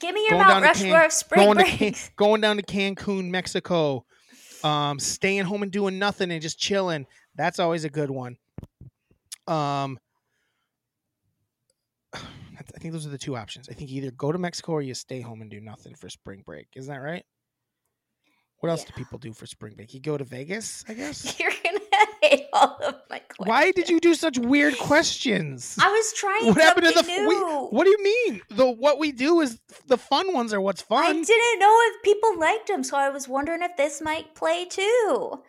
[0.00, 2.10] Give me your Going Mount to Can- Rushmore of spring going to Can- breaks.
[2.16, 4.04] going down to Cancun, Mexico,
[4.64, 7.06] um, staying home and doing nothing and just chilling.
[7.36, 8.36] That's always a good one.
[9.46, 9.98] Um,
[12.76, 13.68] I think those are the two options.
[13.70, 16.42] I think either go to Mexico or you stay home and do nothing for spring
[16.44, 16.68] break.
[16.76, 17.24] Isn't that right?
[18.60, 19.92] What else do people do for spring break?
[19.94, 21.38] You go to Vegas, I guess.
[21.40, 21.78] You're gonna
[22.22, 23.46] hate all of my questions.
[23.48, 25.76] Why did you do such weird questions?
[25.80, 28.40] I was trying What happened to the f- we- What do you mean?
[28.50, 31.04] The what we do is the fun ones are what's fun.
[31.04, 34.64] I didn't know if people liked them, so I was wondering if this might play
[34.66, 35.42] too.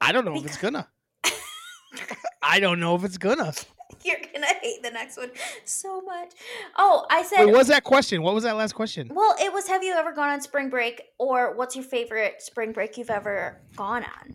[0.00, 0.88] I don't know if it's gonna.
[2.42, 3.52] I don't know if it's gonna.
[4.04, 5.30] You're gonna hate the next one
[5.64, 6.32] so much.
[6.76, 7.40] Oh, I said.
[7.40, 8.22] Wait, what was that question?
[8.22, 9.10] What was that last question?
[9.14, 9.68] well, it was.
[9.68, 13.60] Have you ever gone on spring break, or what's your favorite spring break you've ever
[13.76, 14.34] gone on,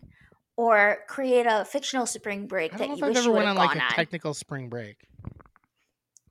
[0.56, 3.50] or create a fictional spring break I that don't you I've wish you went would
[3.50, 3.90] on have like gone a on.
[3.90, 4.96] technical spring break.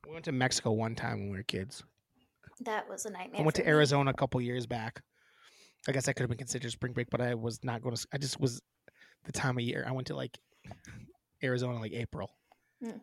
[0.06, 1.82] We went to Mexico one time when we were kids.
[2.60, 3.40] that was a nightmare.
[3.40, 3.68] I went to me.
[3.68, 5.00] Arizona a couple years back.
[5.88, 8.06] I guess that could have been considered spring break, but I was not going to.
[8.12, 8.60] I just was
[9.24, 9.84] the time of year.
[9.88, 10.38] I went to like
[11.42, 12.30] Arizona like April.
[12.82, 12.98] Hmm.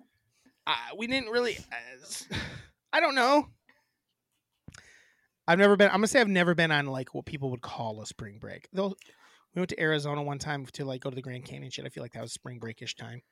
[0.69, 1.57] Uh, we didn't really.
[1.57, 2.35] Uh,
[2.93, 3.47] I don't know.
[5.47, 5.87] I've never been.
[5.87, 8.67] I'm gonna say I've never been on like what people would call a spring break.
[8.71, 8.95] Though
[9.55, 11.85] we went to Arizona one time to like go to the Grand Canyon shit.
[11.85, 13.23] I feel like that was spring breakish time.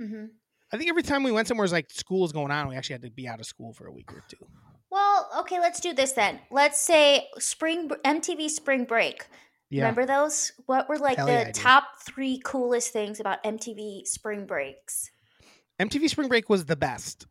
[0.00, 0.28] Mhm.
[0.72, 2.68] I think every time we went somewhere, it was like school was going on.
[2.68, 4.46] We actually had to be out of school for a week or two.
[4.90, 6.40] Well, okay, let's do this then.
[6.50, 9.26] Let's say spring MTV Spring Break.
[9.68, 9.82] Yeah.
[9.82, 10.52] Remember those?
[10.66, 15.10] What were like Hell the yeah, top three coolest things about MTV Spring Breaks?
[15.80, 17.26] MTV Spring Break was the best.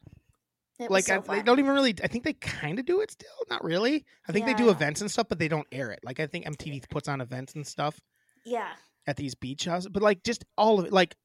[0.79, 1.93] It was like so I, they don't even really.
[2.03, 3.29] I think they kind of do it still.
[3.49, 4.05] Not really.
[4.27, 5.99] I think they do events and stuff, but they don't air it.
[6.03, 7.99] Like I think MTV puts on events and stuff
[8.45, 8.69] Yeah.
[9.07, 10.91] at these beach houses, but like just all of it.
[10.93, 11.15] Like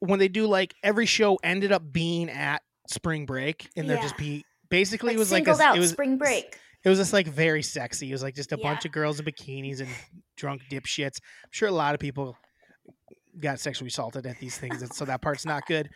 [0.00, 4.16] when they do like every show ended up being at spring break, and they're just
[4.16, 6.58] be basically Like it was like a, out it was Spring Break.
[6.84, 8.08] it was just like very sexy.
[8.08, 9.88] It was like just a bunch of girls in bikinis and
[10.36, 11.18] drunk dipshits.
[11.44, 12.36] I'm sure a lot of people
[13.38, 15.88] got sexually assaulted at these things, and so that part's not good.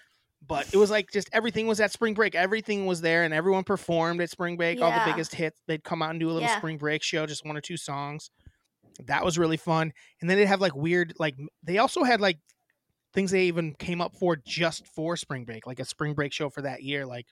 [0.46, 2.34] But it was like just everything was at spring break.
[2.34, 4.80] Everything was there, and everyone performed at spring break.
[4.80, 5.58] All the biggest hits.
[5.66, 6.58] They'd come out and do a little Yeah.
[6.58, 8.30] spring break show, just one or two songs.
[9.06, 9.92] That was really fun.
[10.20, 12.38] And then they'd have like weird, like they also had like
[13.12, 16.50] things they even came up for just for spring break, like a spring break show
[16.50, 17.06] for that year.
[17.06, 17.26] Like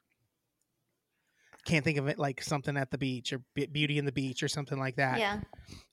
[1.64, 4.48] can't think of it like something at the beach or Beauty in the Beach or
[4.48, 5.18] something like that.
[5.20, 5.34] Yeah.
[5.34, 5.44] And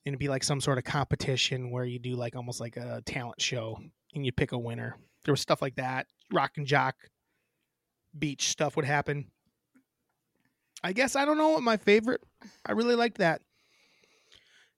[0.06, 3.40] it'd be like some sort of competition where you do like almost like a talent
[3.42, 3.78] show
[4.16, 4.98] and you pick a winner.
[5.30, 6.08] There was stuff like that.
[6.34, 6.96] Rock and Jock
[8.18, 9.30] beach stuff would happen.
[10.84, 12.22] I guess I don't know what my favorite.
[12.66, 13.44] I really liked that.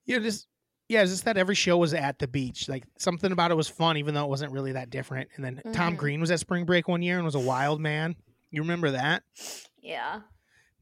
[0.03, 0.47] Yeah, just
[0.89, 2.67] yeah, just that every show was at the beach.
[2.67, 5.29] Like something about it was fun, even though it wasn't really that different.
[5.37, 5.97] And then Tom Mhm.
[5.99, 8.17] Green was at spring break one year and was a wild man.
[8.49, 9.23] You remember that?
[9.81, 10.19] Yeah.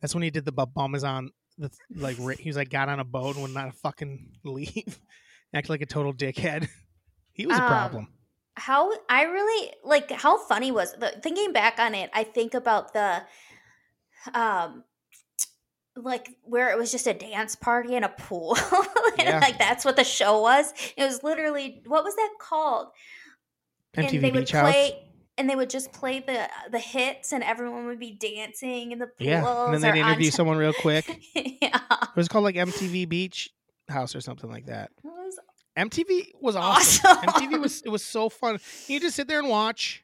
[0.02, 1.30] That's when he did the bu- bum is on
[1.60, 5.00] the like he was like got on a boat and would not fucking leave,
[5.54, 6.68] act like a total dickhead.
[7.34, 8.08] He was a Um, problem.
[8.60, 12.94] How I really like how funny was the thinking back on it, I think about
[12.94, 13.22] the
[14.34, 14.84] um
[15.96, 18.56] like where it was just a dance party and a pool.
[19.18, 19.40] and Yeah.
[19.40, 20.74] like that's what the show was.
[20.96, 22.88] It was literally what was that called?
[23.96, 24.92] MTV and they would Beach House.
[25.38, 29.08] and they would just play the the hits and everyone would be dancing in the
[29.08, 29.28] pool.
[29.28, 31.06] Yeah, and then they'd interview t- someone real quick.
[31.34, 31.80] yeah.
[32.04, 33.50] It was called like MTV Beach
[33.90, 34.92] House or something like that.
[35.04, 35.40] It was
[35.80, 37.06] MTV was awesome.
[37.10, 37.30] Awesome.
[37.50, 38.60] MTV was it was so fun.
[38.88, 40.04] You just sit there and watch.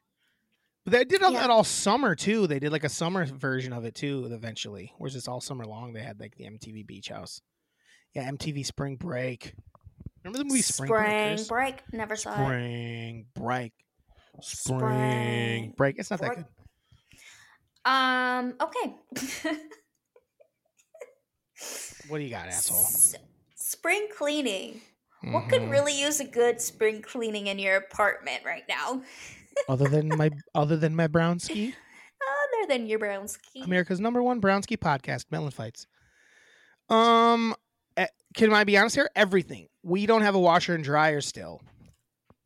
[0.85, 1.41] But they did all Yeah.
[1.41, 2.45] that all summer too.
[2.47, 4.27] They did like a summer version of it too.
[4.31, 7.41] Eventually, whereas just all summer long they had like the MTV Beach House.
[8.13, 9.53] Yeah, MTV Spring Break.
[10.23, 11.05] Remember the movie Spring, Break.
[11.07, 11.47] Spring Breakers?
[11.47, 11.83] break.
[11.93, 12.35] Never saw it.
[12.45, 13.73] Spring Break.
[14.41, 15.95] Spring, Spring Break.
[15.99, 16.45] It's not that good.
[17.85, 19.57] Um, okay.
[22.07, 22.81] What do you got, asshole?
[22.83, 23.15] S-
[23.55, 24.81] spring cleaning.
[25.31, 25.71] What could Mhm.
[25.71, 29.01] really use a good spring cleaning in your apartment right now?
[29.69, 31.73] other than my other than my brown ski?
[32.21, 33.61] Other than your brown ski.
[33.61, 35.87] America's number one brown ski podcast, Mellon Fights.
[36.89, 37.55] Um,
[38.35, 39.09] can I be honest here?
[39.15, 39.67] Everything.
[39.81, 41.61] We don't have a washer and dryer still.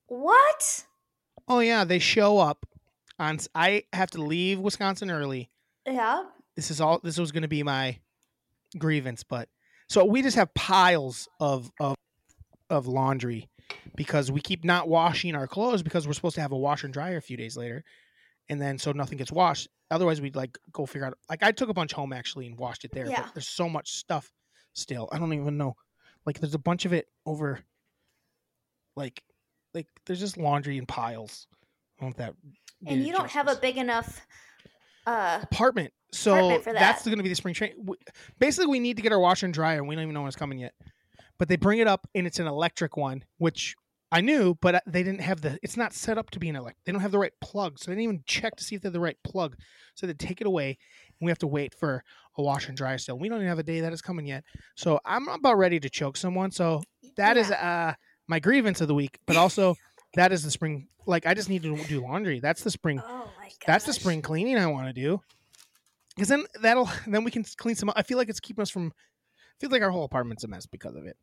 [0.07, 0.85] what?
[1.47, 2.65] Oh yeah, they show up
[3.17, 3.39] on.
[3.55, 5.49] I have to leave Wisconsin early.
[5.87, 6.25] Yeah.
[6.55, 6.99] This is all.
[7.03, 7.99] This was going to be my
[8.77, 9.49] grievance, but
[9.89, 11.95] so we just have piles of of
[12.69, 13.49] of laundry
[13.95, 16.93] because we keep not washing our clothes because we're supposed to have a washer and
[16.93, 17.83] dryer a few days later,
[18.49, 19.67] and then so nothing gets washed.
[19.91, 21.17] Otherwise, we'd like go figure out.
[21.29, 23.23] Like I took a bunch home actually and washed it there, Yeah.
[23.23, 24.31] but there's so much stuff
[24.73, 25.09] still.
[25.11, 25.75] I don't even know.
[26.25, 27.59] Like there's a bunch of it over.
[28.95, 29.23] Like,
[29.73, 31.47] like there's just laundry in piles.
[31.99, 32.33] I don't that.
[32.85, 34.25] And you don't have a big enough
[35.05, 35.93] uh apartment.
[36.11, 37.87] So Apartment for that's going to be the spring train.
[38.39, 40.27] Basically, we need to get our washer and dryer, and we don't even know when
[40.27, 40.73] it's coming yet.
[41.39, 43.75] But they bring it up, and it's an electric one, which
[44.11, 45.57] I knew, but uh, they didn't have the.
[45.63, 46.83] It's not set up to be an electric.
[46.83, 48.91] They don't have the right plug, so they didn't even check to see if they're
[48.91, 49.55] the right plug.
[49.95, 50.77] So they take it away,
[51.19, 52.03] and we have to wait for
[52.37, 53.17] a washer and dryer still.
[53.17, 54.43] We don't even have a day that is coming yet.
[54.75, 56.51] So I'm about ready to choke someone.
[56.51, 56.81] So
[57.17, 57.93] that is uh
[58.27, 59.75] my grievance of the week, but also
[60.15, 60.87] that is the spring.
[61.05, 62.39] Like I just need to do laundry.
[62.39, 63.53] That's the spring Oh my god.
[63.65, 65.21] that's the spring cleaning I want to do.
[66.15, 67.91] Because then that'll then we can clean some.
[67.95, 68.91] I feel like it's keeping us from.
[69.59, 71.17] I feel like our whole apartment's a mess because of it.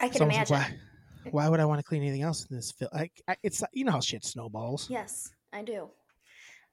[0.00, 0.56] I can So I like, imagine.
[0.56, 2.72] why, why would I want to clean anything else in this?
[2.72, 4.88] Fil- like I, it's you know how shit snowballs.
[4.90, 5.90] Yes, I do.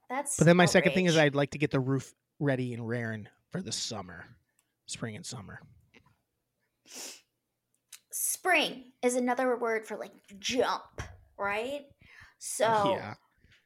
[0.08, 1.16] That's But then my second thing is.
[1.16, 4.24] I'd like to get the roof ready and raring for the summer,
[4.86, 5.60] spring and summer.
[8.10, 11.02] spring is another word for like jump,
[11.38, 11.86] right?
[12.38, 13.14] So yeah,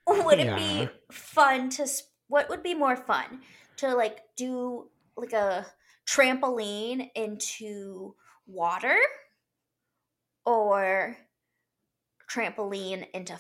[0.07, 0.57] would it Yeah.
[0.57, 1.87] be fun to
[2.29, 3.43] what would be more fun
[3.77, 5.67] to like do like a
[6.11, 8.15] trampoline into
[8.47, 8.97] water
[10.45, 11.17] or
[12.29, 13.39] trampoline into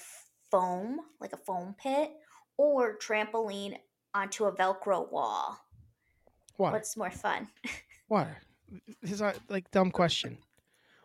[0.50, 2.12] foam like a foam pit
[2.56, 3.76] or trampoline
[4.14, 5.58] onto a velcro wall
[6.58, 7.48] water, what's more fun
[8.08, 8.36] water.
[9.02, 10.38] This is a like dumb question.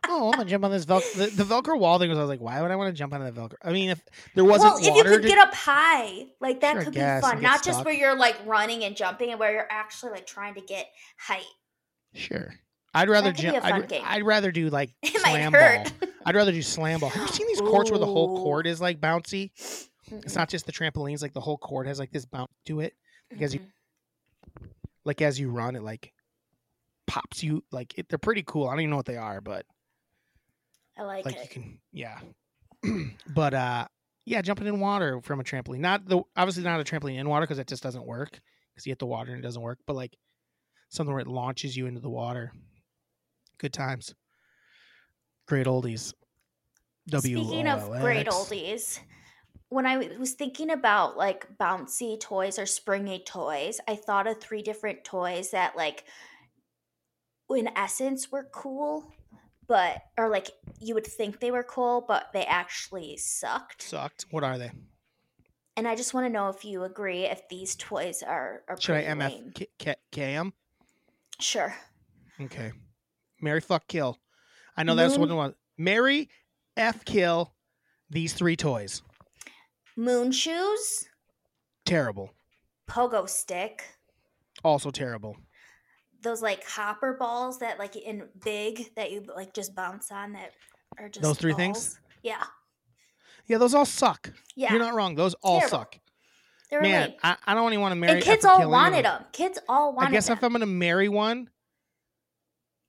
[0.08, 1.14] Oh, I'm gonna jump on this Velcro.
[1.16, 2.18] The, the Velcro wall thing was.
[2.18, 3.56] I was like, why would I want to jump on the Velcro?
[3.64, 4.02] I mean, if
[4.34, 7.00] there wasn't well if you could to- get up high like that Sure, could be
[7.00, 7.86] fun not just stuck.
[7.86, 10.88] where you're like running and jumping and where you're actually like trying to get
[11.18, 11.44] height
[12.14, 12.54] Sure.
[12.94, 13.64] I'd rather jump.
[13.64, 13.92] I'd.
[13.92, 16.10] I'd rather do like it slam ball.
[16.26, 17.10] I'd rather do slam ball.
[17.10, 19.52] Have you seen these courts where the whole court is like bouncy?
[20.10, 20.24] Mm-mm.
[20.24, 21.22] It's not just the trampolines.
[21.22, 22.94] Like the whole court has like this bounce to it.
[23.32, 24.66] Like as you mm-hmm.
[25.04, 26.14] like as you run, it like
[27.06, 27.66] pops you.
[27.72, 28.68] Like it, they're pretty cool.
[28.68, 29.66] I don't even know what they are, but
[30.98, 31.50] I like, like you it.
[31.50, 32.20] can yeah.
[33.34, 33.88] but uh,
[34.26, 35.80] yeah, jumping in water from a trampoline.
[35.80, 38.40] Not the obviously not a trampoline in water because it just doesn't work
[38.74, 39.80] because you hit the water and it doesn't work.
[39.86, 40.16] But like
[40.90, 42.52] something where it launches you into the water.
[43.58, 44.14] Good times.
[45.48, 46.14] Great oldies.
[47.08, 49.00] Speaking of great oldies,
[49.70, 54.64] when I was thinking about like bouncy toys or springy toys, I thought of three
[54.64, 56.04] different toys that like
[57.50, 59.14] in essence were cool,
[59.68, 63.82] but or like you would think they were cool, but they actually sucked.
[63.82, 64.26] sucked.
[64.32, 64.72] What are they?
[65.78, 68.96] and I just want to know if you agree if these toys are are Should
[68.96, 69.54] I MF.
[69.56, 70.54] K- K- KM?
[71.40, 71.76] Sure.
[72.40, 72.72] Okay.
[73.42, 74.18] Mary fuck kill.
[74.78, 75.54] I know that's what it was.
[75.78, 76.30] Mary
[76.78, 77.54] F kill
[78.10, 79.02] these three toys.
[79.98, 81.06] Moon shoes,
[81.86, 82.32] Terrible.
[82.90, 83.84] pogo stick,
[84.64, 85.38] Also terrible.
[86.26, 90.52] Those like hopper balls that like in big that you like just bounce on that
[91.00, 91.98] are just Those three things?
[92.22, 92.44] Yeah.
[93.48, 94.32] Yeah, those all suck.
[94.56, 94.72] Yeah.
[94.72, 95.16] You're not wrong.
[95.16, 95.78] Those all Terrible.
[95.78, 96.00] suck.
[96.70, 97.14] they were Man.
[97.24, 98.14] I, I don't even want to marry.
[98.16, 99.24] And kids all wanted them.
[99.32, 100.38] Kids all wanted I guess them.
[100.38, 101.50] if I'm gonna marry one,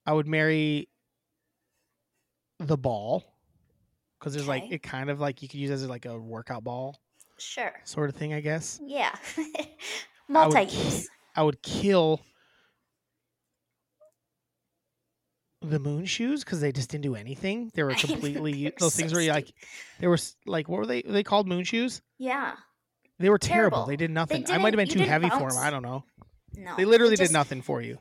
[0.06, 0.88] I would marry
[2.58, 3.22] the ball
[4.18, 6.98] because there's like it kind of like you could use as like a workout ball
[7.38, 7.72] Sure.
[7.84, 8.32] sort of thing.
[8.32, 9.14] I guess Yeah.
[9.36, 9.68] I would
[10.28, 11.08] Multi-use.
[11.36, 12.20] I would kill
[15.70, 17.70] the moon shoes because they just didn't do anything.
[17.74, 19.52] They were completely those so things where you like
[20.01, 21.02] they were like what were they?
[21.06, 22.02] Were they called moon shoes?
[22.18, 22.55] Yeah.
[23.18, 23.78] They were terrible.
[23.78, 23.86] Terrible.
[23.88, 24.44] They did nothing.
[24.51, 25.59] I might have been too heavy for them.
[25.59, 26.05] I don't know.
[26.55, 26.74] No.
[26.76, 27.94] They literally it did nothing for you.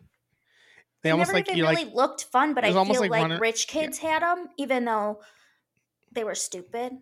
[1.03, 3.67] They They almost like you really like looked fun, but I feel like, like rich
[3.69, 3.81] yeah.
[3.81, 5.21] kids had them, even though
[6.11, 6.93] they were stupid.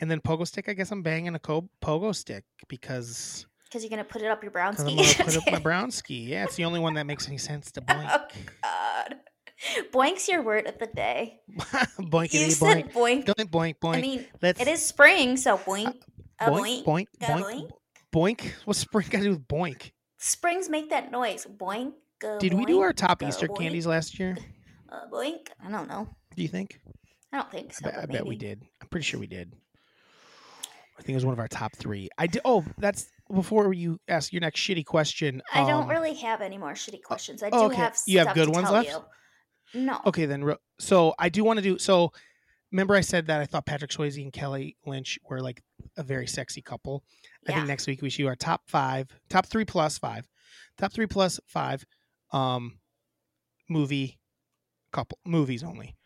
[0.00, 0.68] and then pogo stick.
[0.68, 4.42] I guess I'm banging a co- pogo stick because Because you're gonna put it up
[4.42, 4.96] your brown I'm ski.
[4.96, 6.20] gonna put up my brown ski.
[6.30, 8.08] Yeah, it's the only one that makes any sense to boink.
[8.12, 8.26] oh
[8.62, 9.16] God.
[9.92, 11.40] Boink's your word of the day.
[11.98, 12.52] Boinkity you boink.
[12.52, 13.24] said boink.
[13.26, 13.96] Boink boink boink.
[13.96, 15.94] I mean, Let's it is spring, so boink.
[16.40, 17.06] A boink boink.
[17.20, 17.70] boink boink
[18.12, 18.52] boink.
[18.64, 19.92] What's spring got to do with boink?
[20.18, 21.46] Springs make that noise.
[21.46, 21.92] Boink.
[22.40, 24.36] Did we do our top Easter boink, candies last year?
[24.88, 25.48] a boink.
[25.64, 26.08] I don't know.
[26.34, 26.80] Do you think?
[27.32, 27.84] I don't think I so.
[27.84, 28.62] bet, I bet we did.
[28.80, 29.52] I'm pretty sure we did.
[30.98, 32.08] I think it was one of our top three.
[32.18, 32.42] I did.
[32.44, 35.42] Oh, that's before you ask your next shitty question.
[35.52, 37.42] I don't um, really have any more shitty questions.
[37.42, 37.76] I do oh, okay.
[37.76, 38.88] have You have good ones left?
[38.88, 39.04] You.
[39.74, 40.00] No.
[40.06, 40.54] Okay, then.
[40.78, 41.78] So I do want to do.
[41.78, 42.12] So
[42.72, 45.62] remember, I said that I thought Patrick Swayze and Kelly Lynch were like
[45.96, 47.04] a very sexy couple.
[47.46, 47.52] Yeah.
[47.52, 50.28] I think next week we should do our top five, top three plus five,
[50.76, 51.84] top three plus five,
[52.32, 52.78] um,
[53.68, 54.18] movie
[54.92, 55.96] couple movies only,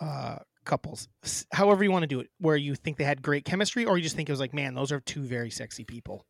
[0.00, 1.08] uh, couples.
[1.50, 4.02] However you want to do it, where you think they had great chemistry, or you
[4.02, 6.26] just think it was like, man, those are two very sexy people.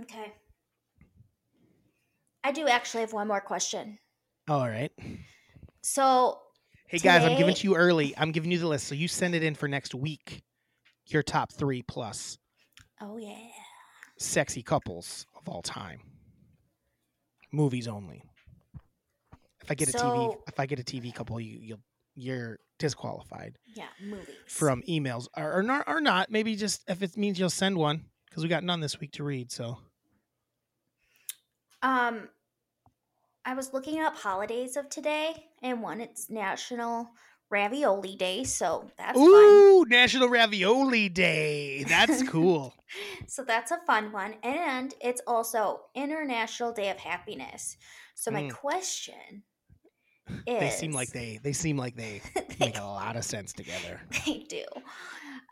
[0.00, 0.32] Okay.
[2.42, 3.98] I do actually have one more question.
[4.48, 4.92] All right.
[5.96, 6.40] So,
[6.88, 8.12] Hey guys, I'm giving Today- to you early.
[8.18, 10.42] I'm giving you the list, so you send it in for next week.
[11.06, 12.38] Your top three plus
[13.00, 13.38] oh yeah.
[14.18, 16.00] sexy couples of all time.
[17.52, 18.20] Movies only.
[19.62, 21.80] If I get a TV, if I get a TV couple, you you'll
[22.16, 24.34] you're disqualified Yeah, movies.
[24.48, 26.30] from emails or or not or not.
[26.32, 29.22] Maybe just if it means you'll send one because we got none this week to
[29.24, 29.52] read.
[29.52, 29.78] So
[31.82, 32.28] Um
[33.46, 37.10] I was looking up holidays of today and one it's National
[37.48, 39.22] Ravioli Day, so that's fun.
[39.22, 41.84] ooh, National Ravioli Day.
[41.84, 42.74] That's cool.
[43.28, 44.34] So that's a fun one.
[44.42, 47.76] And it's also International Day of Happiness.
[48.14, 48.50] So my Mm.
[48.50, 49.44] question
[50.46, 52.20] is they seem like they they seem like they
[52.58, 54.00] make a lot of sense together.
[54.26, 54.64] They do.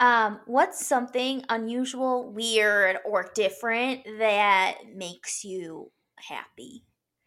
[0.01, 6.83] Um, what's something unusual, weird, or different that makes you happy?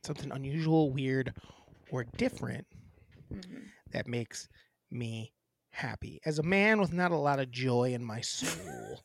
[0.07, 1.34] Something unusual, weird,
[1.91, 2.65] or different
[3.29, 3.63] Mhm.
[3.91, 4.47] that makes
[4.89, 5.34] me
[5.69, 6.21] happy.
[6.25, 9.03] As a man with not a lot of joy in my soul.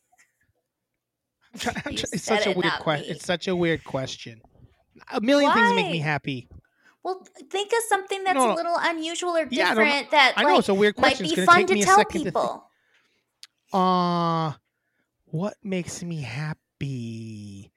[1.53, 3.13] I'm try- I'm You try- it's such a weird question.
[3.15, 4.41] It's such a weird question.
[5.11, 6.47] A million things make me happy.
[7.03, 10.43] Well, think of something that's No, a little unusual or Yeah, I different that I
[10.43, 12.71] know like, it's a weird might be fun take to me tell second to people.
[13.73, 14.53] Uh
[15.25, 17.73] what makes me happy?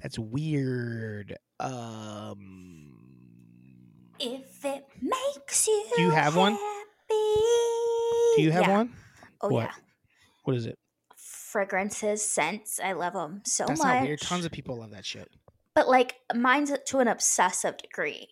[0.00, 1.36] That's weird.
[1.60, 2.90] Um
[4.18, 6.56] If it makes you Do you have one?
[8.36, 8.70] Do you have Yeah.
[8.78, 8.94] one?
[9.40, 9.64] Oh What?
[9.66, 9.74] yeah.
[10.44, 10.78] What is it?
[11.16, 12.80] Fragrances, scents.
[12.80, 13.86] I love them so That's much.
[14.00, 14.20] not weird.
[14.20, 15.30] Tons of people love that shit.
[15.74, 18.28] But like mine's to an obsessive degree.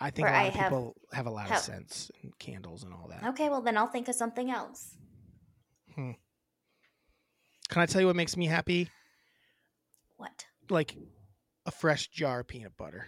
[0.00, 2.82] I think a lot I of people have a lot have- of scents and candles
[2.82, 3.22] and all that.
[3.30, 4.96] Okay, well then I'll think of something else.
[5.94, 6.16] Can
[7.76, 8.88] I tell you what makes me happy?
[10.16, 10.46] What?
[10.70, 10.96] Like
[11.72, 13.06] fresh jar of peanut butter.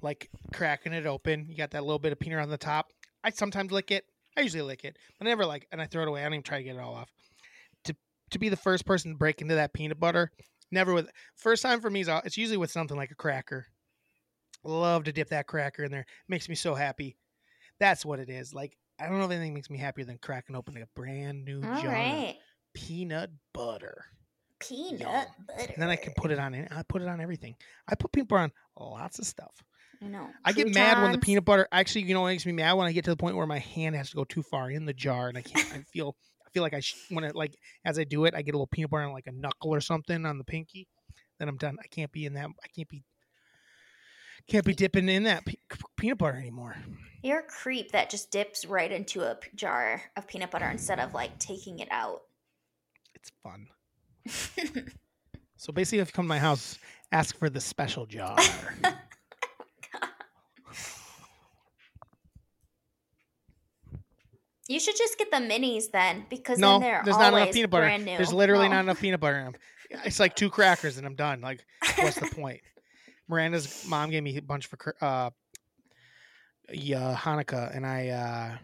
[0.00, 1.46] Like cracking it open.
[1.48, 2.92] You got that little bit of peanut on the top.
[3.22, 4.04] I sometimes lick it.
[4.36, 6.20] I usually lick it, but I never like, and I throw it away.
[6.20, 7.10] I don't even try to get it all off.
[7.84, 7.94] To
[8.30, 10.32] to be the first person to break into that peanut butter,
[10.70, 13.66] never with first time for me is uh, it's usually with something like a cracker.
[14.64, 16.06] Love to dip that cracker in there.
[16.28, 17.16] Makes me so happy.
[17.78, 18.54] That's what it is.
[18.54, 21.62] Like I don't know if anything makes me happier than cracking open a brand new
[21.62, 22.34] All jar of
[22.74, 24.04] peanut butter.
[24.68, 25.10] Peanut Yum.
[25.46, 25.72] butter.
[25.72, 26.54] And then I can put it on.
[26.54, 27.54] I put it on everything.
[27.88, 28.52] I put peanut butter on
[28.90, 29.54] lots of stuff.
[30.02, 30.28] I know.
[30.44, 32.86] I get mad when the peanut butter actually, you know, what makes me mad when
[32.86, 34.92] I get to the point where my hand has to go too far in the
[34.92, 35.72] jar and I can't.
[35.72, 38.42] I feel, I feel like I sh- when it like as I do it, I
[38.42, 40.88] get a little peanut butter on like a knuckle or something on the pinky.
[41.38, 41.76] Then I'm done.
[41.82, 42.46] I can't be in that.
[42.62, 43.04] I can't be.
[44.48, 45.54] Can't be dipping in that pe-
[45.96, 46.76] peanut butter anymore.
[47.22, 50.98] You're a creep that just dips right into a p- jar of peanut butter instead
[50.98, 52.22] of like taking it out.
[53.14, 53.68] It's fun.
[55.56, 56.78] So basically, if you come to my house,
[57.12, 58.36] ask for the special jar.
[64.68, 67.70] you should just get the minis then, because no, then they're there's not enough peanut
[67.70, 67.84] butter.
[67.84, 68.16] brand new.
[68.16, 68.70] There's literally Oh.
[68.70, 69.54] not enough peanut butter in them.
[70.04, 71.40] It's like two crackers and I'm done.
[71.40, 71.64] Like,
[71.98, 72.60] what's the point?
[73.28, 75.30] Miranda's mom gave me a bunch for uh,
[76.72, 78.56] yeah, Hanukkah, and I, uh,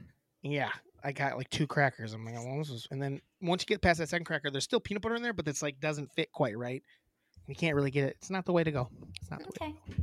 [0.42, 0.70] yeah,
[1.04, 2.12] I got like two crackers.
[2.14, 4.64] I'm like, well, this is, and then once you get past that second cracker, there's
[4.64, 6.82] still peanut butter in there, but it's like doesn't fit quite right.
[7.46, 8.16] You can't really get it.
[8.18, 8.88] It's not the way to go.
[9.20, 9.68] It's not the way.
[9.68, 10.02] Okay.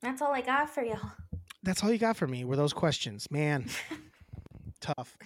[0.00, 0.96] That's all I got for you.
[1.62, 2.44] That's all you got for me.
[2.44, 3.66] Were those questions, man?
[4.80, 5.16] tough,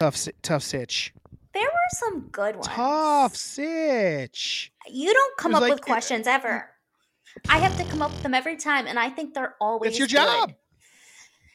[0.00, 1.12] tough, tough sitch.
[1.54, 2.68] There were some good ones.
[2.68, 4.72] Tough sitch.
[4.88, 6.68] You don't come up like- with questions ever.
[7.48, 9.90] I have to come up with them every time, and I think they're always.
[9.90, 10.16] It's your good.
[10.16, 10.52] job.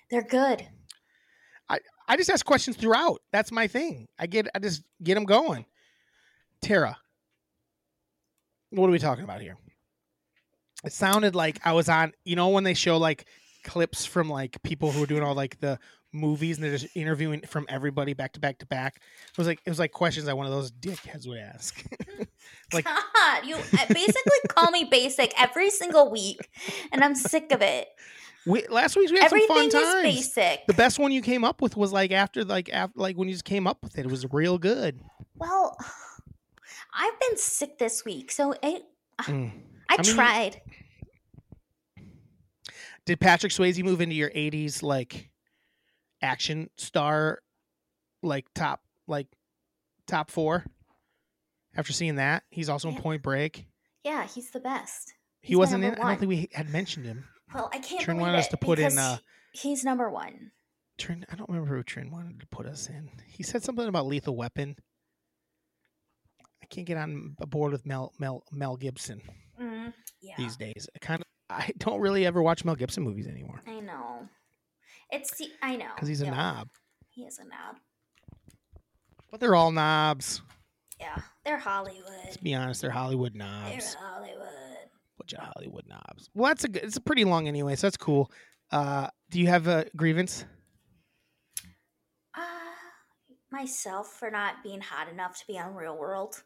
[0.10, 0.68] They're good.
[2.08, 3.22] I just ask questions throughout.
[3.32, 4.08] That's my thing.
[4.18, 5.66] I get I just get them going.
[6.62, 6.98] Tara,
[8.72, 9.58] what are we talking about here?
[10.86, 13.28] It sounded like I was on, you know, when they show like
[13.64, 15.80] clips from like people who are doing all like the
[16.14, 18.96] movies and they're just interviewing from everybody back to back to back.
[19.32, 21.84] It was like it was like questions that one of those dickheads would ask.
[22.74, 26.50] Like- God, you uh, basically call me basic every single week,
[26.92, 27.88] and I'm sick of it.
[28.48, 30.04] We, last week we had some Everything fun is times.
[30.04, 30.66] basic.
[30.68, 33.34] The best one you came up with was like after like after like when you
[33.34, 34.06] just came up with it.
[34.06, 35.00] It was real good.
[35.36, 35.78] Well,
[36.94, 38.82] I've been sick this week, so I,
[39.24, 39.52] Mm.
[39.90, 40.62] I, I mean, tried.
[43.06, 45.30] Did Patrick Swayze move into your '80s like
[46.22, 47.40] action star,
[48.22, 49.28] like top like
[50.08, 50.66] top four?
[51.76, 53.68] After seeing that, he's also in Point Break.
[54.04, 55.14] Yeah, he's the best.
[55.42, 55.90] He He's my wasn't in.
[55.92, 57.26] number I don't think we had mentioned him.
[57.54, 59.18] Well, I can't Trin wanted us to put in, uh,
[59.54, 60.52] he's number one.
[60.98, 63.10] Trin, I don't remember who Trin wanted to put us in.
[63.28, 64.76] He said something about Lethal Weapon.
[66.62, 69.22] I can't get on board with Mel Mel Mel Gibson
[69.62, 70.88] Mm, yeah, these days.
[70.96, 74.28] I kind of I don't really ever watch Mel Gibson movies anymore I know.
[75.12, 76.68] It's the- I know because he's a yeah, knob.
[77.10, 77.78] He is a knob.
[79.32, 80.42] But they're all knobs.
[81.00, 82.04] Yeah, they're Hollywood.
[82.26, 83.94] Let's be honest, they're Hollywood knobs.
[83.94, 84.04] They're.
[84.04, 84.77] Hollywood.
[85.18, 86.30] Bunch of Hollywood knobs.
[86.34, 86.84] Well, that's a good.
[86.84, 88.32] It's a pretty long anyway, so that's cool.
[88.72, 90.46] Uh, do you have a grievance?
[92.36, 92.40] Uh,
[93.52, 96.42] myself for not being hot enough to be on Real World.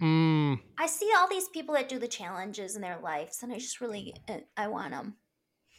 [0.00, 3.58] Mm, I see all these people that do the challenges in their lives, and I
[3.58, 5.14] just really uh, I want them.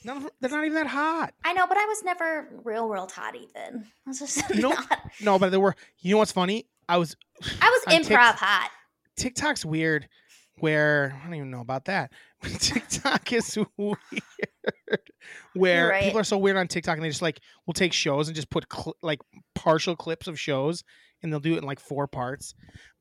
[0.05, 1.33] none of, they're not even that hot.
[1.43, 3.85] I know, but I was never Real World hot even.
[4.05, 4.99] I was just You know- not.
[5.21, 5.75] No, but there were.
[5.99, 6.67] You know what's funny?
[6.87, 7.15] I was
[7.61, 8.69] I was improv Tik- hot.
[9.17, 10.07] TikTok's weird.
[10.59, 12.11] Where I don't even know about that.
[12.59, 13.97] TikTok is weird.
[15.53, 16.03] Where right.
[16.03, 18.49] people are so weird on TikTok and they just like will take shows and just
[18.49, 19.19] put cl- like
[19.55, 20.83] partial clips of shows
[21.21, 22.53] and they'll do it in like four parts.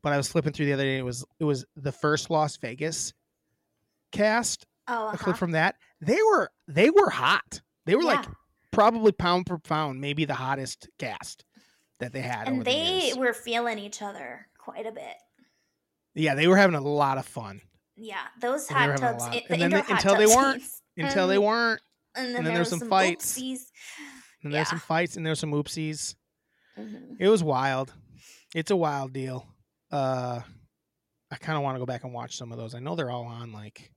[0.02, 0.98] But I was flipping through the other day.
[0.98, 3.12] It was it was the first Las Vegas
[4.12, 5.16] cast Oh, a uh-huh.
[5.16, 5.76] clip from that.
[6.00, 7.60] They were they were hot.
[7.86, 8.24] They were like
[8.72, 11.44] probably pound for pound, maybe the hottest cast
[12.00, 12.48] that they had.
[12.48, 13.16] and the they years.
[13.16, 15.14] were feeling each other quite a bit.
[16.14, 17.60] yeah, they were having a lot of fun
[18.04, 19.24] Yeah, those And hot tubs.
[19.26, 20.62] it- the and then indoor they- hot until they weren't.
[20.96, 21.82] until they Um, weren't.
[22.14, 23.38] And then, then there was some some fights.
[23.38, 23.60] oopsies.
[24.42, 26.14] And there's some fights and there's some oopsies.
[26.76, 27.16] Mhm.
[27.20, 27.94] It was wild.
[28.54, 29.46] It's a wild deal.
[29.90, 30.40] Uh,
[31.30, 32.74] I kind of want to go back and watch some of those.
[32.74, 33.92] I know they're all on like.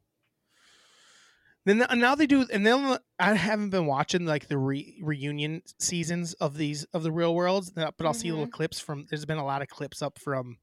[1.66, 5.64] Then the- now they do, and then I haven't been watching like the re- reunion
[5.80, 9.08] seasons of these of the Real Worlds, but I'll see little clips from.
[9.10, 10.60] There's been a lot of clips up from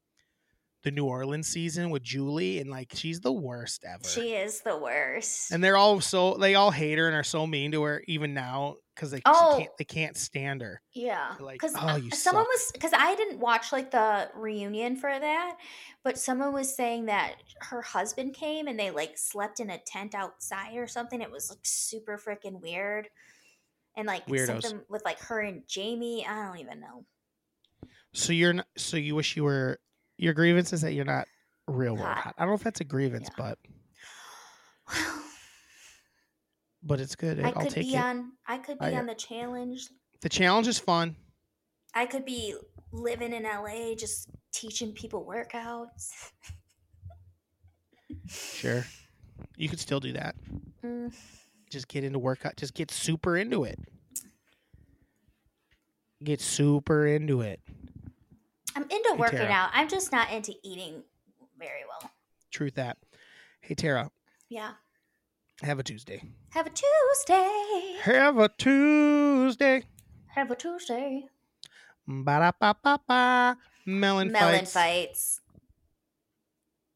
[0.83, 4.05] the New Orleans season with Julie, and like she's the worst ever.
[4.05, 5.51] She is the worst.
[5.53, 8.35] and they're all so they all hate her and are so mean to her even
[8.35, 9.55] now because they Oh.
[9.59, 10.83] can't they can't stand her.
[10.93, 14.29] Yeah, They're like, because "Oh, you someone suck." was because I didn't watch like the
[14.35, 15.57] reunion for that,
[16.03, 20.15] but someone was saying that her husband came and they like slept in a tent
[20.15, 21.21] outside or something.
[21.23, 23.09] It was like super freaking weird,
[23.97, 24.63] and like Weirdos.
[24.63, 26.27] something with like her and Jamie.
[26.27, 27.05] I don't even know.
[28.15, 29.79] So you're not, so you wish you were
[30.23, 31.27] your grievance is that you're not
[31.67, 32.17] real world Hot.
[32.19, 32.35] hot.
[32.39, 33.55] I don't know if that's a grievance, Yeah.
[34.97, 34.97] but
[36.83, 37.41] but it's good.
[37.45, 37.99] I could be it.
[37.99, 38.33] on.
[38.47, 39.89] I could be I- on the challenge.
[40.21, 41.17] The challenge is fun.
[41.95, 42.55] I could be
[42.93, 46.11] living in LA, just teaching people workouts.
[48.29, 48.85] Sure.
[49.57, 50.37] You could still do that.
[50.85, 51.13] Mm,
[51.71, 52.57] Just get into workout.
[52.57, 53.79] Just get super into it.
[56.23, 57.61] get super into it.
[58.77, 59.71] I'm into working out.
[59.73, 61.03] I'm just not into eating
[61.59, 62.11] very well.
[62.51, 62.97] Truth that.
[63.61, 64.11] Hey Tara,
[64.49, 64.73] Yeah.
[65.63, 66.23] have a Tuesday.
[66.51, 67.97] Have a Tuesday.
[68.03, 69.85] Have a Tuesday.
[70.35, 71.25] Have a Tuesday.
[72.07, 73.57] Ba da ba ba ba.
[73.87, 74.73] Mellon, Mellon fights.
[74.73, 75.41] fights.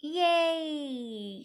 [0.01, 1.44] Yay.